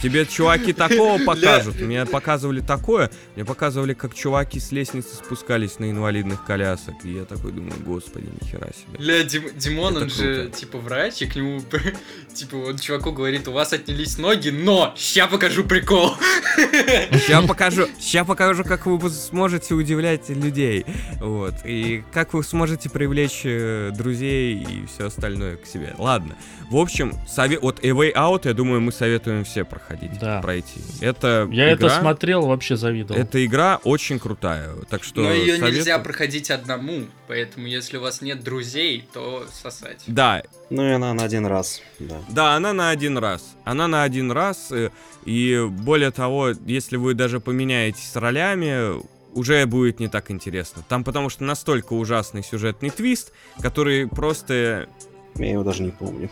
Тебе 0.02 0.26
чуваки 0.26 0.74
такого 0.74 1.20
покажут. 1.26 1.80
Мне 1.80 2.06
показывали 2.06 2.62
такое. 2.62 3.12
Мне 3.36 3.44
показывали, 3.46 3.94
как 3.94 4.16
чуваки 4.40 4.60
с 4.62 4.72
лестницы 4.72 5.16
спускались 5.16 5.80
на 5.80 5.92
инвалидных 5.92 6.46
колясок. 6.46 6.96
И 7.04 7.12
я 7.12 7.26
такой 7.26 7.52
думаю, 7.52 7.74
господи, 7.86 8.30
нихера 8.40 8.70
себе. 8.74 8.98
Ля, 8.98 9.24
Дим, 9.24 9.44
Димон, 9.56 9.94
Это 9.98 10.04
он 10.06 10.10
круто. 10.10 10.24
же, 10.24 10.50
типа, 10.50 10.78
врач, 10.78 11.22
и 11.22 11.26
к 11.26 11.36
нему, 11.36 11.62
типа, 12.34 12.56
он 12.56 12.78
чуваку 12.78 13.12
говорит, 13.12 13.48
у 13.50 13.52
вас 13.52 13.74
отнялись 13.74 14.18
ноги, 14.18 14.50
но 14.50 14.94
ща 14.96 15.28
покажу 15.28 15.66
прикол. 15.66 16.16
Ща 17.28 17.42
покажу, 17.48 17.88
ща 18.00 18.24
покажу, 18.24 18.64
как 18.64 18.86
вы 18.86 19.10
сможете 19.10 19.74
удивлять 19.74 20.30
людей. 20.30 20.86
Вот. 21.20 21.56
И 21.66 22.04
как 22.14 22.34
вы 22.34 22.44
сможете 22.44 22.90
привлечь 22.90 23.42
э, 23.44 23.92
друзей 23.94 24.56
и 24.64 24.86
все 24.86 25.08
остальное 25.08 25.58
к 25.58 25.66
себе. 25.66 25.96
Ладно. 25.98 26.36
В 26.70 26.78
общем, 26.78 27.14
совет, 27.28 27.62
вот 27.62 27.80
A 27.84 27.88
Way 27.88 28.14
Out, 28.14 28.42
я 28.46 28.54
думаю, 28.54 28.80
мы 28.80 28.92
советуем 28.92 29.44
все 29.44 29.66
проходить, 29.66 30.20
да. 30.20 30.40
пройти. 30.40 30.80
Это 31.02 31.48
Я 31.52 31.74
игра, 31.74 31.88
это 31.88 32.00
смотрел, 32.00 32.46
вообще 32.46 32.76
завидовал. 32.76 33.20
Эта 33.20 33.44
игра 33.44 33.80
очень 33.84 34.19
крутая, 34.20 34.74
так 34.90 35.04
что 35.04 35.22
Но 35.22 35.32
ее 35.32 35.58
советую... 35.58 35.74
нельзя 35.74 36.00
проходить 36.00 36.52
одному, 36.52 37.06
поэтому 37.28 37.68
если 37.68 37.98
у 37.98 38.02
вас 38.02 38.22
нет 38.22 38.44
друзей, 38.44 39.08
то 39.14 39.46
сосать. 39.52 40.04
Да. 40.08 40.44
Ну 40.70 40.88
и 40.88 40.92
она 40.92 41.14
на 41.14 41.24
один 41.24 41.46
раз, 41.46 41.82
да. 42.00 42.22
Да, 42.30 42.56
она 42.56 42.74
на 42.74 42.92
один 42.92 43.18
раз. 43.18 43.56
Она 43.64 43.88
на 43.88 44.04
один 44.04 44.32
раз, 44.32 44.72
э, 44.72 44.92
и 45.26 45.66
более 45.70 46.12
того, 46.12 46.50
если 46.66 46.98
вы 46.98 47.14
даже 47.14 47.40
поменяетесь 47.40 48.16
ролями, 48.16 49.02
уже 49.34 49.66
будет 49.66 50.00
не 50.00 50.08
так 50.08 50.32
интересно. 50.32 50.84
Там 50.88 51.04
потому 51.04 51.30
что 51.30 51.44
настолько 51.44 51.94
ужасный 51.94 52.44
сюжетный 52.44 52.90
твист, 52.90 53.32
который 53.62 54.08
просто... 54.08 54.88
Я 55.36 55.52
его 55.52 55.64
даже 55.64 55.84
не 55.84 55.92
помню. 55.92 56.30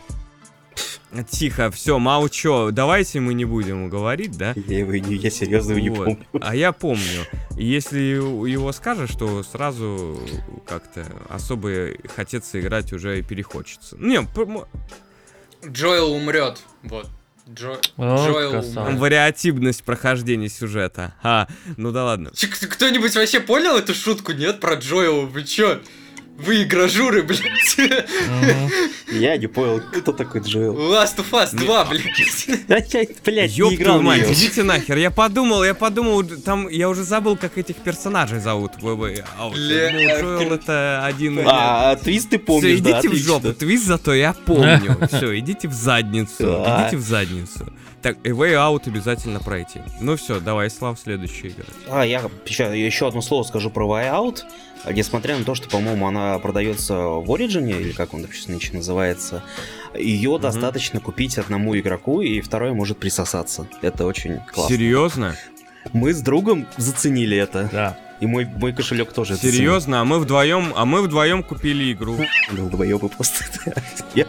Тихо, 1.30 1.72
все, 1.72 2.00
молчу. 2.00 2.72
Давайте 2.72 3.20
мы 3.20 3.34
не 3.34 3.46
будем 3.46 3.90
говорить, 3.90 4.38
да? 4.38 4.54
Я, 4.56 4.80
его, 4.80 4.94
я 4.94 5.30
серьезно 5.30 5.74
его 5.74 5.96
вот. 5.96 6.08
не 6.08 6.16
помню. 6.16 6.42
А 6.42 6.56
я 6.56 6.72
помню. 6.72 7.26
Если 7.56 8.00
его 8.00 8.72
скажешь, 8.72 9.12
то 9.12 9.44
сразу 9.44 10.20
как-то 10.68 11.06
особо 11.30 11.90
хотеться 12.16 12.60
играть 12.60 12.94
уже 12.94 13.22
перехочется. 13.24 13.96
Не, 13.98 14.22
Джоэл 15.66 16.14
умрет. 16.14 16.60
Вот. 16.84 17.08
Джо... 17.50 17.80
О, 17.98 18.28
Джоэл 18.28 18.60
умрет. 18.60 19.00
Вариативность 19.00 19.84
прохождения 19.84 20.50
сюжета. 20.50 21.16
А, 21.24 21.48
ну 21.78 21.92
да 21.92 22.04
ладно. 22.04 22.32
Кто-нибудь 22.70 23.16
вообще 23.16 23.40
понял 23.40 23.78
эту 23.78 23.94
шутку? 23.94 24.34
Нет, 24.34 24.60
про 24.60 24.76
Джоэла? 24.76 25.26
Вы 25.26 25.44
чё? 25.44 25.82
Вы 26.38 26.64
игражуры, 26.64 27.24
блядь. 27.24 27.78
Я 29.12 29.38
не 29.38 29.48
понял, 29.48 29.82
кто 29.82 30.12
такой 30.12 30.42
Джоэл. 30.42 30.76
Last 30.76 31.18
of 31.18 31.32
Us 31.32 31.56
2, 31.56 31.86
блядь. 31.86 32.48
Я, 32.94 33.06
блядь, 33.26 33.58
не 33.58 33.76
играл 33.76 34.02
мать, 34.02 34.30
идите 34.32 34.64
нахер. 34.64 34.98
Я 34.98 35.10
подумал, 35.10 35.64
я 35.64 35.74
подумал, 35.74 36.24
там, 36.24 36.68
я 36.68 36.90
уже 36.90 37.04
забыл, 37.04 37.38
как 37.38 37.58
этих 37.58 37.78
персонажей 37.78 38.40
зовут. 38.40 38.74
А 38.82 39.50
Джоэл 39.50 40.54
это 40.54 41.06
один... 41.06 41.42
А, 41.46 41.96
Твист 41.96 42.30
ты 42.30 42.38
помнишь, 42.38 42.80
Все, 42.82 42.92
идите 42.92 43.10
в 43.10 43.16
жопу. 43.16 43.54
Твист 43.54 43.86
зато 43.86 44.14
я 44.14 44.34
помню. 44.34 44.98
Все, 45.08 45.40
идите 45.40 45.68
в 45.68 45.74
задницу. 45.74 46.44
Идите 46.44 46.98
в 46.98 47.02
задницу. 47.02 47.74
Так, 48.02 48.18
A 48.24 48.30
Way 48.30 48.54
Out 48.54 48.88
обязательно 48.88 49.40
пройти. 49.40 49.82
Ну 50.00 50.16
все, 50.18 50.40
давай, 50.40 50.70
Слав, 50.70 51.00
следующий 51.00 51.50
игра. 51.50 51.66
А, 51.90 52.06
я 52.06 52.22
еще, 52.46 52.86
еще 52.86 53.08
одно 53.08 53.22
слово 53.22 53.44
скажу 53.44 53.72
про 53.72 53.88
Way 53.88 54.12
Out. 54.14 54.44
Несмотря 54.86 55.38
на 55.38 55.44
то, 55.44 55.56
что, 55.56 55.70
по-моему, 55.70 56.08
она 56.08 56.38
продается 56.40 56.96
в 56.96 57.30
Origin, 57.32 57.80
или 57.80 57.92
как 57.92 58.14
он 58.14 58.22
вообще 58.22 58.50
нынче 58.50 58.74
называется, 58.74 59.44
ее 59.96 60.32
угу. 60.32 60.40
достаточно 60.40 61.00
купить 61.00 61.38
одному 61.38 61.78
игроку, 61.78 62.22
и 62.22 62.42
второй 62.42 62.74
может 62.74 62.98
присосаться. 62.98 63.68
Это 63.82 64.06
очень 64.06 64.40
классно. 64.40 64.76
Серьезно? 64.76 65.36
Мы 65.94 66.14
с 66.14 66.22
другом 66.22 66.68
заценили 66.78 67.38
это. 67.38 67.70
Да. 67.72 67.98
И 68.20 68.26
мой, 68.26 68.46
мой 68.46 68.74
кошелек 68.74 69.14
тоже. 69.14 69.38
Серьезно, 69.38 70.02
а 70.02 70.04
мы 70.04 70.20
вдвоем, 70.20 70.74
а 70.76 70.86
мы 70.86 71.04
вдвоем 71.04 71.44
купили 71.44 71.94
игру. 71.94 72.16
самое. 72.16 72.30
Долбоёбы 72.52 73.10
просто. 73.10 73.46
Я. 74.16 74.26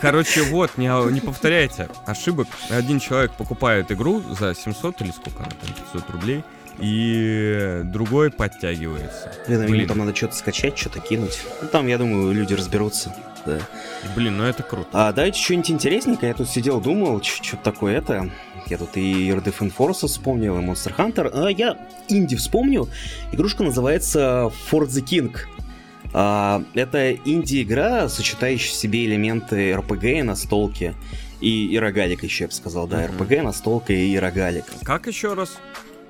Короче, 0.00 0.42
вот, 0.42 0.76
не, 0.76 1.12
не 1.12 1.20
повторяйте 1.20 1.88
ошибок. 2.06 2.48
Один 2.68 2.98
человек 2.98 3.32
покупает 3.32 3.92
игру 3.92 4.22
за 4.38 4.54
700 4.54 5.00
или 5.02 5.10
сколько 5.12 5.44
она 5.44 5.50
там, 5.50 5.74
500 5.92 6.10
рублей, 6.10 6.44
и 6.78 7.80
другой 7.84 8.30
подтягивается. 8.30 9.32
Блин, 9.46 9.62
а 9.62 9.66
Блин. 9.66 9.88
там 9.88 9.98
надо 9.98 10.14
что-то 10.14 10.34
скачать, 10.36 10.76
что-то 10.78 11.00
кинуть. 11.00 11.40
Ну, 11.62 11.68
там, 11.68 11.86
я 11.86 11.98
думаю, 11.98 12.32
люди 12.32 12.54
разберутся. 12.54 13.14
Да. 13.44 13.58
Блин, 14.16 14.36
ну 14.36 14.44
это 14.44 14.62
круто. 14.62 14.88
А 14.92 15.12
давайте 15.12 15.40
что-нибудь 15.40 15.70
интересненькое. 15.70 16.30
Я 16.30 16.34
тут 16.34 16.48
сидел, 16.48 16.80
думал, 16.80 17.22
что 17.22 17.56
такое 17.56 17.98
это. 17.98 18.30
Я 18.66 18.78
тут 18.78 18.96
и 18.96 19.30
Earth 19.30 19.44
Defense 19.44 19.72
Forces 19.76 20.08
вспомнил, 20.08 20.58
и 20.58 20.62
Monster 20.62 20.94
Hunter. 20.96 21.30
А 21.32 21.48
я 21.48 21.76
инди 22.08 22.34
вспомнил. 22.36 22.88
Игрушка 23.32 23.62
называется 23.62 24.50
For 24.70 24.86
the 24.86 25.02
King. 25.04 25.36
А, 26.12 26.62
это 26.74 27.12
инди-игра, 27.12 28.08
сочетающая 28.08 28.72
в 28.72 28.74
себе 28.74 29.04
элементы 29.06 29.70
RPG, 29.72 30.22
настолки 30.22 30.94
и, 31.40 31.66
и 31.66 31.78
рогалика 31.78 32.24
еще, 32.26 32.44
я 32.44 32.48
бы 32.48 32.54
сказал, 32.54 32.86
да, 32.86 33.06
Мгм. 33.06 33.22
RPG, 33.22 33.42
настолка 33.42 33.92
и 33.92 34.16
рогалика. 34.16 34.72
Как 34.82 35.06
еще 35.06 35.34
раз? 35.34 35.58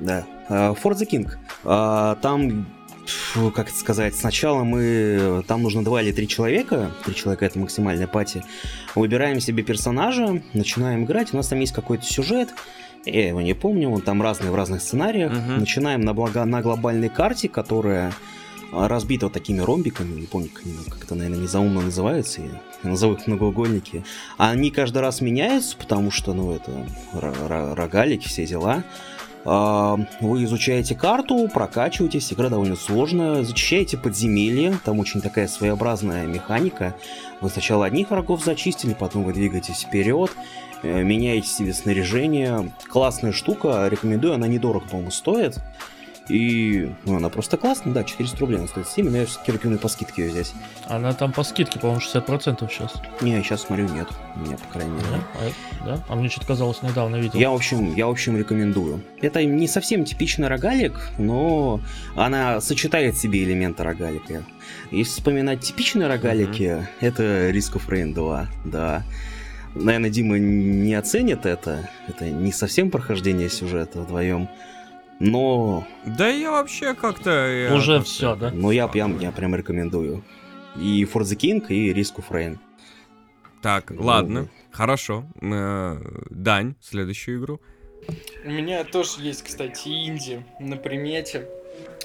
Да. 0.00 0.24
А, 0.48 0.72
For 0.74 0.92
the 0.92 1.06
King. 1.08 1.30
А, 1.64 2.16
Там, 2.16 2.66
как 3.54 3.68
это 3.68 3.78
сказать, 3.78 4.14
сначала 4.14 4.64
мы... 4.64 5.42
Там 5.46 5.62
нужно 5.62 5.84
два 5.84 6.02
или 6.02 6.12
три 6.12 6.26
человека. 6.28 6.90
Три 7.04 7.14
человека— 7.14 7.44
это 7.46 7.58
максимальная 7.58 8.06
пати. 8.06 8.42
Выбираем 8.94 9.40
себе 9.40 9.62
персонажа, 9.62 10.42
начинаем 10.54 11.04
играть. 11.04 11.32
У 11.32 11.36
нас 11.36 11.48
там 11.48 11.60
есть 11.60 11.72
какой-то 11.72 12.04
сюжет. 12.04 12.50
Я 13.04 13.28
его 13.28 13.40
не 13.40 13.54
помню, 13.54 13.90
он 13.90 14.00
там 14.02 14.20
разный 14.20 14.50
в 14.50 14.54
разных 14.54 14.82
сценариях. 14.82 15.32
Мгм. 15.32 15.58
Начинаем 15.60 16.00
на, 16.00 16.12
благо... 16.14 16.44
на 16.44 16.60
глобальной 16.60 17.08
карте, 17.08 17.48
которая 17.48 18.12
а, 18.72 18.88
разбита 18.88 19.26
вот 19.26 19.32
такими 19.32 19.60
ромбиками, 19.60 20.20
не 20.22 20.26
помню, 20.26 20.48
как, 20.88 21.04
это, 21.04 21.14
наверное, 21.14 21.42
незаумно 21.44 21.82
называется, 21.82 22.40
я 22.42 22.90
назову 22.90 23.14
их 23.14 23.26
многоугольники. 23.28 24.04
Они 24.38 24.72
каждый 24.72 24.98
раз 24.98 25.20
меняются, 25.20 25.76
потому 25.76 26.10
что, 26.10 26.34
ну, 26.34 26.52
это 26.52 26.72
ро- 27.12 27.48
ро- 27.48 27.74
рогалики, 27.74 28.26
все 28.26 28.44
дела. 28.44 28.82
А, 29.48 29.96
Вы 30.20 30.44
изучаете 30.44 30.96
карту, 30.96 31.48
прокачиваетесь, 31.48 32.32
игра 32.32 32.48
довольно 32.48 32.74
сложная, 32.74 33.44
зачищаете 33.44 33.96
подземелье, 33.96 34.76
там 34.84 34.98
очень 34.98 35.20
такая 35.20 35.46
своеобразная 35.46 36.26
механика. 36.26 36.94
Вы 37.40 37.48
сначала 37.48 37.86
одних 37.86 38.10
врагов 38.10 38.42
зачистили, 38.42 38.92
потом 38.92 39.22
вы 39.22 39.32
двигаетесь 39.32 39.82
вперед, 39.82 40.32
э, 40.82 41.02
меняете 41.02 41.46
себе 41.46 41.72
снаряжение. 41.72 42.72
Классная 42.88 43.30
штука, 43.30 43.86
рекомендую, 43.88 44.34
она 44.34 44.48
недорого, 44.48 44.88
по-моему, 44.88 45.12
стоит. 45.12 45.58
И 46.28 46.90
ну, 47.04 47.16
она 47.16 47.28
просто 47.28 47.56
классная, 47.56 47.92
да, 47.92 48.04
400 48.04 48.38
рублей 48.38 48.58
она 48.58 48.66
стоит 48.66 48.86
в 48.86 48.96
Steam, 48.96 49.10
но 49.10 49.18
я 49.18 49.26
все-таки 49.26 49.52
рекомендую 49.52 49.80
по 49.80 49.88
скидке 49.88 50.22
ее 50.22 50.30
взять. 50.30 50.52
Она 50.86 51.12
там 51.12 51.32
по 51.32 51.44
скидке, 51.44 51.78
по-моему, 51.78 52.00
60% 52.00 52.68
сейчас. 52.70 52.94
Не, 53.20 53.42
сейчас 53.42 53.62
смотрю, 53.62 53.88
нет, 53.88 54.08
у 54.34 54.40
меня, 54.40 54.56
по 54.56 54.66
крайней 54.72 54.92
мере. 54.92 55.06
Да? 55.10 55.20
А, 55.34 55.86
да? 55.86 56.04
А 56.08 56.16
мне 56.16 56.28
что-то 56.28 56.48
казалось, 56.48 56.82
недавно 56.82 57.16
видел. 57.16 57.38
Я, 57.38 57.50
в 57.50 57.54
общем, 57.54 57.94
я, 57.94 58.06
в 58.06 58.10
общем, 58.10 58.36
рекомендую. 58.36 59.00
Это 59.20 59.44
не 59.44 59.68
совсем 59.68 60.04
типичный 60.04 60.48
рогалик, 60.48 61.10
но 61.18 61.80
она 62.16 62.60
сочетает 62.60 63.14
в 63.14 63.18
себе 63.20 63.44
элементы 63.44 63.84
рогалика. 63.84 64.44
Если 64.90 65.12
вспоминать 65.12 65.60
типичные 65.60 66.08
рогалики, 66.08 66.86
это 67.00 67.50
Risk 67.50 67.74
of 67.74 67.88
Rain 67.88 68.14
2, 68.14 68.48
да. 68.64 69.04
Наверное, 69.74 70.10
Дима 70.10 70.38
не 70.38 70.94
оценит 70.94 71.44
это. 71.44 71.90
Это 72.08 72.24
не 72.30 72.50
совсем 72.50 72.90
прохождение 72.90 73.50
сюжета 73.50 74.00
вдвоем. 74.00 74.48
Но, 75.18 75.86
Да 76.04 76.28
я 76.28 76.50
вообще 76.50 76.94
как-то... 76.94 77.30
я 77.30 77.74
Уже 77.74 77.96
как-то- 77.98 78.10
все, 78.10 78.34
да? 78.36 78.50
но 78.50 78.70
я, 78.70 78.86
прям, 78.88 79.18
я 79.18 79.32
прям 79.32 79.54
рекомендую. 79.54 80.22
И 80.76 81.04
For 81.04 81.22
the 81.22 81.36
King, 81.36 81.66
и 81.68 81.92
Risk 81.92 82.16
of 82.16 82.24
Rain. 82.30 82.58
Так, 83.62 83.90
ладно, 83.96 84.48
хорошо. 84.70 85.24
Э, 85.40 85.96
Дань, 86.30 86.74
следующую 86.82 87.40
игру. 87.40 87.60
У 88.44 88.50
меня 88.50 88.84
тоже 88.84 89.20
есть, 89.22 89.42
кстати, 89.42 89.88
инди 89.88 90.44
на 90.60 90.76
примете. 90.76 91.48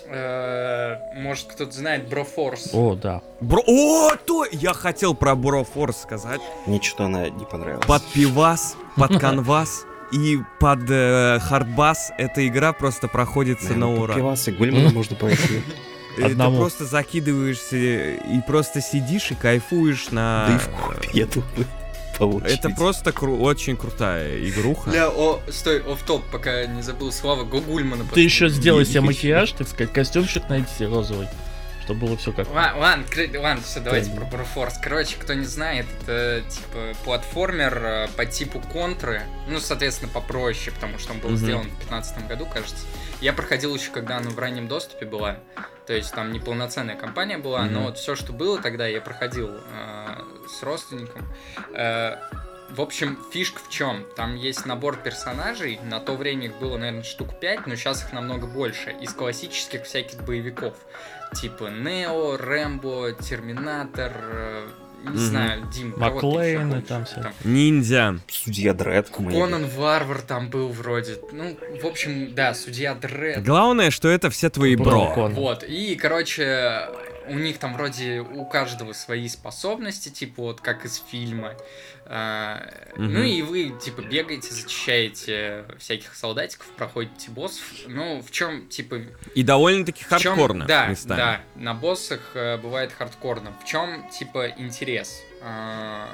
Э, 0.08 0.96
Может, 1.22 1.48
кто-то 1.48 1.72
знает 1.74 2.10
Брофорс. 2.10 2.70
О, 2.74 2.96
да. 2.96 3.22
Бро... 3.42 3.62
О, 3.68 4.16
то! 4.26 4.46
Я 4.52 4.74
хотел 4.74 5.14
про 5.14 5.36
Брофорс 5.36 5.98
сказать. 6.02 6.42
Мне 6.66 6.82
что-то 6.82 7.06
она 7.06 7.30
не 7.30 7.46
понравилась. 7.46 7.86
Под 7.86 8.04
пивас, 8.14 8.76
под 8.96 9.20
канвас 9.20 9.86
и 10.12 10.40
под 10.60 10.90
э, 10.90 11.40
хардбас 11.40 12.12
эта 12.18 12.48
игра 12.48 12.74
просто 12.74 13.08
проходится 13.08 13.74
на 13.74 13.92
ура. 13.92 14.16
Пивасы, 14.16 14.52
Гульмана 14.52 14.90
можно 14.92 15.16
пройти. 15.16 15.62
Э, 16.18 16.18
Ты 16.18 16.24
Одному. 16.32 16.58
просто 16.58 16.86
закидываешься 16.86 17.78
и 17.78 18.42
просто 18.46 18.82
сидишь 18.82 19.32
и 19.32 19.36
кайфуешь 19.36 20.10
на... 20.12 20.46
Да 20.50 20.56
и 20.56 20.58
в 20.60 20.68
купе, 20.70 21.10
я 21.14 21.26
думаю, 21.26 21.68
по 22.20 22.24
очереди. 22.26 22.54
Это 22.60 22.70
просто 22.72 23.12
кру- 23.12 23.40
очень 23.40 23.78
крутая 23.78 24.38
игруха. 24.48 24.90
Бля, 24.90 25.10
о, 25.10 25.40
стой, 25.50 25.80
оф 25.82 26.02
топ, 26.04 26.24
пока 26.30 26.66
не 26.66 26.82
забыл 26.82 27.12
слова 27.14 27.44
Гогульмана. 27.46 28.04
Ты 28.14 28.20
еще 28.22 28.50
сделай 28.50 28.86
себе 28.86 29.02
макияж, 29.02 29.54
так 29.54 29.68
сказать, 29.70 29.94
костюмчик 29.94 30.50
найди 30.50 30.68
розовый, 30.86 31.28
чтобы 31.92 32.08
было 32.08 32.18
все 32.18 32.32
как... 32.32 32.50
Ла- 32.54 32.74
Ладно, 32.78 33.06
ладно, 33.40 33.62
все, 33.64 33.80
давайте 33.80 34.10
Да. 34.12 34.18
про 34.18 34.26
Брофорс. 34.26 34.78
Короче, 34.82 35.18
кто 35.18 35.34
не 35.34 35.46
знает, 35.46 35.86
это 36.04 36.42
типа 36.50 36.94
платформер 37.04 37.78
э, 37.84 38.08
по 38.16 38.26
типу 38.26 38.60
контры. 38.60 39.24
Ну, 39.48 39.60
соответственно, 39.60 40.12
попроще, 40.12 40.74
потому 40.74 40.98
что 40.98 41.14
он 41.14 41.20
был 41.20 41.36
сделан 41.36 41.64
в 41.64 41.78
2015 41.90 42.28
году, 42.28 42.46
кажется. 42.46 42.86
Я 43.20 43.34
проходил 43.34 43.76
еще, 43.76 43.92
когда 43.92 44.18
она 44.18 44.30
в 44.30 44.40
раннем 44.40 44.68
доступе 44.68 45.06
была. 45.06 45.38
То 45.86 45.94
есть 45.94 46.14
там 46.14 46.32
неполноценная 46.32 46.96
компания 46.96 47.38
была, 47.38 47.64
но 47.66 47.82
вот 47.84 47.98
все, 47.98 48.16
что 48.16 48.32
было 48.34 48.62
тогда, 48.62 48.88
я 48.88 49.02
проходил 49.02 49.50
э, 49.50 50.22
с 50.50 50.64
родственником. 50.64 51.28
Э, 51.74 52.16
в 52.70 52.80
общем, 52.80 53.20
фишка 53.34 53.60
в 53.62 53.70
чем? 53.70 54.06
Там 54.16 54.36
есть 54.36 54.66
набор 54.66 54.96
персонажей, 54.96 55.80
на 55.84 56.00
то 56.00 56.16
время 56.16 56.46
их 56.46 56.56
было, 56.58 56.78
наверное, 56.78 57.04
штук 57.04 57.38
5, 57.38 57.68
но 57.68 57.76
сейчас 57.76 58.04
их 58.04 58.14
намного 58.14 58.48
больше, 58.48 58.92
из 59.02 59.12
классических 59.14 59.84
всяких 59.84 60.24
боевиков. 60.24 60.74
Типа 61.40 61.70
Нео, 61.70 62.38
Рэмбо, 62.38 63.14
Терминатор, 63.14 64.12
э, 64.16 64.68
не 65.04 65.10
Мгм. 65.10 65.18
знаю, 65.18 65.64
Дим, 65.74 65.94
помнишь? 66.72 66.88
там 66.88 67.06
все. 67.06 67.32
Ниндзя. 67.44 68.20
Судья 68.28 68.74
Дред. 68.74 69.10
Конан 69.10 69.66
Варвар 69.68 70.22
там 70.22 70.50
был 70.50 70.68
вроде. 70.70 71.18
Ну, 71.32 71.58
в 71.82 71.86
общем, 71.88 72.36
да, 72.36 72.54
Судья 72.54 72.94
Дред. 72.96 73.44
Главное, 73.44 73.92
что 73.92 74.10
это 74.10 74.30
все 74.30 74.50
твои 74.50 74.76
бро. 74.76 75.14
Кон. 75.16 75.34
Вот, 75.34 75.64
и, 75.64 75.96
короче, 75.96 76.88
у 77.28 77.34
них 77.36 77.58
там 77.60 77.74
вроде 77.74 78.22
у 78.22 78.46
каждого 78.46 78.94
свои 78.94 79.28
способности, 79.28 80.10
типа 80.10 80.42
вот 80.44 80.62
как 80.62 80.86
из 80.86 81.02
фильма. 81.10 81.54
Мгм. 82.06 83.14
Ну 83.14 83.24
и 83.24 83.42
вы, 83.42 83.70
типа, 83.80 84.02
бегаете, 84.02 84.52
зачищаете 84.54 85.66
всяких 85.80 86.14
солдатиков, 86.16 86.68
проходите 86.76 87.32
боссов. 87.32 87.64
Ну, 87.88 88.22
в 88.22 88.32
чем, 88.32 88.68
типа, 88.68 89.02
И 89.34 89.44
довольно-таки 89.44 90.04
хардкорно 90.04 90.66
да, 90.66 90.88
местами. 90.88 91.18
да, 91.18 91.42
на 91.56 91.74
боссах 91.74 92.32
э, 92.34 92.58
бывает 92.58 92.92
хардкорно. 92.92 93.54
В 93.64 93.66
чем, 93.66 94.10
типа, 94.10 94.50
интерес? 94.58 95.22
А, 95.42 96.10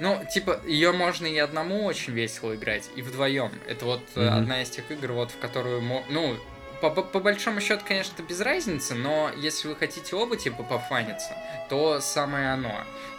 ну, 0.00 0.24
типа, 0.32 0.60
ее 0.66 0.92
можно 0.92 1.26
и 1.26 1.36
одному 1.38 1.84
очень 1.84 2.14
весело 2.14 2.54
играть, 2.54 2.88
и 2.96 3.02
вдвоем. 3.02 3.50
Это 3.68 3.84
вот 3.84 4.02
Мгм. 4.14 4.28
одна 4.32 4.62
из 4.62 4.70
тех 4.70 4.90
игр, 4.90 5.12
вот 5.12 5.32
в 5.32 5.38
которую, 5.38 5.82
ну, 6.08 6.36
по, 6.80 6.90
по- 6.90 7.02
по 7.02 7.20
большому 7.20 7.60
счету, 7.60 7.82
конечно, 7.86 8.22
без 8.22 8.40
разницы, 8.40 8.94
но 8.94 9.30
если 9.36 9.68
вы 9.68 9.76
хотите 9.76 10.14
оба, 10.16 10.36
типа, 10.36 10.62
пофаниться, 10.62 11.36
то 11.68 12.00
самое 12.00 12.52
оно. 12.52 12.72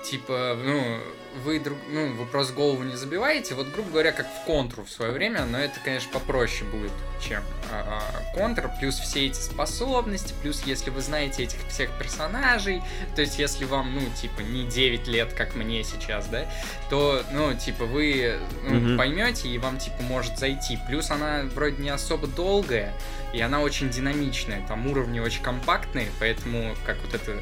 Типа, 0.09 0.57
ну, 0.63 0.99
вы 1.43 1.59
друг, 1.59 1.77
ну, 1.89 2.13
вы 2.13 2.25
просто 2.25 2.53
голову 2.53 2.83
не 2.83 2.95
забиваете, 2.95 3.55
вот, 3.55 3.67
грубо 3.67 3.89
говоря, 3.91 4.11
как 4.11 4.25
в 4.25 4.45
контру 4.45 4.85
в 4.85 4.89
свое 4.89 5.11
время, 5.11 5.45
но 5.45 5.59
это, 5.59 5.79
конечно, 5.83 6.09
попроще 6.13 6.63
будет, 6.69 6.91
чем 7.21 7.43
а, 7.71 8.01
контр, 8.33 8.71
плюс 8.79 8.95
все 8.95 9.27
эти 9.27 9.37
способности, 9.39 10.33
плюс 10.41 10.63
если 10.65 10.89
вы 10.91 11.01
знаете 11.01 11.43
этих 11.43 11.59
всех 11.67 11.91
персонажей, 11.99 12.81
то 13.15 13.21
есть 13.21 13.37
если 13.37 13.65
вам, 13.65 13.93
ну, 13.95 14.01
типа, 14.19 14.41
не 14.41 14.65
9 14.65 15.07
лет, 15.07 15.33
как 15.33 15.55
мне 15.55 15.83
сейчас, 15.83 16.27
да, 16.27 16.45
то, 16.89 17.23
ну, 17.31 17.53
типа, 17.53 17.85
вы 17.85 18.39
ну, 18.63 18.75
Мгм. 18.75 18.97
поймете, 18.97 19.49
и 19.49 19.57
вам, 19.57 19.77
типа, 19.77 20.01
может 20.03 20.37
зайти. 20.37 20.79
Плюс 20.87 21.11
она 21.11 21.43
вроде 21.53 21.81
не 21.81 21.89
особо 21.89 22.27
долгая, 22.27 22.93
и 23.33 23.41
она 23.41 23.59
очень 23.59 23.89
динамичная, 23.89 24.65
там 24.67 24.87
уровни 24.87 25.19
очень 25.19 25.43
компактные, 25.43 26.07
поэтому, 26.19 26.75
как 26.85 26.97
вот 27.03 27.13
это... 27.13 27.41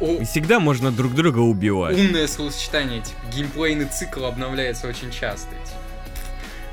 о- 0.00 0.18
И 0.20 0.24
всегда 0.24 0.60
можно 0.60 0.90
друг 0.92 1.14
друга 1.14 1.38
убивать. 1.38 1.96
умное 1.96 2.26
словосочетание, 2.26 3.00
типа, 3.02 3.18
геймплейный 3.32 3.86
цикл 3.86 4.24
обновляется 4.24 4.88
очень 4.88 5.10
часто. 5.10 5.50
типа. 5.50 5.78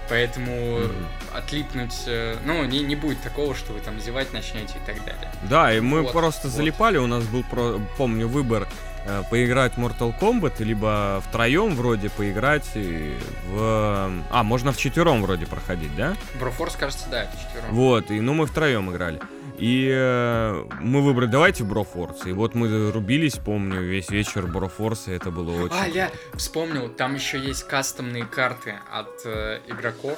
Поэтому 0.08 0.80
Мгм. 0.82 1.08
отлипнуть, 1.36 2.04
э, 2.06 2.36
ну, 2.46 2.64
не, 2.66 2.82
не 2.82 2.96
будет 2.96 3.20
такого, 3.22 3.56
что 3.56 3.74
вы 3.74 3.80
там 3.80 4.00
зевать 4.00 4.34
начнете 4.34 4.76
и 4.76 4.86
так 4.86 5.04
далее. 5.04 5.32
Да, 5.50 5.74
и 5.74 5.80
мы 5.80 6.04
Вот, 6.04 6.12
просто 6.12 6.48
вот. 6.48 6.56
залипали, 6.56 6.98
у 6.98 7.08
нас 7.08 7.24
был, 7.24 7.44
про- 7.44 7.80
помню, 7.98 8.28
выбор 8.28 8.68
э, 9.08 9.22
поиграть 9.30 9.74
в 9.74 9.80
Mortal 9.80 10.14
Kombat, 10.20 10.64
либо 10.64 11.22
втроем 11.30 11.76
вроде 11.76 12.10
поиграть 12.10 12.66
и 12.74 13.14
в... 13.52 14.12
А, 14.32 14.42
можно 14.44 14.72
в 14.74 14.78
четвером 14.78 15.22
вроде 15.22 15.46
проходить, 15.46 15.96
да? 15.96 16.16
Брофорс, 16.40 16.76
кажется, 16.76 17.06
да, 17.12 17.22
это 17.24 17.32
четвером. 17.40 17.76
Вот, 17.76 18.10
и 18.10 18.20
ну 18.20 18.34
мы 18.34 18.48
втроем 18.48 18.90
играли. 18.92 19.20
И 19.58 19.90
э, 19.92 20.64
мы 20.82 21.02
выбрали, 21.02 21.28
давайте 21.30 21.64
Брофорс. 21.64 22.26
И 22.26 22.32
вот 22.34 22.56
мы 22.56 22.92
рубились, 22.92 23.36
помню, 23.36 23.82
весь 23.82 24.10
вечер 24.10 24.48
Брофорса, 24.48 25.12
это 25.12 25.32
было 25.32 25.52
очень... 25.64 25.76
А, 25.76 25.88
ля, 25.88 26.12
вспомнил, 26.34 26.90
там 26.90 27.16
еще 27.16 27.40
есть 27.40 27.68
кастомные 27.68 28.26
карты 28.26 28.76
от 28.92 29.10
э, 29.26 29.60
игроков. 29.68 30.18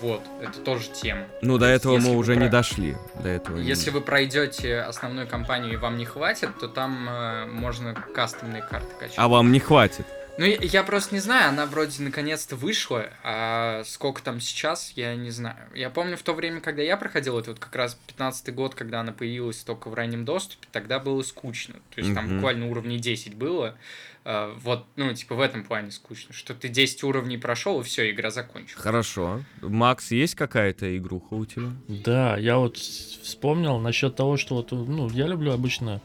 Вот, 0.00 0.22
это 0.40 0.60
тоже 0.60 0.88
тема. 0.90 1.26
Ну, 1.42 1.58
до 1.58 1.66
этого 1.66 1.98
мы 1.98 2.16
уже 2.16 2.34
про- 2.34 2.42
не 2.44 2.48
дошли. 2.48 2.96
До 3.22 3.28
этого 3.28 3.58
не- 3.58 3.64
Если 3.68 3.90
вы 3.90 4.00
пройдете 4.00 4.80
основную 4.80 5.26
кампанию 5.28 5.74
и 5.74 5.76
вам 5.76 5.98
не 5.98 6.04
хватит, 6.06 6.50
то 6.58 6.68
там 6.68 7.08
э, 7.08 7.46
можно 7.46 7.94
кастомные 8.14 8.62
карты 8.62 8.88
качать. 8.98 9.14
А 9.18 9.28
вам 9.28 9.52
не 9.52 9.60
хватит. 9.60 10.06
Ну, 10.38 10.44
я, 10.46 10.56
я 10.62 10.82
просто 10.84 11.14
не 11.14 11.20
знаю, 11.20 11.50
она 11.50 11.66
вроде 11.66 12.02
наконец-то 12.02 12.56
вышла, 12.56 13.10
а 13.22 13.82
сколько 13.84 14.22
там 14.22 14.40
сейчас, 14.40 14.92
я 14.96 15.14
не 15.14 15.30
знаю. 15.30 15.68
Я 15.74 15.90
помню 15.90 16.16
в 16.16 16.22
то 16.22 16.32
время, 16.32 16.60
когда 16.60 16.80
я 16.82 16.96
проходил, 16.96 17.38
это 17.38 17.50
вот 17.50 17.58
как 17.58 17.74
раз 17.76 17.98
15 18.06 18.54
год, 18.54 18.74
когда 18.74 19.00
она 19.00 19.12
появилась 19.12 19.58
только 19.58 19.88
в 19.88 19.94
раннем 19.94 20.24
доступе, 20.24 20.66
тогда 20.72 20.98
было 20.98 21.20
скучно. 21.22 21.74
То 21.94 22.00
есть 22.00 22.14
там 22.14 22.24
Мгм. 22.24 22.34
буквально 22.36 22.68
уровней 22.70 22.98
10 22.98 23.34
было. 23.34 23.76
А, 24.24 24.54
вот, 24.58 24.86
ну, 24.96 25.12
типа 25.14 25.34
в 25.34 25.40
этом 25.40 25.64
плане 25.64 25.90
скучно, 25.90 26.32
что 26.34 26.54
ты 26.54 26.68
10 26.68 27.02
уровней 27.04 27.36
прошел, 27.38 27.80
и 27.80 27.84
все, 27.84 28.10
игра 28.10 28.30
закончилась. 28.30 28.82
Хорошо. 28.82 29.42
Макс, 29.60 30.10
есть 30.10 30.34
какая-то 30.36 30.96
игруха 30.96 31.34
у 31.34 31.44
тебя? 31.44 31.70
Да, 31.88 32.36
я 32.38 32.56
вот 32.58 32.76
вспомнил 32.78 33.78
насчет 33.78 34.16
того, 34.16 34.36
что 34.38 34.56
вот, 34.56 34.72
ну, 34.72 35.08
я 35.10 35.26
люблю 35.26 35.52
обычно, 35.52 36.00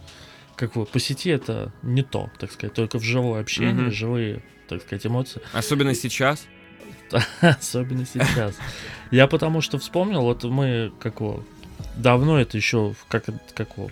как 0.55 0.73
бы, 0.73 0.85
по 0.85 0.99
сети 0.99 1.29
это 1.29 1.71
не 1.81 2.01
то, 2.03 2.29
так 2.39 2.51
сказать, 2.51 2.73
только 2.73 2.99
в 2.99 3.03
живое 3.03 3.41
общение, 3.41 3.73
Мгм. 3.85 3.91
живые, 3.91 4.43
так 4.67 4.81
сказать, 4.81 5.05
эмоции. 5.05 5.41
Особенно 5.53 5.93
сейчас. 5.93 6.47
Особенно 7.41 8.05
сейчас. 8.05 8.55
Я 9.11 9.27
потому 9.27 9.61
что 9.61 9.77
вспомнил, 9.79 10.21
вот 10.21 10.43
мы, 10.43 10.91
как 10.99 11.19
его, 11.19 11.43
давно 11.95 12.39
это 12.39 12.57
еще, 12.57 12.95
как, 13.07 13.25
как 13.53 13.77
его, 13.77 13.89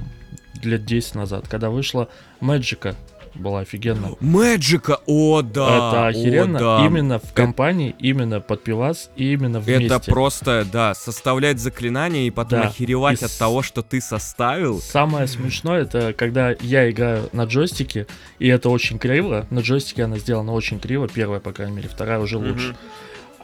лет 0.64 0.86
10 0.86 1.16
назад, 1.16 1.48
когда 1.48 1.70
вышла 1.70 2.10
Мэджика, 2.40 2.96
была 3.36 3.62
офигенно. 3.62 4.12
Мэджика, 4.20 5.00
о 5.06 5.42
да, 5.42 5.76
это 5.90 6.08
охеренно 6.08 6.58
о, 6.60 6.80
да. 6.80 6.86
именно 6.86 7.20
в 7.20 7.34
компании, 7.34 7.96
именно 8.00 8.40
под 8.42 8.64
пивас 8.64 9.10
и 9.16 9.34
именно 9.34 9.60
вместе. 9.60 9.86
Это 9.88 10.00
просто, 10.00 10.66
да, 10.72 10.94
составлять 10.94 11.60
заклинания 11.60 12.28
и 12.28 12.30
потом 12.30 12.62
Да, 12.62 12.68
охеревать 12.68 13.22
и 13.22 13.26
от 13.26 13.32
с- 13.32 13.38
того, 13.38 13.62
что 13.62 13.82
ты 13.82 14.02
составил. 14.02 14.80
Самое 14.80 15.28
смешное, 15.28 15.82
это 15.84 16.14
когда 16.14 16.56
я 16.62 16.90
играю 16.90 17.30
на 17.34 17.44
джойстике, 17.46 18.08
и 18.40 18.48
это 18.48 18.70
очень 18.70 19.00
криво. 19.00 19.46
На 19.50 19.60
джойстике 19.60 20.04
она 20.04 20.18
сделана 20.18 20.52
очень 20.54 20.80
криво, 20.80 21.08
первая, 21.08 21.40
по 21.40 21.52
крайней 21.52 21.76
мере, 21.78 21.90
вторая 21.90 22.20
уже 22.20 22.38
лучше. 22.38 22.70
Мгм. 22.70 22.78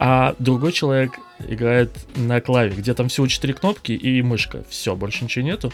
А 0.02 0.34
другой 0.38 0.72
человек 0.72 1.18
играет 1.46 1.90
на 2.16 2.40
клаве, 2.40 2.72
где 2.74 2.94
там 2.94 3.08
всего 3.08 3.26
четыре 3.26 3.52
кнопки 3.52 3.92
и 3.92 4.22
мышка. 4.22 4.64
Все, 4.70 4.96
больше 4.96 5.24
ничего 5.24 5.44
нету. 5.44 5.72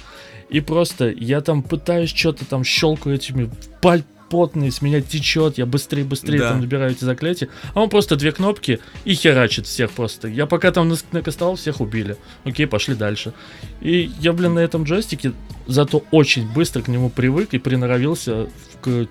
И 0.51 0.61
просто 0.61 1.09
я 1.11 1.41
там 1.41 1.63
пытаюсь 1.63 2.13
что-то 2.13 2.45
там 2.45 2.65
щелкаю 2.65 3.15
этими 3.17 3.49
паль 3.81 4.03
потные, 4.29 4.73
с 4.73 4.83
меня 4.83 5.01
течет, 5.01 5.59
я 5.59 5.67
быстрее, 5.67 6.03
быстрее 6.03 6.41
Да. 6.41 6.49
там 6.51 6.61
набираю 6.61 6.91
эти 6.91 7.05
заклятия, 7.05 7.49
а 7.75 7.81
он 7.81 7.89
просто 7.89 8.17
две 8.17 8.33
кнопки 8.33 8.81
и 9.05 9.15
херачит 9.15 9.67
всех 9.67 9.93
просто. 9.93 10.27
Я 10.27 10.47
пока 10.47 10.73
там 10.73 10.93
накастал, 11.13 11.55
всех 11.55 11.81
убили. 11.81 12.17
Окей, 12.45 12.67
пошли 12.67 12.97
дальше. 12.97 13.33
И 13.81 14.11
я, 14.19 14.33
блин, 14.33 14.55
на 14.55 14.59
этом 14.59 14.83
джойстике 14.83 15.33
зато 15.69 16.03
очень 16.11 16.53
быстро 16.53 16.83
к 16.83 16.89
нему 16.89 17.11
привык 17.11 17.55
и 17.55 17.59
приноровился. 17.59 18.49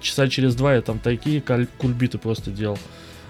Часа 0.01 0.27
через 0.27 0.55
два 0.55 0.75
я 0.75 0.81
там 0.81 0.99
такие 0.99 1.41
кульбиты 1.77 2.17
просто 2.17 2.51
делал. 2.51 2.77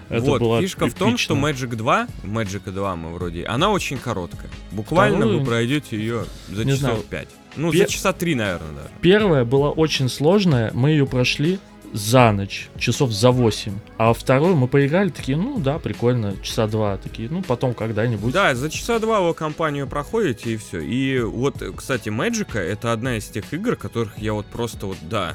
Это 0.08 0.24
вот, 0.26 0.40
было 0.40 0.60
фишка 0.60 0.86
в 0.88 0.94
том, 0.94 1.16
что 1.18 1.34
эпично. 1.34 1.66
Magic 1.66 1.76
2, 1.76 2.06
Magic 2.24 2.70
2 2.70 2.96
мы 2.96 3.12
вроде, 3.14 3.44
она 3.44 3.70
очень 3.70 3.98
короткая. 3.98 4.50
Буквально 4.72 5.18
Вторую- 5.18 5.40
вы 5.40 5.44
пройдете 5.46 5.96
ее 5.96 6.24
за 6.48 6.64
Не 6.64 6.72
часов 6.72 6.80
знаю. 6.90 7.02
5. 7.10 7.28
Ну, 7.56 7.72
Пе- 7.72 7.78
за 7.78 7.86
часа 7.86 8.12
3, 8.12 8.34
наверное, 8.34 8.72
да. 8.72 8.90
Первая 9.00 9.44
была 9.44 9.70
очень 9.70 10.08
сложная, 10.08 10.70
мы 10.74 10.90
ее 10.90 11.06
прошли 11.06 11.58
за 11.92 12.30
ночь, 12.32 12.68
часов 12.78 13.10
за 13.10 13.30
8. 13.30 13.72
А 13.96 14.12
вторую 14.12 14.54
мы 14.56 14.68
поиграли, 14.68 15.08
такие, 15.08 15.38
ну 15.38 15.58
да, 15.58 15.78
прикольно, 15.78 16.34
часа 16.42 16.66
два. 16.66 16.98
Такие, 16.98 17.30
ну 17.30 17.42
потом 17.42 17.72
когда-нибудь. 17.74 18.32
Да, 18.34 18.54
за 18.54 18.68
часа 18.70 18.98
два 18.98 19.20
вы 19.20 19.32
компанию 19.34 19.86
проходите 19.86 20.52
и 20.52 20.56
все. 20.56 20.80
И 20.80 21.20
вот, 21.20 21.62
кстати, 21.76 22.10
Magic 22.10 22.58
это 22.58 22.92
одна 22.92 23.16
из 23.16 23.24
тех 23.26 23.50
игр, 23.54 23.76
которых 23.76 24.18
я 24.18 24.34
вот 24.34 24.46
просто 24.46 24.86
вот, 24.86 24.98
да, 25.02 25.34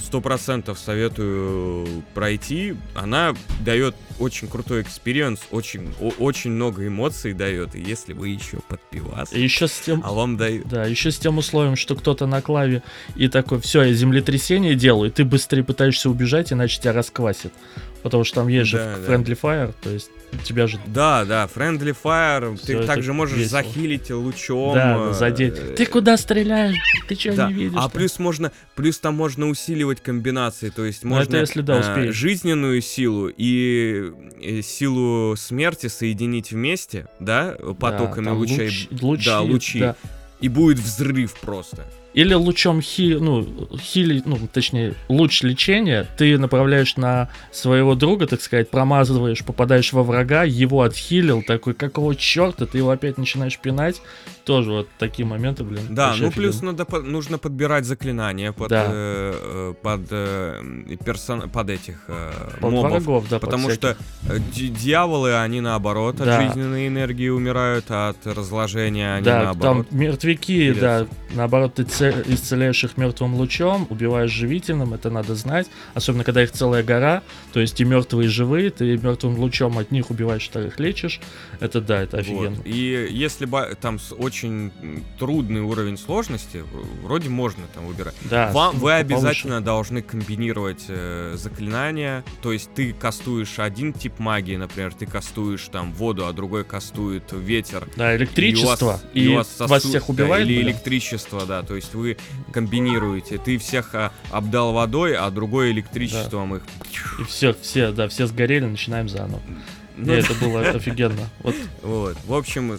сто 0.00 0.20
процентов 0.20 0.78
советую 0.78 2.02
пройти. 2.14 2.74
Она 2.94 3.34
дает 3.64 3.94
очень 4.18 4.48
крутой 4.48 4.82
experience, 4.82 5.40
очень, 5.50 5.94
о- 6.00 6.12
очень 6.18 6.50
много 6.50 6.86
эмоций 6.86 7.32
дает. 7.32 7.74
И 7.74 7.80
если 7.80 8.12
вы 8.12 8.28
еще 8.28 8.58
под 8.68 8.80
пивас, 8.90 9.32
И 9.32 9.40
еще 9.40 9.68
с 9.68 9.80
тем, 9.80 10.02
а 10.04 10.12
вам 10.12 10.36
дают... 10.36 10.68
да, 10.68 10.84
еще 10.84 11.10
с 11.10 11.18
тем 11.18 11.38
условием, 11.38 11.76
что 11.76 11.94
кто-то 11.94 12.26
на 12.26 12.42
клаве 12.42 12.82
и 13.16 13.28
такой, 13.28 13.60
все, 13.60 13.82
я 13.82 13.92
землетрясение 13.94 14.74
делаю, 14.74 15.10
и 15.10 15.12
ты 15.12 15.24
быстрее 15.24 15.64
пытаешься 15.64 16.10
убежать, 16.10 16.52
иначе 16.52 16.80
тебя 16.80 16.92
расквасит. 16.92 17.52
Потому 18.02 18.24
что 18.24 18.36
там 18.36 18.48
есть 18.48 18.72
Да, 18.72 18.78
же 18.94 19.00
да. 19.06 19.12
friendly 19.14 19.38
fire, 19.40 19.74
то 19.82 19.90
есть 19.90 20.10
тебя 20.44 20.66
же 20.66 20.78
Да, 20.86 21.24
да, 21.24 21.48
Friendly 21.52 21.94
Fire, 22.02 22.56
Всё 22.56 22.80
ты 22.80 22.86
также 22.86 23.12
можешь 23.12 23.36
весело. 23.36 23.62
захилить 23.62 24.10
лучом. 24.10 24.74
да, 24.74 25.08
э, 25.10 25.12
задеть. 25.12 25.74
Ты 25.74 25.84
куда 25.86 26.16
стреляешь? 26.16 26.76
Ты 27.08 27.14
что 27.16 27.32
Да, 27.34 27.48
не 27.48 27.54
видишь? 27.54 27.72
а 27.76 27.82
там? 27.82 27.90
плюс 27.90 28.18
можно, 28.18 28.52
плюс 28.76 28.98
там 29.00 29.14
можно 29.16 29.48
усиливать 29.48 30.00
комбинации, 30.00 30.70
то 30.70 30.84
есть 30.84 31.02
Ну, 31.04 31.10
можно 31.10 31.30
это 31.30 31.38
если, 31.40 31.60
да, 31.62 31.76
э, 31.76 31.80
успеешь. 31.80 32.14
жизненную 32.14 32.80
силу 32.80 33.28
и, 33.36 34.12
э, 34.40 34.62
силу 34.62 35.34
смерти 35.36 35.88
соединить 35.88 36.52
вместе, 36.52 37.06
да, 37.18 37.56
потоками 37.78 38.26
Да, 38.26 38.32
лучей, 38.34 38.66
луч- 38.68 38.88
лучи, 39.02 39.24
да, 39.26 39.40
лучи, 39.40 39.80
да. 39.80 39.96
и 40.40 40.48
будет 40.48 40.78
взрыв 40.78 41.34
просто. 41.40 41.84
Или 42.12 42.34
лучом 42.34 42.82
хи, 42.82 43.16
ну, 43.20 43.46
хили, 43.78 44.20
ну, 44.24 44.36
точнее, 44.52 44.94
луч 45.08 45.42
лечения 45.42 46.06
ты 46.16 46.36
направляешь 46.38 46.96
на 46.96 47.30
своего 47.52 47.94
друга, 47.94 48.26
так 48.26 48.40
сказать, 48.40 48.68
промазываешь, 48.68 49.44
попадаешь 49.44 49.92
во 49.92 50.02
врага, 50.02 50.42
его 50.42 50.82
отхилил, 50.82 51.42
такой, 51.42 51.74
какого 51.74 52.16
черта, 52.16 52.66
ты 52.66 52.78
его 52.78 52.90
опять 52.90 53.16
начинаешь 53.16 53.58
пинать. 53.58 54.02
Тоже 54.50 54.70
вот 54.72 54.88
такие 54.98 55.24
моменты, 55.26 55.62
блин. 55.62 55.82
Да, 55.90 56.14
ну 56.18 56.30
плюс 56.32 56.56
офигенно. 56.56 56.72
надо 56.72 56.84
по- 56.84 57.00
нужно 57.02 57.38
подбирать 57.38 57.84
заклинания 57.84 58.50
под, 58.52 58.68
Да. 58.68 58.86
э, 58.88 59.32
э, 59.34 59.74
под, 59.80 60.00
э, 60.10 60.96
персон- 61.04 61.48
под 61.48 61.70
этих 61.70 61.94
э, 62.08 62.32
Под 62.60 62.72
мобов. 62.72 62.90
врагов, 62.90 63.24
да, 63.30 63.38
под 63.38 63.50
Потому 63.50 63.70
что 63.70 63.94
всяких. 63.94 64.00
э, 64.28 64.38
ди- 64.54 64.68
дьяволы, 64.68 65.36
они 65.44 65.60
наоборот 65.60 66.16
Да. 66.16 66.24
от 66.38 66.42
жизненной 66.42 66.88
энергии 66.88 67.28
умирают, 67.28 67.84
а 67.90 68.08
от 68.08 68.26
разложения 68.26 69.14
они 69.14 69.24
Да, 69.24 69.44
наоборот. 69.44 69.86
там 69.88 69.98
мертвяки, 69.98 70.72
теряются. 70.74 70.80
да, 71.30 71.36
наоборот, 71.36 71.78
ты 71.78 71.84
це- 71.84 72.24
исцеляешь 72.28 72.82
их 72.84 72.96
мертвым 72.96 73.34
лучом, 73.36 73.86
убиваешь 73.90 74.30
живительным, 74.32 74.94
это 74.94 75.10
надо 75.10 75.34
знать, 75.36 75.70
особенно 75.94 76.24
когда 76.24 76.42
их 76.42 76.50
целая 76.50 76.82
гора, 76.82 77.22
то 77.52 77.60
есть 77.60 77.80
и 77.80 77.84
мертвые, 77.84 78.26
и 78.26 78.28
живые, 78.28 78.70
ты 78.70 78.96
мертвым 78.98 79.38
лучом 79.38 79.78
от 79.78 79.92
них 79.92 80.10
убиваешь, 80.10 80.44
вторых 80.48 80.80
лечишь, 80.80 81.20
это 81.60 81.80
да, 81.80 82.02
это 82.02 82.18
офигенно. 82.18 82.56
Вот. 82.56 82.66
И 82.66 83.08
если 83.10 83.46
ба- 83.46 83.68
там 83.80 83.98
с 84.00 84.12
очень 84.40 84.72
трудный 85.18 85.60
уровень 85.60 85.98
сложности, 85.98 86.64
вроде 87.02 87.28
можно 87.28 87.64
там 87.74 87.86
выбирать. 87.86 88.14
Да, 88.22 88.50
Вам, 88.52 88.78
вы 88.78 88.94
обязательно 88.94 89.60
должны 89.60 90.00
комбинировать 90.02 90.84
э, 90.88 91.34
заклинания. 91.36 92.24
То 92.42 92.52
есть 92.52 92.72
ты 92.74 92.92
кастуешь 92.92 93.58
один 93.58 93.92
тип 93.92 94.18
магии, 94.18 94.56
например, 94.56 94.94
ты 94.94 95.04
кастуешь 95.04 95.68
там 95.70 95.92
воду, 95.92 96.26
а 96.26 96.32
другой 96.32 96.64
кастует 96.64 97.24
ветер. 97.32 97.86
Да, 97.96 98.16
электричество. 98.16 99.00
И, 99.12 99.24
И, 99.24 99.28
у 99.28 99.36
вас, 99.36 99.58
вас 99.58 99.84
сосуд- 99.84 99.88
всех 99.88 100.06
да, 100.06 100.12
убивает. 100.12 100.46
или 100.46 100.56
блин. 100.56 100.68
электричество, 100.68 101.44
да. 101.44 101.62
То 101.62 101.76
есть 101.76 101.94
вы 101.94 102.16
комбинируете. 102.52 103.38
Ты 103.38 103.58
всех 103.58 103.94
а, 103.94 104.12
обдал 104.30 104.72
водой, 104.72 105.16
а 105.16 105.30
другой 105.30 105.70
электричеством 105.72 106.56
их. 106.56 106.62
И 107.18 107.24
все, 107.24 107.54
все, 107.60 107.92
да, 107.92 108.08
все 108.08 108.26
сгорели, 108.26 108.64
начинаем 108.64 109.08
заново. 109.08 109.42
Ну 109.96 110.12
И 110.14 110.16
это 110.18 110.34
было 110.34 110.60
офигенно. 110.68 111.28
Вот 111.40 111.54
Вот. 111.82 112.16
В 112.24 112.34
общем, 112.34 112.72
э, 112.72 112.78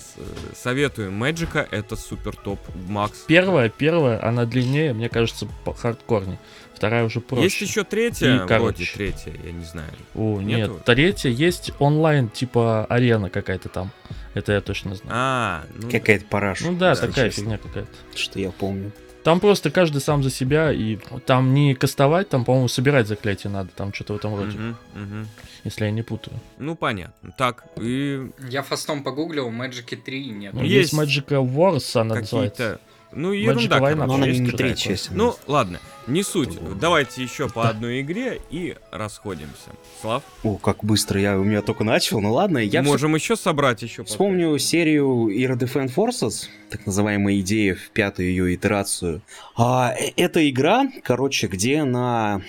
советую. 0.55 1.11
Мэджика 1.11 1.67
это 1.71 1.95
супер 1.95 2.35
топ. 2.35 2.59
Макс. 2.87 3.19
первая, 3.27 3.69
первая, 3.69 4.23
она 4.25 4.45
длиннее, 4.45 4.93
мне 4.93 5.09
кажется, 5.09 5.47
по 5.65 5.73
хардкорней. 5.73 6.37
Вторая 6.73 7.03
уже 7.05 7.19
проще. 7.21 7.43
Есть 7.43 7.61
еще 7.61 7.83
третья, 7.83 8.27
И 8.27 8.37
вроде 8.37 8.47
короче. 8.47 8.91
третья, 8.95 9.33
я 9.43 9.51
не 9.51 9.65
знаю. 9.65 9.91
О, 10.15 10.41
Нету? 10.41 10.73
нет, 10.73 10.85
третья 10.85 11.29
есть 11.29 11.71
онлайн, 11.77 12.27
типа 12.29 12.85
арена 12.85 13.29
какая-то 13.29 13.69
там. 13.69 13.91
Это 14.33 14.53
я 14.53 14.61
точно 14.61 14.95
знаю. 14.95 15.11
А, 15.13 15.63
ну, 15.75 15.91
Какая-то 15.91 16.25
параша. 16.25 16.65
Ну 16.65 16.77
да, 16.77 16.95
такая 16.95 17.29
честно, 17.29 17.43
фигня 17.43 17.57
какая-то. 17.59 17.89
Что 18.17 18.39
я 18.39 18.49
помню. 18.51 18.91
Там 19.23 19.39
просто 19.39 19.69
каждый 19.69 20.01
сам 20.01 20.23
за 20.23 20.31
себя, 20.31 20.71
и 20.71 20.97
там 21.25 21.53
не 21.53 21.75
кастовать, 21.75 22.29
там, 22.29 22.43
по-моему, 22.43 22.67
собирать 22.67 23.07
заклятие 23.07 23.51
надо, 23.51 23.69
там 23.75 23.93
что-то 23.93 24.13
в 24.13 24.15
этом 24.17 24.35
роде, 24.35 24.57
мгм, 24.57 24.77
мгм. 24.95 25.27
если 25.63 25.85
я 25.85 25.91
не 25.91 26.01
путаю. 26.01 26.39
Ну, 26.57 26.75
понятно. 26.75 27.31
Так, 27.37 27.65
и 27.77 28.29
Я 28.49 28.63
фастом 28.63 29.03
погуглил, 29.03 29.49
Magic 29.49 29.95
3 29.95 30.29
нет. 30.29 30.53
Ну, 30.53 30.63
Есть 30.63 30.93
есть 30.93 30.93
Magic 30.93 31.27
Wars, 31.27 31.99
она 31.99 32.15
называется. 32.15 32.79
Ну, 33.13 33.31
ерунда, 33.31 33.79
короче, 33.79 33.95
Но 33.95 34.13
она 34.13 34.27
не, 34.27 34.75
часть. 34.75 35.11
Ну, 35.11 35.35
ладно, 35.47 35.79
не 36.07 36.23
суть. 36.23 36.57
Давайте 36.79 37.21
еще 37.23 37.49
по 37.49 37.67
одной 37.67 38.01
игре 38.01 38.41
и 38.49 38.75
расходимся. 38.91 39.69
Слав, 40.01 40.23
О, 40.43 40.57
как 40.57 40.83
быстро 40.83 41.19
я 41.19 41.37
у 41.37 41.43
меня 41.43 41.61
только 41.61 41.83
начал. 41.83 42.21
Ну 42.21 42.33
ладно, 42.33 42.57
я 42.57 42.81
можем 42.81 43.15
еще 43.15 43.35
собрать 43.35 43.81
еще. 43.81 44.03
вспомню 44.03 44.57
серию 44.57 45.27
Era 45.29 45.57
Defense 45.57 45.93
Forces, 45.93 46.47
так 46.69 46.85
называемая 46.85 47.39
идея 47.39 47.75
в 47.75 47.89
пятую 47.91 48.29
ее 48.29 48.55
итерацию. 48.55 49.21
А, 49.55 49.93
э- 49.93 50.11
это 50.15 50.47
игра, 50.49 50.87
короче, 51.03 51.47
где 51.47 51.83
на 51.83 52.41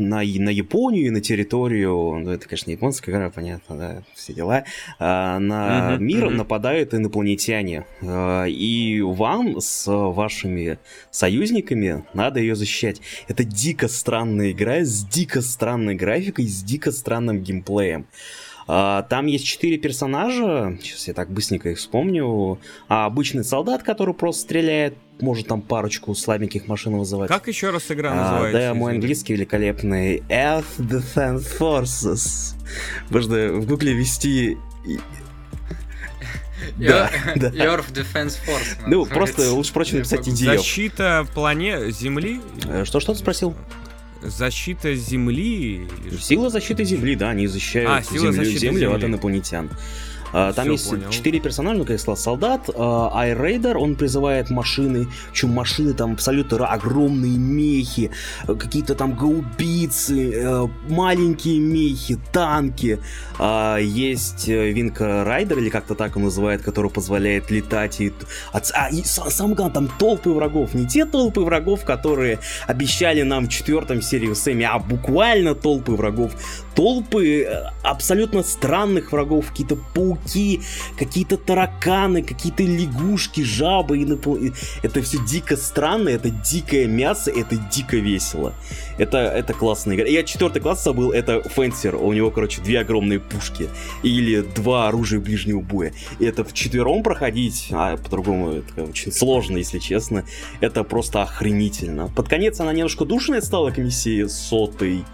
на, 0.00 0.16
на 0.22 0.50
Японию 0.50 1.06
и 1.06 1.10
на 1.10 1.20
территорию, 1.20 2.18
ну 2.18 2.30
это, 2.30 2.48
конечно, 2.48 2.70
японская 2.70 3.14
игра, 3.14 3.30
понятно, 3.30 3.76
да, 3.76 4.02
все 4.14 4.32
дела, 4.32 4.64
а, 4.98 5.38
на 5.38 5.92
Мгм, 5.92 6.04
мир 6.04 6.26
мгм. 6.26 6.36
нападают 6.38 6.94
инопланетяне. 6.94 7.84
А, 8.02 8.44
и 8.46 9.00
вам 9.00 9.60
с 9.60 9.84
вашими 9.86 10.78
союзниками 11.10 12.04
надо 12.14 12.40
ее 12.40 12.56
защищать. 12.56 13.00
Это 13.28 13.44
дико 13.44 13.88
странная 13.88 14.52
игра 14.52 14.80
с 14.80 15.04
дико 15.04 15.40
странной 15.42 15.94
графикой, 15.94 16.46
с 16.48 16.62
дико 16.62 16.90
странным 16.92 17.40
геймплеем. 17.42 18.06
А, 18.66 19.02
Там 19.02 19.26
есть 19.26 19.44
четыре 19.46 19.78
персонажа, 19.78 20.78
сейчас 20.82 21.08
я 21.08 21.14
так 21.14 21.30
быстренько 21.30 21.70
их 21.70 21.78
вспомню. 21.78 22.58
А, 22.88 23.06
обычный 23.06 23.44
солдат, 23.44 23.82
который 23.82 24.14
просто 24.14 24.42
стреляет, 24.42 24.94
может 25.22 25.46
там 25.48 25.62
парочку 25.62 26.14
слабеньких 26.14 26.66
машин 26.68 26.96
вызывать. 26.96 27.28
Как 27.28 27.48
еще 27.48 27.70
раз 27.70 27.90
игра 27.90 28.12
А, 28.12 28.14
называется? 28.14 28.58
да, 28.60 28.74
мой 28.74 28.92
английский 28.94 29.34
великолепный. 29.34 30.18
Earth 30.28 30.64
Defense 30.78 31.46
Forces. 31.58 32.54
Можно 33.10 33.52
в 33.52 33.66
гугле 33.66 33.92
вести... 33.92 34.56
и- 34.86 34.98
Да, 36.76 37.10
да. 37.36 37.48
Earth 37.50 37.92
Defense 37.92 38.36
Force. 38.46 38.76
Ну, 38.86 39.06
просто 39.06 39.50
лучше 39.52 39.72
проще 39.72 39.96
написать 39.96 40.28
идею. 40.28 40.58
Защита 40.58 41.26
планеты 41.34 41.90
Земли? 41.90 42.40
Э, 42.66 42.84
Что-что 42.84 43.12
ты 43.14 43.18
спросил? 43.20 43.54
Защита 44.22 44.94
Земли? 44.94 45.88
что? 46.10 46.20
Сила 46.20 46.50
защиты 46.50 46.84
Земли, 46.84 47.14
да, 47.16 47.30
они 47.30 47.46
защищают 47.46 47.90
А, 47.90 48.02
сила 48.02 48.32
землю, 48.32 48.44
защиты 48.44 48.58
землю 48.60 48.88
от 48.92 49.00
Земли. 49.00 49.12
инопланетян. 49.14 49.70
А, 50.32 50.52
Там 50.52 50.64
Всё, 50.64 50.72
есть 50.72 50.90
понял. 50.90 51.10
четыре 51.10 51.40
персонажа, 51.40 51.80
как 51.80 51.90
я 51.90 51.98
сказал, 51.98 52.16
солдат, 52.16 52.68
Айрейдер, 52.78 53.76
он 53.78 53.94
призывает 53.96 54.50
машины, 54.50 55.08
причем 55.32 55.50
машины 55.50 55.92
там 55.92 56.12
абсолютно 56.12 56.66
огромные 56.66 57.36
мехи, 57.38 58.10
какие-то 58.46 58.94
там 58.94 59.14
гаубицы, 59.16 60.32
э, 60.34 60.66
маленькие 60.88 61.58
мехи, 61.60 62.18
танки. 62.32 62.98
А, 63.38 63.78
Есть 63.78 64.48
э, 64.48 64.70
Винка 64.72 65.24
Райдер, 65.24 65.58
или 65.58 65.68
как-то 65.70 65.94
так 65.94 66.16
он 66.16 66.24
называет, 66.24 66.62
который 66.62 66.90
позволяет 66.90 67.50
летать 67.50 68.00
и... 68.00 68.12
А, 68.52 68.88
и 68.90 69.02
са- 69.02 69.30
самое 69.30 69.56
главное, 69.56 69.74
там 69.74 69.88
толпы 69.98 70.30
врагов, 70.30 70.74
не 70.74 70.86
те 70.86 71.04
толпы 71.06 71.40
врагов, 71.40 71.84
которые 71.84 72.38
обещали 72.66 73.22
нам 73.22 73.46
в 73.46 73.48
четвертом 73.48 74.02
серии 74.02 74.32
Сэмми, 74.34 74.64
а 74.64 74.78
буквально 74.78 75.54
толпы 75.54 75.92
врагов. 75.92 76.32
Толпы 76.74 77.42
э, 77.42 77.62
абсолютно 77.82 78.42
странных 78.42 79.12
врагов, 79.12 79.50
какие-то 79.50 79.76
пауки, 79.94 80.19
какие-то 80.98 81.36
тараканы, 81.36 82.22
какие-то 82.22 82.62
лягушки, 82.62 83.42
жабы. 83.42 83.98
и 83.98 84.52
Это 84.82 85.02
все 85.02 85.18
дико 85.26 85.56
странно, 85.56 86.08
это 86.08 86.30
дикое 86.30 86.86
мясо, 86.86 87.30
это 87.30 87.56
дико 87.56 87.96
весело. 87.96 88.54
Это, 88.98 89.18
это 89.18 89.54
классная 89.54 89.96
игра. 89.96 90.06
Я 90.06 90.22
четвертый 90.22 90.60
класс 90.60 90.84
забыл, 90.84 91.12
это 91.12 91.42
Фенсер. 91.48 91.96
У 91.96 92.12
него, 92.12 92.30
короче, 92.30 92.60
две 92.60 92.80
огромные 92.80 93.20
пушки. 93.20 93.68
Или 94.02 94.40
два 94.40 94.88
оружия 94.88 95.20
ближнего 95.20 95.60
боя. 95.60 95.92
И 96.18 96.24
это 96.24 96.46
четвером 96.52 97.02
проходить, 97.02 97.68
а 97.70 97.96
по-другому 97.96 98.52
это 98.52 98.84
очень 98.84 99.12
сложно, 99.12 99.56
если 99.56 99.78
честно. 99.78 100.24
Это 100.60 100.84
просто 100.84 101.22
охренительно. 101.22 102.08
Под 102.08 102.28
конец 102.28 102.60
она 102.60 102.72
немножко 102.72 103.04
душная 103.04 103.40
стала 103.40 103.70
к 103.70 103.78
миссии 103.78 104.26
сотой. 104.26 105.04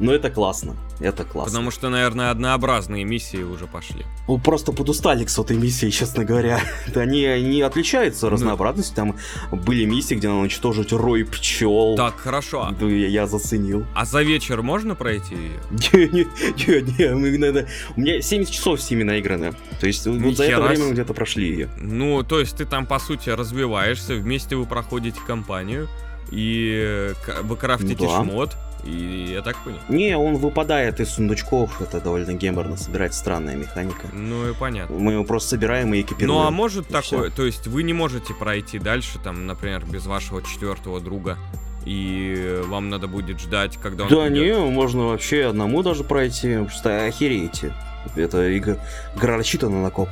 Но 0.00 0.12
это 0.12 0.30
классно. 0.30 0.76
Это 0.98 1.24
классно. 1.24 1.50
Потому 1.52 1.70
что, 1.70 1.88
наверное, 1.90 2.30
однообразные 2.30 3.04
миссии 3.04 3.42
уже 3.42 3.66
пошли. 3.66 4.04
Ну, 4.28 4.38
просто 4.38 4.72
подустали 4.72 5.24
к 5.24 5.30
сотой 5.30 5.56
миссии, 5.56 5.90
честно 5.90 6.24
говоря. 6.24 6.60
Они 6.94 7.22
не 7.42 7.62
отличаются 7.62 8.26
Ну. 8.26 8.32
разнообразностью. 8.32 8.96
Там 8.96 9.16
были 9.52 9.84
миссии, 9.84 10.14
где 10.14 10.28
надо 10.28 10.40
уничтожить 10.40 10.92
рой 10.92 11.24
пчел. 11.24 11.96
Так, 11.96 12.16
хорошо. 12.18 12.74
Да, 12.78 12.86
я, 12.86 13.08
я 13.08 13.26
заценил. 13.26 13.84
А 13.94 14.04
за 14.04 14.22
вечер 14.22 14.62
можно 14.62 14.94
пройти 14.94 15.34
ее? 15.36 15.60
Не, 15.70 16.08
не, 16.08 16.26
не, 16.66 16.98
не, 16.98 17.14
мы 17.14 17.38
надо... 17.38 17.66
У 17.96 18.00
меня 18.00 18.20
70 18.20 18.52
часов 18.52 18.80
с 18.80 18.90
ними 18.90 19.02
наиграны. 19.02 19.52
То 19.80 19.86
есть 19.86 20.06
вот 20.06 20.16
Ни 20.16 20.34
за 20.34 20.44
это 20.44 20.62
время 20.62 20.84
мы 20.86 20.92
где-то 20.92 21.14
прошли 21.14 21.48
ее. 21.48 21.68
Ну, 21.78 22.22
то 22.22 22.40
есть 22.40 22.56
ты 22.56 22.64
там, 22.64 22.86
по 22.86 22.98
сути, 22.98 23.30
развиваешься, 23.30 24.14
вместе 24.14 24.56
вы 24.56 24.66
проходите 24.66 25.18
кампанию, 25.26 25.88
и 26.30 27.14
э, 27.26 27.42
вы 27.42 27.56
крафтите 27.56 28.04
Ну 28.04 28.22
шмот, 28.22 28.56
и 28.84 29.32
я 29.34 29.42
так 29.42 29.56
понял. 29.64 29.78
Не, 29.88 30.16
он 30.16 30.36
выпадает 30.36 31.00
из 31.00 31.10
сундучков. 31.10 31.80
Это 31.82 32.00
довольно 32.00 32.32
геморно 32.32 32.76
собирать 32.76 33.14
странная 33.14 33.56
механика. 33.56 34.06
Ну 34.12 34.48
и 34.50 34.54
понятно. 34.54 34.96
Мы 34.96 35.12
его 35.12 35.24
просто 35.24 35.50
собираем 35.50 35.92
и 35.94 36.00
экипируем. 36.00 36.28
Ну 36.40 36.46
а 36.46 36.50
может 36.50 36.88
такое, 36.88 37.30
то 37.30 37.44
есть 37.44 37.66
вы 37.66 37.82
не 37.82 37.92
можете 37.92 38.34
пройти 38.34 38.78
дальше, 38.78 39.18
там, 39.22 39.46
например, 39.46 39.84
без 39.84 40.06
вашего 40.06 40.42
четвертого 40.42 41.00
друга, 41.00 41.38
и 41.84 42.60
вам 42.66 42.90
надо 42.90 43.06
будет 43.08 43.40
ждать, 43.40 43.76
когда 43.78 44.04
он 44.04 44.10
Да 44.10 44.26
придет. 44.26 44.56
не, 44.58 44.70
можно 44.70 45.06
вообще 45.06 45.46
одному 45.46 45.82
даже 45.82 46.04
пройти. 46.04 46.56
Просто 46.58 47.04
охереете. 47.06 47.72
Это 48.16 48.56
игра, 48.56 48.76
игра 49.16 49.36
рассчитана 49.36 49.82
на 49.82 49.90
коп. 49.90 50.08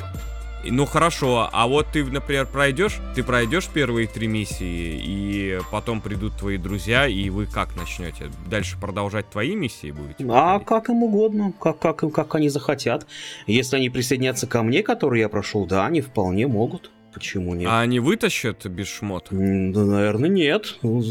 Ну 0.71 0.85
хорошо, 0.87 1.49
а 1.53 1.67
вот 1.67 1.87
ты, 1.93 2.05
например, 2.05 2.47
пройдешь, 2.47 2.99
ты 3.15 3.23
пройдешь 3.23 3.69
первые 3.69 4.07
три 4.07 4.27
миссии, 4.27 5.01
и 5.03 5.59
потом 5.71 6.01
придут 6.01 6.37
твои 6.37 6.57
друзья, 6.59 7.07
и 7.07 7.31
вы 7.31 7.47
как 7.47 7.77
начнете? 7.77 8.31
Дальше 8.51 8.77
продолжать 8.81 9.31
твои 9.31 9.55
миссии 9.55 9.91
будете? 9.91 10.25
А 10.25 10.59
проходить? 10.59 10.69
как 10.69 10.89
им 10.91 11.03
угодно, 11.03 11.53
как, 11.61 11.79
как, 11.79 12.03
им- 12.03 12.11
как 12.11 12.35
они 12.35 12.49
захотят. 12.49 13.07
Если 13.47 13.77
они 13.77 13.91
присоединятся 13.91 14.47
ко 14.47 14.63
мне, 14.63 14.83
который 14.83 15.21
я 15.21 15.29
прошел, 15.29 15.67
да, 15.67 15.87
они 15.87 16.01
вполне 16.01 16.47
могут. 16.47 16.91
Почему 17.15 17.55
нет? 17.55 17.69
А 17.69 17.81
они 17.81 18.01
вытащат 18.01 18.67
без 18.67 18.87
шмота? 18.87 19.29
Да, 19.31 19.85
наверное, 19.85 20.29
нет. 20.29 20.77
Ну, 20.83 21.03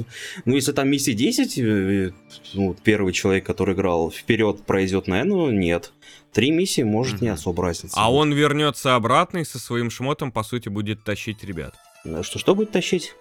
Ну, 0.45 0.55
если 0.55 0.71
там 0.71 0.89
миссии 0.89 1.11
10, 1.11 1.57
э, 1.57 2.11
ну, 2.53 2.67
вот 2.69 2.77
первый 2.81 3.11
человек, 3.13 3.45
который 3.45 3.73
играл 3.73 4.11
вперед, 4.11 4.61
пройдет, 4.65 5.07
наверное, 5.07 5.49
нет. 5.51 5.91
Три 6.33 6.51
миссии, 6.51 6.83
может, 6.83 7.21
не 7.21 7.29
особо 7.29 7.63
разница. 7.63 7.95
А 7.97 8.11
он 8.11 8.31
вернется 8.33 8.95
обратно 8.95 9.39
и 9.39 9.43
со 9.45 9.59
своим 9.59 9.89
шмотом, 9.89 10.31
по 10.31 10.43
сути, 10.43 10.69
будет 10.69 11.03
тащить 11.03 11.43
ребят. 11.43 11.73
Э, 12.05 12.21
Что, 12.23 12.37
что 12.39 12.53
будет 12.55 12.71
тащить? 12.71 13.13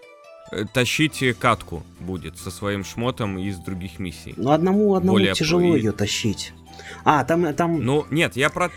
Э, 0.53 0.65
Тащить 0.73 1.23
катку 1.39 1.83
будет 2.01 2.39
со 2.39 2.51
своим 2.51 2.85
шмотом 2.85 3.39
из 3.39 3.59
других 3.59 3.99
миссий. 3.99 4.35
Ну, 4.37 4.51
одному, 4.51 4.95
одному 4.95 5.15
Более 5.15 5.35
тяжело 5.35 5.75
и- 5.75 5.79
ее 5.79 5.93
тащить. 5.93 6.53
А, 7.05 7.25
там, 7.25 7.55
там... 7.55 7.83
Ну, 7.83 8.07
нет, 8.11 8.37
я 8.37 8.51
про... 8.51 8.71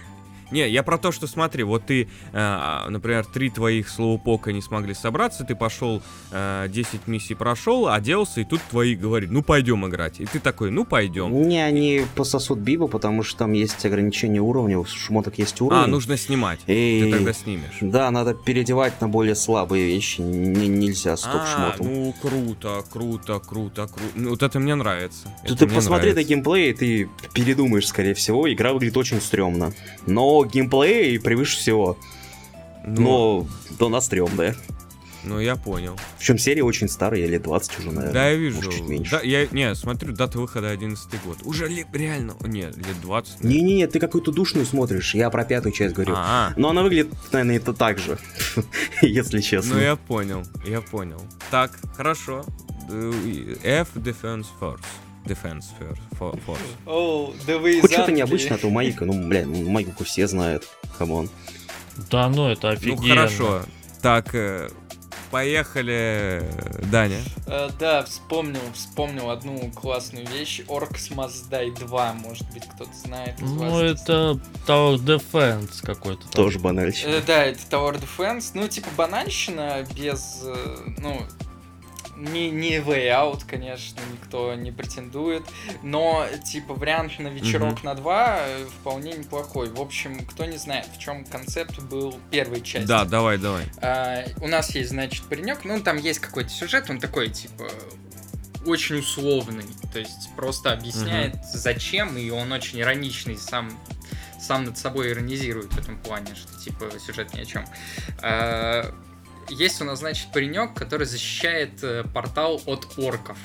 Не, 0.51 0.67
я 0.69 0.83
про 0.83 0.97
то, 0.97 1.11
что 1.11 1.27
смотри, 1.27 1.63
вот 1.63 1.85
ты, 1.85 2.07
э, 2.33 2.85
например, 2.89 3.25
три 3.25 3.49
твоих 3.49 3.89
слоупока 3.89 4.51
не 4.51 4.61
смогли 4.61 4.93
собраться, 4.93 5.43
ты 5.43 5.55
пошел, 5.55 6.01
э, 6.31 6.67
10 6.69 7.07
миссий 7.07 7.35
прошел, 7.35 7.87
оделся, 7.87 8.41
и 8.41 8.43
тут 8.45 8.61
твои 8.69 8.95
говорят, 8.95 9.29
ну 9.29 9.43
пойдем 9.43 9.85
играть. 9.87 10.19
И 10.19 10.25
ты 10.25 10.39
такой, 10.39 10.71
ну 10.71 10.85
пойдем. 10.85 11.47
Не, 11.47 11.63
они 11.63 12.01
пососут 12.15 12.59
Бибу, 12.59 12.87
потому 12.87 13.23
что 13.23 13.39
там 13.39 13.53
есть 13.53 13.85
ограничение 13.85 14.41
уровня, 14.41 14.79
у 14.79 14.85
шмоток 14.85 15.37
есть 15.37 15.59
уровень. 15.61 15.83
А, 15.83 15.87
нужно 15.87 16.17
снимать. 16.17 16.59
И- 16.67 17.01
Ты 17.03 17.11
тогда 17.11 17.33
снимешь. 17.33 17.77
Да, 17.81 18.09
надо 18.11 18.33
переодевать 18.33 18.99
на 19.01 19.07
более 19.07 19.35
слабые 19.35 19.85
вещи, 19.85 20.21
не, 20.21 20.67
нельзя 20.67 21.15
с 21.15 21.25
А, 21.27 21.31
топ-шмотом. 21.31 21.85
ну 21.93 22.15
круто, 22.21 22.83
круто, 22.91 23.39
круто, 23.39 23.87
круто. 23.87 23.89
Ну, 24.15 24.29
вот 24.31 24.43
это 24.43 24.59
мне 24.59 24.75
нравится. 24.75 25.27
Это 25.43 25.55
ты 25.55 25.65
мне 25.67 25.75
посмотри 25.75 26.09
на 26.09 26.13
нравится. 26.15 26.29
геймплей, 26.33 26.69
и 26.71 26.73
ты 26.73 27.09
передумаешь, 27.33 27.87
скорее 27.87 28.13
всего. 28.13 28.51
Игра 28.51 28.73
выглядит 28.73 28.97
очень 28.97 29.21
стрёмно. 29.21 29.73
Но 30.07 30.38
геймплей 30.45 31.19
превыше 31.19 31.57
всего. 31.57 31.97
Ну, 32.85 33.01
Но 33.01 33.47
до 33.77 33.89
нас 33.89 34.05
стрёмная. 34.05 34.55
ну, 35.25 35.39
я 35.39 35.55
понял. 35.57 35.97
Причем 36.17 36.37
серия 36.37 36.63
очень 36.63 36.87
старая, 36.87 37.25
лет 37.27 37.43
20 37.43 37.79
уже, 37.79 37.87
наверное. 37.91 38.13
Да, 38.13 38.29
я 38.29 38.35
вижу. 38.35 38.55
Может, 38.57 38.73
чуть 38.73 38.81
меньше. 38.87 39.11
Да, 39.11 39.21
я, 39.21 39.47
не, 39.51 39.75
смотрю, 39.75 40.13
дата 40.13 40.39
выхода 40.39 40.69
11 40.69 41.07
год. 41.25 41.37
Уже 41.43 41.67
ли, 41.67 41.85
реально, 41.91 42.35
не, 42.41 42.61
лет 42.67 43.01
20. 43.01 43.43
Не-не-не, 43.43 43.87
ты 43.87 43.99
какую-то 43.99 44.31
душную 44.31 44.65
смотришь, 44.65 45.13
я 45.13 45.29
про 45.29 45.43
пятую 45.43 45.73
часть 45.73 45.93
говорю. 45.93 46.13
А, 46.15 46.53
Но 46.55 46.69
она 46.69 46.83
выглядит, 46.83 47.13
наверное, 47.33 47.57
это 47.57 47.73
так 47.73 47.99
же, 47.99 48.17
если 49.01 49.41
честно. 49.41 49.75
ну 49.75 49.81
я 49.81 49.95
понял, 49.97 50.43
я 50.65 50.79
понял. 50.81 51.21
Так, 51.51 51.71
хорошо. 51.97 52.45
Э, 52.89 53.13
F 53.63 53.89
Defense 53.95 54.47
Force. 54.59 54.79
Defense 55.29 55.65
Force. 56.19 56.59
из 57.75 57.81
Хоть 57.81 57.91
что-то 57.91 58.11
необычное, 58.11 58.57
а 58.57 58.59
то 58.59 58.69
Майка, 58.69 59.05
ну, 59.05 59.27
бля, 59.27 59.45
ну, 59.45 59.69
Майку 59.69 60.03
все 60.03 60.27
знают, 60.27 60.67
come 60.97 61.16
on. 61.16 61.29
Да 62.11 62.29
ну, 62.29 62.47
это 62.49 62.67
Ну 62.67 62.73
офигенно. 62.73 63.15
хорошо. 63.15 63.61
Так, 64.01 64.33
э, 64.33 64.69
поехали, 65.31 66.43
Даня. 66.91 67.19
Э, 67.47 67.69
да, 67.79 68.03
вспомнил, 68.03 68.61
вспомнил 68.73 69.29
одну 69.29 69.69
классную 69.71 70.25
вещь. 70.27 70.61
Orcs 70.67 71.11
Must 71.13 71.49
Die 71.49 71.77
2, 71.77 72.13
может 72.13 72.49
быть, 72.51 72.63
кто-то 72.67 72.93
знает. 72.93 73.35
из 73.41 73.49
Ну, 73.51 73.69
вас. 73.69 74.01
это 74.01 74.39
Tower 74.65 74.95
Defense 74.95 75.81
какой-то. 75.83 76.21
там. 76.23 76.31
Тоже 76.31 76.59
банальщина. 76.59 77.09
Э, 77.11 77.21
Да, 77.25 77.43
это 77.45 77.59
Tower 77.69 77.99
Defense. 78.01 78.51
Ну, 78.53 78.67
типа 78.67 78.87
банальщина 78.95 79.85
без, 79.95 80.41
э, 80.43 80.77
ну, 80.99 81.21
не, 82.19 82.51
не 82.51 82.77
Way 82.77 83.07
Out, 83.07 83.43
конечно, 83.47 83.99
никто 84.11 84.53
не 84.55 84.71
претендует, 84.71 85.43
но, 85.81 86.25
типа, 86.45 86.73
вариант 86.73 87.17
на 87.19 87.29
вечерок 87.29 87.83
на 87.83 87.95
два 87.95 88.39
э, 88.41 88.65
вполне 88.65 89.13
неплохой. 89.13 89.69
В 89.69 89.79
общем, 89.79 90.25
кто 90.25 90.45
не 90.45 90.57
знает, 90.57 90.85
в 90.93 90.99
чем 90.99 91.25
концепт 91.25 91.79
был 91.79 92.19
первой 92.29 92.61
части. 92.61 92.87
Да, 92.87 93.05
давай, 93.05 93.37
давай. 93.37 93.65
А, 93.81 94.25
у 94.41 94.47
нас 94.47 94.75
есть, 94.75 94.89
значит, 94.89 95.23
паренек, 95.25 95.63
ну, 95.63 95.81
там 95.81 95.97
есть 95.97 96.19
какой-то 96.19 96.49
сюжет, 96.49 96.89
он 96.89 96.99
такой, 96.99 97.29
типа, 97.29 97.69
очень 98.65 98.99
условный, 98.99 99.65
то 99.93 99.99
есть 99.99 100.29
просто 100.35 100.73
объясняет, 100.73 101.35
зачем, 101.53 102.17
и 102.17 102.29
он 102.29 102.51
очень 102.51 102.81
ироничный, 102.81 103.37
сам, 103.37 103.71
сам 104.39 104.65
над 104.65 104.77
собой 104.77 105.11
иронизирует 105.11 105.73
в 105.73 105.79
этом 105.79 105.97
плане, 105.97 106.35
что, 106.35 106.61
типа, 106.61 106.91
сюжет 106.99 107.33
ни 107.33 107.39
о 107.39 107.45
чем. 107.45 107.65
А, 108.21 108.93
есть 109.49 109.81
у 109.81 109.85
нас, 109.85 109.99
значит, 109.99 110.31
паренек, 110.31 110.73
который 110.73 111.05
защищает 111.05 111.83
э, 111.83 112.03
портал 112.13 112.61
от 112.65 112.87
орков. 112.97 113.37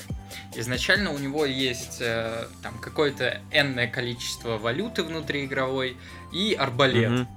Изначально 0.54 1.12
у 1.12 1.18
него 1.18 1.44
есть 1.44 1.98
э, 2.00 2.46
там 2.62 2.78
какое-то 2.78 3.40
энное 3.50 3.86
количество 3.86 4.58
валюты 4.58 5.02
внутриигровой 5.02 5.96
и 6.32 6.54
арбалет. 6.54 7.10
Мгм. 7.10 7.28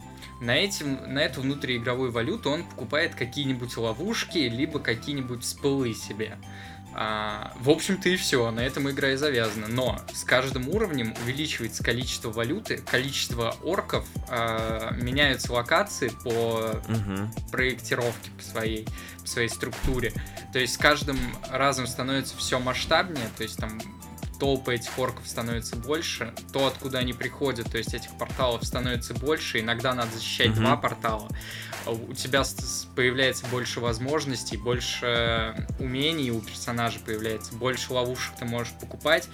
На, 0.42 0.56
этим, 0.56 1.00
на 1.12 1.20
эту 1.20 1.42
внутриигровую 1.42 2.12
валюту 2.12 2.52
он 2.52 2.64
покупает 2.64 3.16
какие-нибудь 3.16 3.76
ловушки, 3.76 4.38
либо 4.38 4.80
какие-нибудь 4.80 5.44
спылы 5.44 5.94
себе. 5.96 6.38
А, 6.94 7.54
в 7.60 7.70
общем-то 7.70 8.10
и 8.10 8.16
все, 8.16 8.50
на 8.52 8.62
этом 8.62 8.90
игра 8.90 9.12
и 9.12 9.16
завязана. 9.16 9.68
Но 9.68 10.02
с 10.14 10.24
каждым 10.24 10.70
уровнем 10.70 11.14
увеличивается 11.24 11.84
количество 11.84 12.32
валюты, 12.32 12.78
количество 12.78 13.56
орков, 13.64 14.06
а, 14.30 14.92
меняются 14.92 15.54
локации 15.54 16.10
по 16.10 16.82
Мгм. 16.88 17.32
проектировке 17.52 18.32
по 18.38 18.44
своей, 18.44 18.88
по 19.22 19.28
своей 19.28 19.50
структуре. 19.50 20.14
То 20.54 20.60
есть 20.60 20.74
с 20.76 20.78
каждым 20.78 21.20
разом 21.52 21.86
становится 21.88 22.36
все 22.38 22.60
масштабнее, 22.60 23.30
то 23.36 23.44
есть 23.44 23.58
там 23.58 23.80
толпы 24.40 24.76
этих 24.76 24.98
орков 25.00 25.28
становится 25.28 25.76
больше, 25.76 26.34
то, 26.54 26.68
откуда 26.68 27.00
они 27.00 27.14
приходят, 27.14 27.72
то 27.72 27.78
есть 27.78 27.94
этих 27.94 28.12
порталов 28.18 28.64
становится 28.66 29.14
больше, 29.14 29.60
иногда 29.60 29.94
надо 29.94 30.12
защищать 30.12 30.52
Мгм. 30.52 30.62
два 30.62 30.78
портала, 30.78 31.28
у 31.90 32.14
тебя 32.14 32.44
появляется 32.96 33.46
больше 33.48 33.80
возможностей, 33.80 34.58
больше 34.58 35.68
умений 35.80 36.32
у 36.32 36.40
персонажа 36.42 37.00
появляется, 37.06 37.54
больше 37.56 37.94
ловушек 37.94 38.34
ты 38.40 38.46
можешь 38.46 38.74
покупать. 38.80 39.28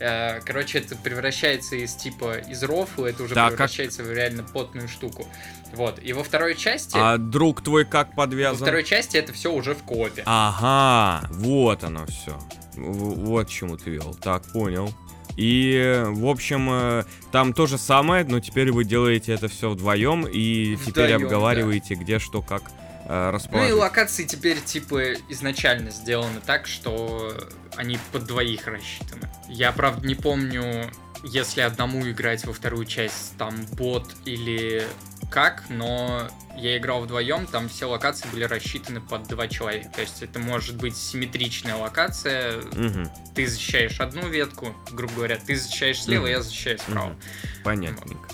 Э, 0.00 0.40
Короче, 0.42 0.78
это 0.78 0.94
превращается 0.96 1.76
из 1.76 1.94
типа 1.94 2.38
из 2.38 2.62
рофла, 2.62 3.06
это 3.06 3.22
уже 3.24 3.34
Да, 3.34 3.44
как- 3.46 3.52
превращается 3.56 4.02
в 4.04 4.12
реально 4.12 4.44
потную 4.44 4.88
штуку. 4.88 5.26
Вот. 5.72 6.00
И 6.02 6.12
во 6.12 6.22
второй 6.24 6.54
части 6.56 6.96
А 6.98 7.18
друг 7.18 7.62
твой 7.62 7.84
как 7.84 8.10
во 8.10 8.14
подвязан? 8.16 8.56
второй 8.66 8.84
части 8.84 9.16
это 9.16 9.32
все 9.32 9.52
уже 9.52 9.74
в 9.74 9.82
коопе. 9.82 10.22
Ага, 10.24 11.26
вот 11.32 11.84
оно 11.84 12.06
все. 12.06 12.38
Вот 12.76 13.48
чему 13.48 13.76
ты 13.76 13.90
вел. 13.90 14.14
Так, 14.14 14.44
понял. 14.52 14.94
И, 15.38 16.02
в 16.04 16.26
общем, 16.26 16.68
э, 16.68 17.04
там 17.30 17.52
то 17.52 17.66
же 17.68 17.78
самое, 17.78 18.24
но 18.24 18.40
теперь 18.40 18.72
вы 18.72 18.84
делаете 18.84 19.32
это 19.32 19.46
все 19.46 19.70
вдвоем 19.70 20.26
и 20.26 20.76
теперь 20.84 21.04
Вдвоем, 21.14 21.22
обговариваете, 21.22 21.94
где 21.94 22.18
что 22.18 22.42
как 22.42 22.62
э, 23.04 23.24
Ну 23.24 23.28
и 23.28 23.32
расположить. 23.32 23.74
локации 23.74 24.24
теперь 24.24 24.60
типа 24.60 25.12
изначально 25.28 25.92
сделаны 25.92 26.40
так, 26.44 26.66
что 26.66 27.32
они 27.76 28.00
под 28.10 28.24
двоих 28.26 28.66
рассчитаны. 28.66 29.30
Я 29.48 29.70
правда 29.70 30.04
не 30.08 30.16
помню, 30.16 30.90
если 31.22 31.60
одному 31.60 32.08
играть 32.10 32.44
во 32.44 32.52
вторую 32.52 32.84
часть, 32.84 33.36
там 33.38 33.54
бот 33.76 34.10
или 34.24 34.88
как, 35.30 35.64
но 35.68 36.28
я 36.56 36.76
играл 36.78 37.02
вдвоем, 37.02 37.46
там 37.46 37.68
все 37.68 37.84
локации 37.86 38.28
были 38.32 38.44
рассчитаны 38.44 39.00
под 39.00 39.28
два 39.28 39.46
человека. 39.48 39.90
То 39.94 40.00
есть 40.00 40.22
это 40.22 40.38
может 40.38 40.76
быть 40.76 40.96
симметричная 40.96 41.76
локация. 41.76 42.60
Мгм, 42.72 43.10
Ты 43.34 43.46
защищаешь 43.46 44.00
одну 44.00 44.28
ветку, 44.28 44.74
грубо 44.90 45.14
говоря, 45.14 45.36
ты 45.36 45.56
защищаешь 45.56 46.02
слева, 46.02 46.22
Мгм. 46.22 46.30
я 46.30 46.42
защищаю 46.42 46.78
справа. 46.78 47.08
мгм. 47.10 47.20
Понятненько. 47.64 48.28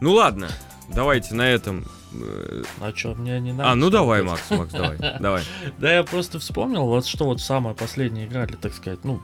Ну 0.00 0.12
ладно, 0.12 0.50
давайте 0.88 1.34
на 1.34 1.42
этом. 1.50 1.84
Э, 2.12 2.62
А 2.80 2.92
чё, 2.92 3.14
мне 3.14 3.40
не 3.40 3.52
надо. 3.52 3.70
А, 3.70 3.74
ну 3.74 3.90
давай. 3.90 4.22
Макс, 4.22 4.50
Макс, 4.50 4.72
давай, 4.72 4.96
давай. 5.20 5.42
Да 5.78 5.92
я 5.92 6.02
просто 6.02 6.38
вспомнил, 6.38 6.84
вот 6.86 7.06
что 7.06 7.24
вот 7.24 7.40
самое 7.40 7.74
последнее 7.74 8.26
играли, 8.26 8.52
так 8.52 8.74
сказать, 8.74 9.00
ну, 9.04 9.20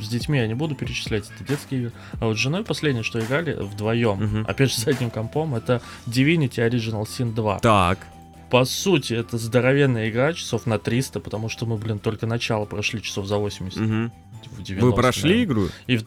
с 0.00 0.08
детьми 0.08 0.38
я 0.38 0.46
не 0.46 0.54
буду 0.54 0.74
перечислять, 0.74 1.30
это 1.34 1.44
детские 1.44 1.80
игры. 1.80 1.92
А 2.20 2.26
вот 2.26 2.36
с 2.36 2.40
женой 2.40 2.64
последнее, 2.64 3.02
что 3.02 3.20
играли 3.20 3.54
вдвоем, 3.54 4.44
опять 4.48 4.70
же 4.70 4.76
с 4.78 4.86
одним 4.86 5.10
компом, 5.10 5.54
это 5.54 5.80
Divinity 6.06 6.66
Original 6.68 7.04
Sin 7.04 7.34
2. 7.34 7.58
Так, 7.60 7.98
По 8.50 8.64
сути, 8.64 9.12
это 9.14 9.38
здоровенная 9.38 10.08
игра 10.08 10.32
часов 10.32 10.66
на 10.66 10.78
300, 10.78 11.20
потому 11.20 11.48
что 11.48 11.66
мы, 11.66 11.76
блин, 11.76 11.98
только 11.98 12.26
начало 12.26 12.64
прошли 12.64 13.02
часов 13.02 13.26
за 13.26 13.36
80. 13.38 13.78
мгм. 13.80 14.12
в 14.52 14.62
90, 14.62 14.86
вы 14.86 14.92
прошли 14.94 15.30
наверное. 15.30 15.44
игру? 15.44 15.68
И 15.88 15.96
в... 15.96 16.04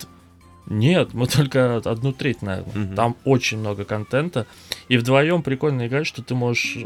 Нет, 0.70 1.14
мы 1.14 1.28
только 1.28 1.78
одну 1.78 2.14
треть, 2.14 2.42
наверное. 2.42 2.74
Мгм. 2.86 2.96
Там 2.96 3.16
очень 3.26 3.58
много 3.58 3.86
контента. 3.86 4.46
И 4.88 4.98
вдвоем 4.98 5.42
прикольно 5.42 5.88
играть, 5.88 6.08
что 6.08 6.22
ты 6.24 6.36
можешь... 6.36 6.78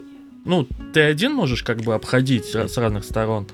Ну, 0.46 0.68
ты 0.94 1.02
один 1.02 1.34
можешь 1.34 1.64
как 1.64 1.82
бы 1.82 1.94
обходить 1.94 2.46
с 2.46 2.78
разных 2.78 3.06
сторон, 3.06 3.48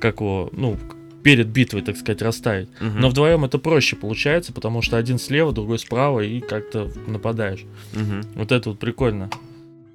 как 0.00 0.20
его, 0.20 0.50
ну, 0.52 0.76
перед 1.22 1.48
битвой, 1.48 1.82
так 1.82 1.96
сказать, 1.96 2.22
расставить. 2.22 2.68
Мгм, 2.80 3.00
Но 3.00 3.08
вдвоем 3.08 3.44
это 3.44 3.58
проще 3.58 3.96
получается, 3.96 4.52
потому 4.52 4.82
что 4.82 4.96
один 4.96 5.18
слева, 5.18 5.52
другой 5.52 5.78
справа, 5.78 6.20
и 6.20 6.40
как-то 6.40 6.90
нападаешь. 7.06 7.64
мгм. 7.92 8.22
Вот 8.34 8.52
это 8.52 8.70
вот 8.70 8.78
прикольно. 8.78 9.30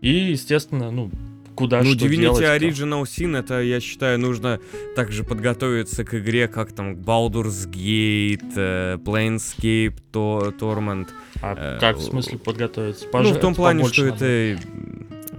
И, 0.01 0.09
естественно, 0.32 0.91
ну, 0.91 1.11
куда 1.58 1.82
Ну, 1.82 1.91
что 1.95 2.05
Divinity 2.05 2.20
делать. 2.20 2.43
Original 2.43 3.03
Sin, 3.03 3.38
это, 3.38 3.62
я 3.62 3.80
считаю, 3.82 4.20
нужно 4.20 4.60
также 4.95 5.24
подготовиться 5.24 6.05
к 6.05 6.14
игре, 6.14 6.47
как 6.47 6.72
там 6.72 6.93
Baldur's 6.93 7.68
Gate, 7.70 8.53
э, 8.55 8.97
Planescape, 8.97 9.95
то, 10.12 10.53
Torment. 10.58 11.08
А 11.41 11.76
э, 11.76 11.80
как 11.80 11.97
в 11.97 12.01
смысле 12.01 12.38
подготовиться? 12.38 13.08
ну, 13.12 13.32
в 13.34 13.39
том 13.39 13.55
плане, 13.55 13.86
что 13.88 14.05
надо. 14.05 14.26
это, 14.26 14.62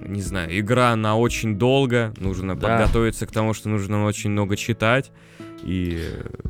не 0.07 0.21
знаю, 0.21 0.59
игра 0.59 0.95
на 0.97 1.16
очень 1.16 1.57
долго, 1.57 2.12
нужно 2.19 2.57
Да. 2.57 2.69
подготовиться 2.69 3.27
к 3.27 3.31
тому, 3.31 3.55
что 3.55 3.69
нужно 3.69 4.05
очень 4.05 4.31
много 4.31 4.57
читать. 4.57 5.12
И 5.65 6.03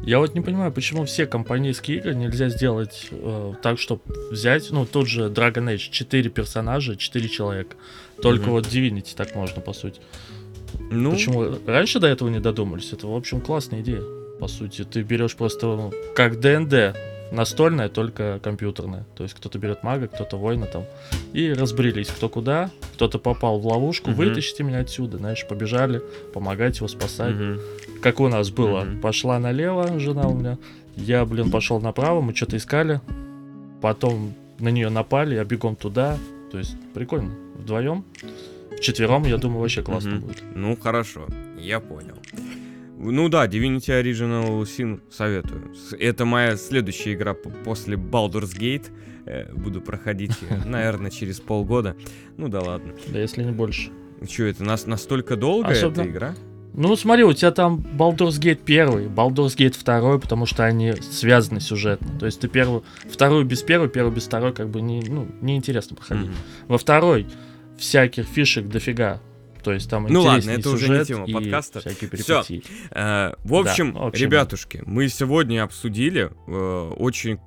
Я 0.04 0.18
вот 0.20 0.34
не 0.34 0.40
понимаю, 0.40 0.70
почему 0.72 1.04
все 1.04 1.26
компанейские 1.26 1.98
игры 1.98 2.14
нельзя 2.14 2.48
сделать 2.50 3.08
э, 3.10 3.52
так, 3.62 3.78
чтобы 3.78 4.02
взять, 4.30 4.70
ну, 4.70 4.86
тот 4.86 5.06
же 5.08 5.24
Dragon 5.28 5.74
Age, 5.74 5.90
4 5.90 6.30
персонажа, 6.30 6.96
4 6.96 7.28
человека. 7.28 7.76
Только 8.22 8.44
Мгм. 8.44 8.50
вот 8.52 8.66
Divinity 8.66 9.14
так 9.16 9.34
можно, 9.34 9.60
по 9.60 9.72
сути. 9.72 10.00
ну, 10.90 11.12
Почему 11.12 11.58
раньше 11.66 11.98
до 12.00 12.06
этого 12.06 12.28
не 12.28 12.40
додумались? 12.40 12.92
Это, 12.92 13.06
в 13.06 13.14
общем, 13.14 13.40
классная 13.40 13.80
идея. 13.80 14.02
По 14.40 14.46
сути, 14.48 14.84
ты 14.84 15.02
берешь 15.02 15.34
просто, 15.34 15.66
ну, 15.66 15.92
как 16.14 16.38
ДНД, 16.40 16.96
настольная, 17.30 17.88
только 17.88 18.40
компьютерная. 18.42 19.04
То 19.16 19.22
есть 19.22 19.34
кто-то 19.34 19.58
берет 19.58 19.82
мага, 19.82 20.08
кто-то 20.08 20.36
воина 20.36 20.66
там. 20.66 20.84
И 21.32 21.52
разбрелись, 21.52 22.08
кто 22.08 22.28
куда. 22.28 22.70
Кто-то 22.94 23.18
попал 23.18 23.58
в 23.60 23.66
ловушку, 23.66 24.10
Мгм. 24.10 24.18
вытащите 24.18 24.64
меня 24.64 24.80
отсюда. 24.80 25.18
Знаешь, 25.18 25.46
побежали, 25.46 26.02
помогать 26.34 26.78
его 26.78 26.88
спасать 26.88 27.34
мгм. 27.34 27.60
как 28.02 28.20
у 28.20 28.28
нас 28.28 28.50
было. 28.50 28.80
Мгм. 28.84 29.00
Пошла 29.00 29.38
налево 29.38 29.98
жена 29.98 30.28
у 30.28 30.34
меня, 30.34 30.58
я, 30.96 31.24
блин, 31.24 31.50
пошел 31.50 31.80
направо, 31.80 32.20
мы 32.20 32.34
что-то 32.34 32.56
искали, 32.56 33.00
потом 33.80 34.34
на 34.58 34.68
нее 34.70 34.88
напали, 34.88 35.36
я 35.36 35.44
бегом 35.44 35.76
туда, 35.76 36.18
то 36.50 36.58
есть 36.58 36.74
прикольно, 36.94 37.30
вдвоем, 37.54 38.04
вчетвером, 38.78 39.24
я 39.24 39.36
думаю, 39.36 39.60
вообще 39.60 39.82
классно 39.82 40.12
Мгм. 40.12 40.20
будет. 40.20 40.42
Ну, 40.54 40.76
хорошо, 40.76 41.26
я 41.58 41.78
понял. 41.78 42.16
Ну 43.00 43.28
да, 43.28 43.46
Divinity 43.46 44.02
Original 44.02 44.62
Sin 44.62 45.00
советую. 45.10 45.72
Это 45.98 46.24
моя 46.24 46.56
следующая 46.56 47.14
игра 47.14 47.34
после 47.34 47.96
Baldur's 47.96 48.58
Gate. 48.58 48.86
Э, 49.24 49.52
Буду 49.54 49.80
проходить, 49.80 50.32
наверное, 50.66 51.10
через 51.10 51.40
полгода. 51.40 51.96
Ну 52.36 52.48
да 52.48 52.60
ладно. 52.60 52.92
Да 53.06 53.20
если 53.20 53.44
не 53.44 53.52
больше. 53.52 53.90
Че, 54.26 54.46
это 54.46 54.64
нас 54.64 54.86
настолько 54.86 55.36
долго 55.36 55.68
Особенно- 55.68 56.02
эта 56.02 56.10
игра? 56.10 56.34
Ну 56.74 56.94
смотри, 56.96 57.24
у 57.24 57.32
тебя 57.32 57.50
там 57.50 57.78
Baldur's 57.78 58.38
Gate 58.40 58.60
1, 58.64 59.08
Baldur's 59.12 59.56
Gate 59.56 59.76
2, 59.84 60.18
потому 60.18 60.46
что 60.46 60.64
они 60.64 60.92
связаны 60.92 61.60
сюжетно. 61.60 62.18
То 62.18 62.26
есть 62.26 62.40
ты 62.40 62.46
первую, 62.48 62.84
вторую 63.10 63.44
без 63.44 63.62
первой, 63.62 63.88
первую 63.88 64.14
без 64.14 64.24
второй, 64.26 64.52
как 64.52 64.68
бы 64.68 64.80
не, 64.80 65.02
ну, 65.08 65.26
неинтересно 65.40 65.96
проходить. 65.96 66.26
Мгм. 66.26 66.34
Во 66.68 66.78
второй 66.78 67.26
всяких 67.78 68.26
фишек 68.26 68.68
дофига. 68.68 69.20
То 69.62 69.72
есть 69.72 69.88
там 69.90 70.06
Ну 70.08 70.22
ладно, 70.22 70.50
это 70.50 70.70
уже 70.70 70.88
не 70.88 71.04
тема 71.04 71.26
подкаста. 71.26 71.80
перипетии. 71.80 72.62
Э, 72.90 73.34
В 73.44 73.54
общем, 73.54 73.92
в 73.92 74.02
общем, 74.06 74.24
ребятушки, 74.24 74.82
мы 74.86 75.08
сегодня 75.08 75.62
обсудили 75.62 76.30
э, 76.46 76.92
очень 76.96 77.38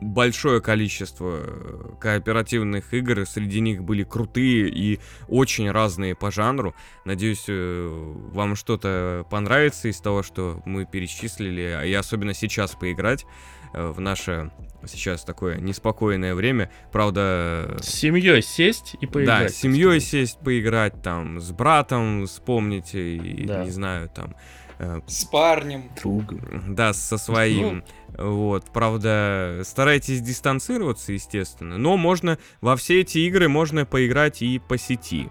большое 0.00 0.60
количество 0.60 1.40
э, 1.40 1.90
кооперативных 2.00 2.94
игр, 2.94 3.26
среди 3.26 3.60
них 3.60 3.82
были 3.82 4.04
крутые 4.04 4.68
и 4.68 5.00
очень 5.26 5.70
разные 5.70 6.14
по 6.14 6.30
жанру. 6.30 6.74
Надеюсь, 7.04 7.44
э, 7.48 7.88
вам 8.32 8.54
что-то 8.56 9.26
понравится 9.30 9.88
из 9.88 10.00
того, 10.00 10.22
что 10.22 10.62
мы 10.64 10.86
перечислили, 10.86 11.86
и 11.86 11.92
особенно 11.94 12.34
сейчас 12.34 12.72
поиграть 12.74 13.26
э, 13.74 13.88
в 13.88 14.00
наше 14.00 14.50
сейчас 14.88 15.22
такое 15.24 15.58
неспокойное 15.58 16.34
время. 16.34 16.70
Правда... 16.92 17.76
С 17.80 17.88
семьей 17.88 18.42
сесть 18.42 18.96
и 19.00 19.06
поиграть. 19.06 19.42
Да, 19.44 19.48
с 19.48 19.56
семьей 19.56 20.00
сесть, 20.00 20.38
поиграть, 20.40 21.02
там, 21.02 21.40
с 21.40 21.50
братом 21.52 22.26
вспомните, 22.26 23.16
и, 23.16 23.44
Да. 23.46 23.64
не 23.64 23.70
знаю, 23.70 24.08
там... 24.08 24.34
э, 24.78 25.00
С 25.06 25.24
парнем. 25.24 25.90
Другом. 26.00 26.74
Да, 26.74 26.92
со 26.92 27.18
своим. 27.18 27.84
Вот, 28.16 28.72
правда, 28.72 29.60
старайтесь 29.64 30.20
дистанцироваться, 30.20 31.12
естественно, 31.12 31.78
но 31.78 31.96
можно 31.96 32.38
во 32.60 32.74
все 32.76 33.02
эти 33.02 33.18
игры 33.18 33.48
можно 33.48 33.84
поиграть 33.84 34.40
и 34.42 34.58
по 34.58 34.78
сети, 34.78 35.28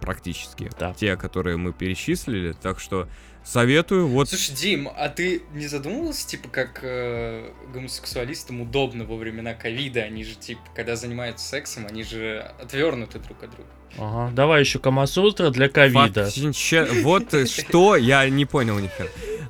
практически. 0.00 0.70
Да. 0.78 0.94
Те, 0.94 1.16
которые 1.16 1.56
мы 1.56 1.72
перечислили, 1.72 2.52
так 2.52 2.80
что 2.80 3.08
советую. 3.46 4.08
Вот 4.08 4.28
Слушай, 4.28 4.54
Дим, 4.54 4.88
а 4.94 5.08
ты 5.08 5.42
не 5.54 5.68
задумывался, 5.68 6.26
типа, 6.26 6.48
как 6.48 6.80
э, 6.82 7.50
гомосексуалистам 7.72 8.60
удобно 8.60 9.04
во 9.04 9.16
времена 9.16 9.54
ковида? 9.54 10.02
Они 10.02 10.24
же, 10.24 10.34
типа, 10.34 10.60
когда 10.74 10.96
занимаются 10.96 11.46
сексом, 11.46 11.86
они 11.86 12.02
же 12.02 12.40
отвернуты 12.60 13.18
друг 13.18 13.42
от 13.42 13.50
друга. 13.50 13.70
Ага, 13.98 14.30
давай 14.34 14.60
еще 14.60 14.78
Камасутра 14.78 15.50
для 15.50 15.68
ковида. 15.68 16.28
вот 17.02 17.32
э, 17.32 17.46
что 17.46 17.96
я 17.96 18.28
не 18.28 18.44
понял 18.44 18.78
ни. 18.78 18.90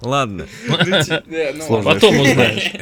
Ладно, 0.03 0.47
Ну, 0.69 0.77
ну. 1.69 1.83
Потом 1.83 2.21
узнаешь. 2.21 2.73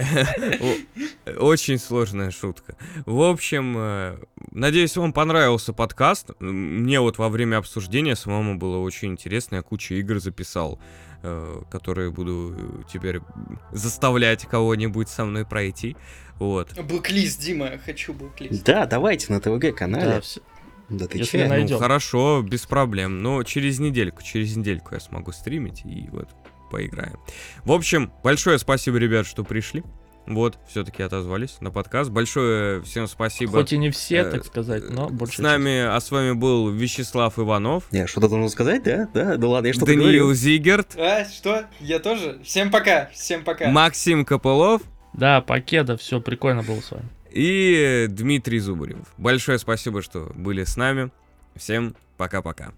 Очень 1.38 1.78
сложная 1.78 2.30
шутка. 2.30 2.76
В 3.06 3.22
общем, 3.22 3.74
э, 3.78 4.16
надеюсь, 4.50 4.96
вам 4.96 5.12
понравился 5.12 5.72
подкаст. 5.72 6.30
Мне 6.38 7.00
вот 7.00 7.18
во 7.18 7.28
время 7.28 7.58
обсуждения 7.58 8.16
самому 8.16 8.58
было 8.58 8.78
очень 8.78 9.12
интересно. 9.12 9.56
Я 9.56 9.62
кучу 9.62 9.94
игр 9.94 10.18
записал, 10.18 10.78
которые 11.70 12.10
буду 12.10 12.54
э, 12.56 12.82
теперь 12.92 13.20
заставлять 13.72 14.44
кого-нибудь 14.46 15.08
со 15.08 15.24
мной 15.24 15.44
пройти. 15.44 15.96
Вот. 16.38 16.74
Блэклист, 16.78 17.40
Дима, 17.40 17.78
хочу 17.84 18.12
блэклист. 18.12 18.64
Да, 18.64 18.86
давайте 18.86 19.32
на 19.32 19.40
ТВГ 19.40 19.76
Да, 20.04 20.20
всё. 20.20 20.40
Да 20.88 21.06
ты 21.06 21.18
Если 21.18 21.38
че? 21.38 21.48
най- 21.48 21.66
Ну, 21.68 21.78
хорошо, 21.78 22.42
без 22.42 22.66
проблем. 22.66 23.22
Но 23.22 23.42
через 23.42 23.78
недельку, 23.78 24.22
через 24.22 24.54
недельку 24.56 24.94
я 24.94 25.00
смогу 25.00 25.32
стримить 25.32 25.82
и 25.84 26.08
вот 26.12 26.28
поиграем. 26.70 27.18
В 27.64 27.72
общем, 27.72 28.12
большое 28.22 28.58
спасибо, 28.58 28.98
ребят, 28.98 29.26
что 29.26 29.44
пришли. 29.44 29.82
Вот, 30.26 30.58
все-таки 30.68 31.02
отозвались 31.02 31.56
на 31.60 31.70
подкаст. 31.70 32.10
Большое 32.10 32.80
всем 32.82 33.06
спасибо. 33.06 33.52
Хоть 33.52 33.72
и 33.74 33.76
не 33.78 33.90
все, 33.90 34.16
Э, 34.16 34.30
так 34.30 34.44
сказать, 34.46 34.88
но 34.90 35.08
больше 35.10 35.36
С 35.36 35.38
нами, 35.40 35.80
а 35.82 36.00
с 36.00 36.10
вами 36.10 36.32
был 36.32 36.70
Вячеслав 36.70 37.38
Иванов, 37.38 37.84
Я 37.90 38.06
что-то 38.06 38.28
должен 38.28 38.48
сказать, 38.48 38.82
да? 38.84 39.08
Да, 39.12 39.36
да 39.36 39.48
ладно, 39.48 39.66
я 39.66 39.72
что-то 39.74 39.86
Даниил 39.92 40.02
говорил. 40.02 40.34
Зигерт, 40.34 40.96
А, 40.96 41.24
что? 41.26 41.66
Я 41.80 41.98
тоже? 41.98 42.38
Всем 42.42 42.70
пока, 42.70 43.10
всем 43.12 43.44
пока. 43.44 43.68
Максим 43.68 44.24
Копылов 44.24 44.80
Да, 45.12 45.40
Покеда, 45.42 45.96
все 45.98 46.20
прикольно 46.20 46.62
было 46.62 46.80
с 46.80 46.90
вами. 46.90 47.08
и 47.30 48.06
Дмитрий 48.08 48.60
Зубарев. 48.60 49.06
Большое 49.18 49.58
спасибо, 49.58 50.00
что 50.02 50.32
были 50.34 50.64
с 50.64 50.76
нами. 50.76 51.10
Всем 51.56 51.94
пока-пока. 52.16 52.72